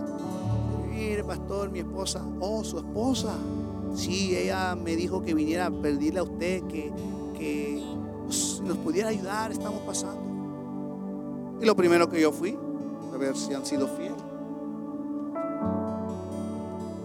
Mire, 0.89 1.23
pastor, 1.23 1.69
mi 1.69 1.77
esposa, 1.77 2.25
oh, 2.39 2.63
su 2.63 2.79
esposa. 2.79 3.35
Sí, 3.93 4.35
ella 4.35 4.75
me 4.75 4.95
dijo 4.95 5.21
que 5.21 5.35
viniera 5.35 5.67
a 5.67 5.71
pedirle 5.71 6.19
a 6.21 6.23
usted 6.23 6.63
que, 6.63 6.91
que 7.37 7.79
nos 8.63 8.77
pudiera 8.77 9.09
ayudar, 9.09 9.51
estamos 9.51 9.81
pasando. 9.81 10.19
Y 11.61 11.65
lo 11.65 11.75
primero 11.75 12.09
que 12.09 12.19
yo 12.19 12.31
fui, 12.31 12.57
a 13.13 13.17
ver 13.17 13.37
si 13.37 13.53
han 13.53 13.67
sido 13.67 13.87
fieles. 13.87 14.17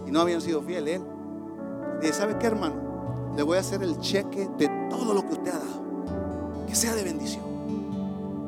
Y 0.07 0.11
no 0.11 0.23
habían 0.23 0.41
sido 0.41 0.63
fieles. 0.63 1.03
Él. 2.03 2.15
¿sabe 2.15 2.39
qué, 2.39 2.47
hermano? 2.47 2.86
Le 3.37 3.43
voy 3.43 3.59
a 3.59 3.61
hacer 3.61 3.83
el 3.83 3.99
cheque 3.99 4.49
de 4.57 4.69
todo 4.89 5.13
lo 5.13 5.21
que 5.27 5.35
usted 5.35 5.51
ha 5.53 5.59
dado. 5.59 6.67
Que 6.67 6.75
sea 6.75 6.95
de 6.95 7.05
bendición. 7.05 7.45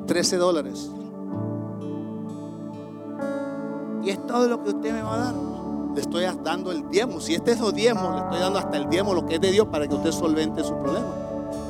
13 0.06 0.36
dólares. 0.38 0.90
Y 4.02 4.10
es 4.10 4.26
todo 4.26 4.48
lo 4.48 4.62
que 4.62 4.70
usted 4.70 4.92
me 4.92 5.02
va 5.02 5.14
a 5.14 5.18
dar. 5.18 5.34
Le 5.94 6.00
estoy 6.00 6.24
dando 6.42 6.72
el 6.72 6.88
diezmo. 6.88 7.20
Si 7.20 7.34
este 7.34 7.52
es 7.52 7.60
los 7.60 7.74
diezmos, 7.74 8.14
le 8.14 8.20
estoy 8.22 8.38
dando 8.38 8.58
hasta 8.58 8.78
el 8.78 8.88
diezmo, 8.88 9.12
lo 9.12 9.26
que 9.26 9.34
es 9.34 9.40
de 9.40 9.50
Dios, 9.50 9.66
para 9.68 9.86
que 9.86 9.94
usted 9.94 10.10
solvente 10.10 10.64
su 10.64 10.74
problema. 10.76 11.12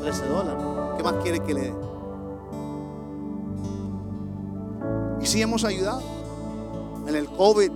13 0.02 0.28
dólares. 0.28 0.64
¿Qué 0.96 1.02
más 1.02 1.14
quiere 1.14 1.40
que 1.40 1.54
le 1.54 1.60
dé? 1.62 1.74
Y 5.20 5.26
si 5.26 5.42
hemos 5.42 5.64
ayudado. 5.64 6.02
En 7.06 7.16
el 7.16 7.26
COVID 7.26 7.70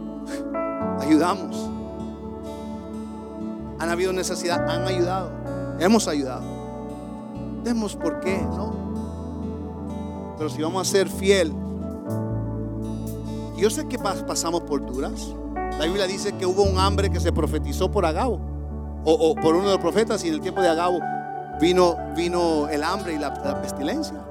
ayudamos 1.00 1.56
han 3.82 3.90
habido 3.90 4.12
necesidad, 4.12 4.64
han 4.70 4.86
ayudado, 4.86 5.32
hemos 5.80 6.06
ayudado. 6.06 6.44
Demos 7.64 7.96
por 7.96 8.20
qué, 8.20 8.40
¿no? 8.40 10.34
Pero 10.38 10.48
si 10.48 10.62
vamos 10.62 10.86
a 10.86 10.90
ser 10.90 11.08
fiel, 11.08 11.52
yo 13.56 13.70
sé 13.70 13.88
que 13.88 13.98
pasamos 13.98 14.60
por 14.62 14.86
duras. 14.86 15.34
La 15.80 15.86
Biblia 15.86 16.06
dice 16.06 16.32
que 16.34 16.46
hubo 16.46 16.62
un 16.62 16.78
hambre 16.78 17.10
que 17.10 17.18
se 17.18 17.32
profetizó 17.32 17.90
por 17.90 18.06
Agabo, 18.06 18.38
o, 19.04 19.34
por 19.34 19.56
uno 19.56 19.64
de 19.66 19.72
los 19.72 19.80
profetas, 19.80 20.24
y 20.24 20.28
en 20.28 20.34
el 20.34 20.40
tiempo 20.40 20.60
de 20.60 20.68
Agabo 20.68 21.00
vino, 21.60 22.68
el 22.68 22.84
hambre 22.84 23.14
y 23.14 23.18
la, 23.18 23.30
la 23.44 23.60
pestilencia. 23.60 24.24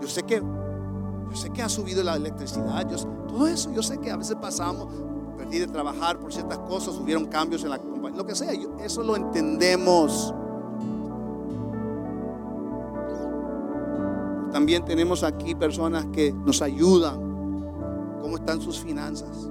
Yo 0.00 0.06
sé 0.06 0.22
que, 0.22 0.40
yo 0.40 1.36
sé 1.36 1.50
que 1.50 1.62
ha 1.62 1.68
subido 1.68 2.04
la 2.04 2.14
electricidad, 2.14 2.88
yo, 2.88 2.96
todo 3.26 3.48
eso, 3.48 3.72
yo 3.72 3.82
sé 3.82 3.98
que 3.98 4.12
a 4.12 4.16
veces 4.16 4.36
pasamos, 4.40 4.86
perdí 5.34 5.58
de 5.58 5.66
trabajar 5.66 6.18
por 6.18 6.32
ciertas 6.32 6.58
cosas, 6.58 6.96
hubieron 6.98 7.26
cambios 7.26 7.62
en 7.64 7.70
la 7.70 7.78
compañía, 7.78 8.16
lo 8.18 8.26
que 8.26 8.34
sea, 8.34 8.50
eso 8.82 9.02
lo 9.02 9.16
entendemos. 9.16 10.32
También 14.52 14.84
tenemos 14.84 15.24
aquí 15.24 15.54
personas 15.54 16.06
que 16.12 16.32
nos 16.32 16.62
ayudan. 16.62 17.18
¿Cómo 18.22 18.36
están 18.36 18.60
sus 18.60 18.78
finanzas? 18.78 19.48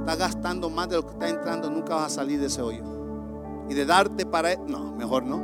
Está 0.00 0.16
gastando 0.16 0.70
más 0.70 0.88
de 0.88 0.96
lo 0.96 1.04
que 1.04 1.12
está 1.12 1.28
entrando, 1.28 1.68
nunca 1.68 1.96
vas 1.96 2.12
a 2.12 2.14
salir 2.14 2.38
de 2.38 2.46
ese 2.46 2.62
hoyo. 2.62 2.84
Y 3.68 3.74
de 3.74 3.84
darte 3.84 4.24
para... 4.24 4.54
No, 4.56 4.94
mejor 4.94 5.24
no. 5.24 5.42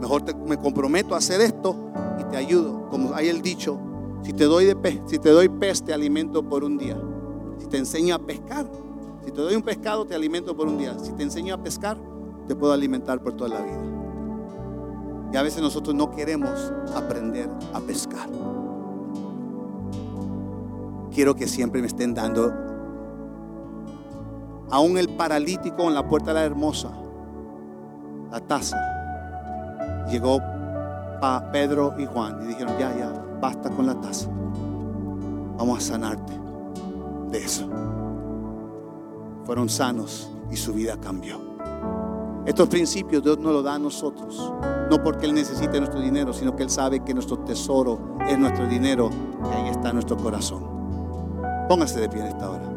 Mejor 0.00 0.22
te- 0.22 0.34
me 0.34 0.58
comprometo 0.58 1.14
a 1.14 1.18
hacer 1.18 1.40
esto 1.40 1.76
y 2.20 2.24
te 2.24 2.36
ayudo. 2.36 2.88
Como 2.90 3.14
hay 3.14 3.28
el 3.28 3.40
dicho, 3.40 3.78
si 4.22 4.32
te 4.32 4.44
doy, 4.44 4.74
si 5.06 5.18
te 5.18 5.30
doy 5.30 5.48
pez, 5.48 5.82
te 5.82 5.94
alimento 5.94 6.42
por 6.42 6.64
un 6.64 6.76
día. 6.78 7.00
Si 7.58 7.66
te 7.66 7.78
enseño 7.78 8.14
a 8.14 8.18
pescar, 8.18 8.66
si 9.24 9.32
te 9.32 9.40
doy 9.40 9.56
un 9.56 9.62
pescado, 9.62 10.04
te 10.04 10.14
alimento 10.14 10.56
por 10.56 10.68
un 10.68 10.78
día. 10.78 10.96
Si 10.98 11.12
te 11.12 11.22
enseño 11.24 11.54
a 11.54 11.58
pescar, 11.58 11.98
te 12.46 12.54
puedo 12.54 12.72
alimentar 12.72 13.20
por 13.20 13.32
toda 13.32 13.50
la 13.50 13.60
vida. 13.60 13.80
Y 15.32 15.36
a 15.36 15.42
veces 15.42 15.60
nosotros 15.60 15.94
no 15.94 16.12
queremos 16.12 16.72
aprender 16.94 17.50
a 17.74 17.80
pescar. 17.80 18.28
Quiero 21.12 21.34
que 21.34 21.48
siempre 21.48 21.80
me 21.80 21.88
estén 21.88 22.14
dando. 22.14 22.52
Aún 24.70 24.98
el 24.98 25.08
paralítico 25.08 25.82
en 25.88 25.94
la 25.94 26.06
puerta 26.06 26.28
de 26.28 26.34
la 26.34 26.44
hermosa, 26.44 26.90
la 28.30 28.40
taza. 28.40 28.76
Llegó 30.08 30.38
pa 31.20 31.50
Pedro 31.50 31.94
y 31.98 32.06
Juan 32.06 32.42
y 32.42 32.46
dijeron, 32.46 32.74
ya, 32.78 32.96
ya, 32.96 33.24
basta 33.40 33.70
con 33.70 33.86
la 33.86 34.00
taza. 34.00 34.28
Vamos 35.56 35.78
a 35.78 35.80
sanarte 35.80 36.45
de 37.30 37.44
eso. 37.44 37.68
Fueron 39.44 39.68
sanos 39.68 40.30
y 40.50 40.56
su 40.56 40.72
vida 40.72 40.98
cambió. 41.00 41.40
Estos 42.46 42.68
principios 42.68 43.22
Dios 43.22 43.38
nos 43.38 43.52
los 43.52 43.64
da 43.64 43.74
a 43.74 43.78
nosotros. 43.78 44.52
No 44.90 45.02
porque 45.02 45.26
Él 45.26 45.34
necesite 45.34 45.78
nuestro 45.78 46.00
dinero, 46.00 46.32
sino 46.32 46.54
que 46.54 46.62
Él 46.62 46.70
sabe 46.70 47.00
que 47.00 47.12
nuestro 47.12 47.38
tesoro 47.40 48.16
es 48.28 48.38
nuestro 48.38 48.66
dinero 48.68 49.10
y 49.44 49.54
ahí 49.54 49.68
está 49.70 49.92
nuestro 49.92 50.16
corazón. 50.16 50.64
Póngase 51.68 52.00
de 52.00 52.08
pie 52.08 52.20
en 52.20 52.28
esta 52.28 52.50
hora. 52.50 52.75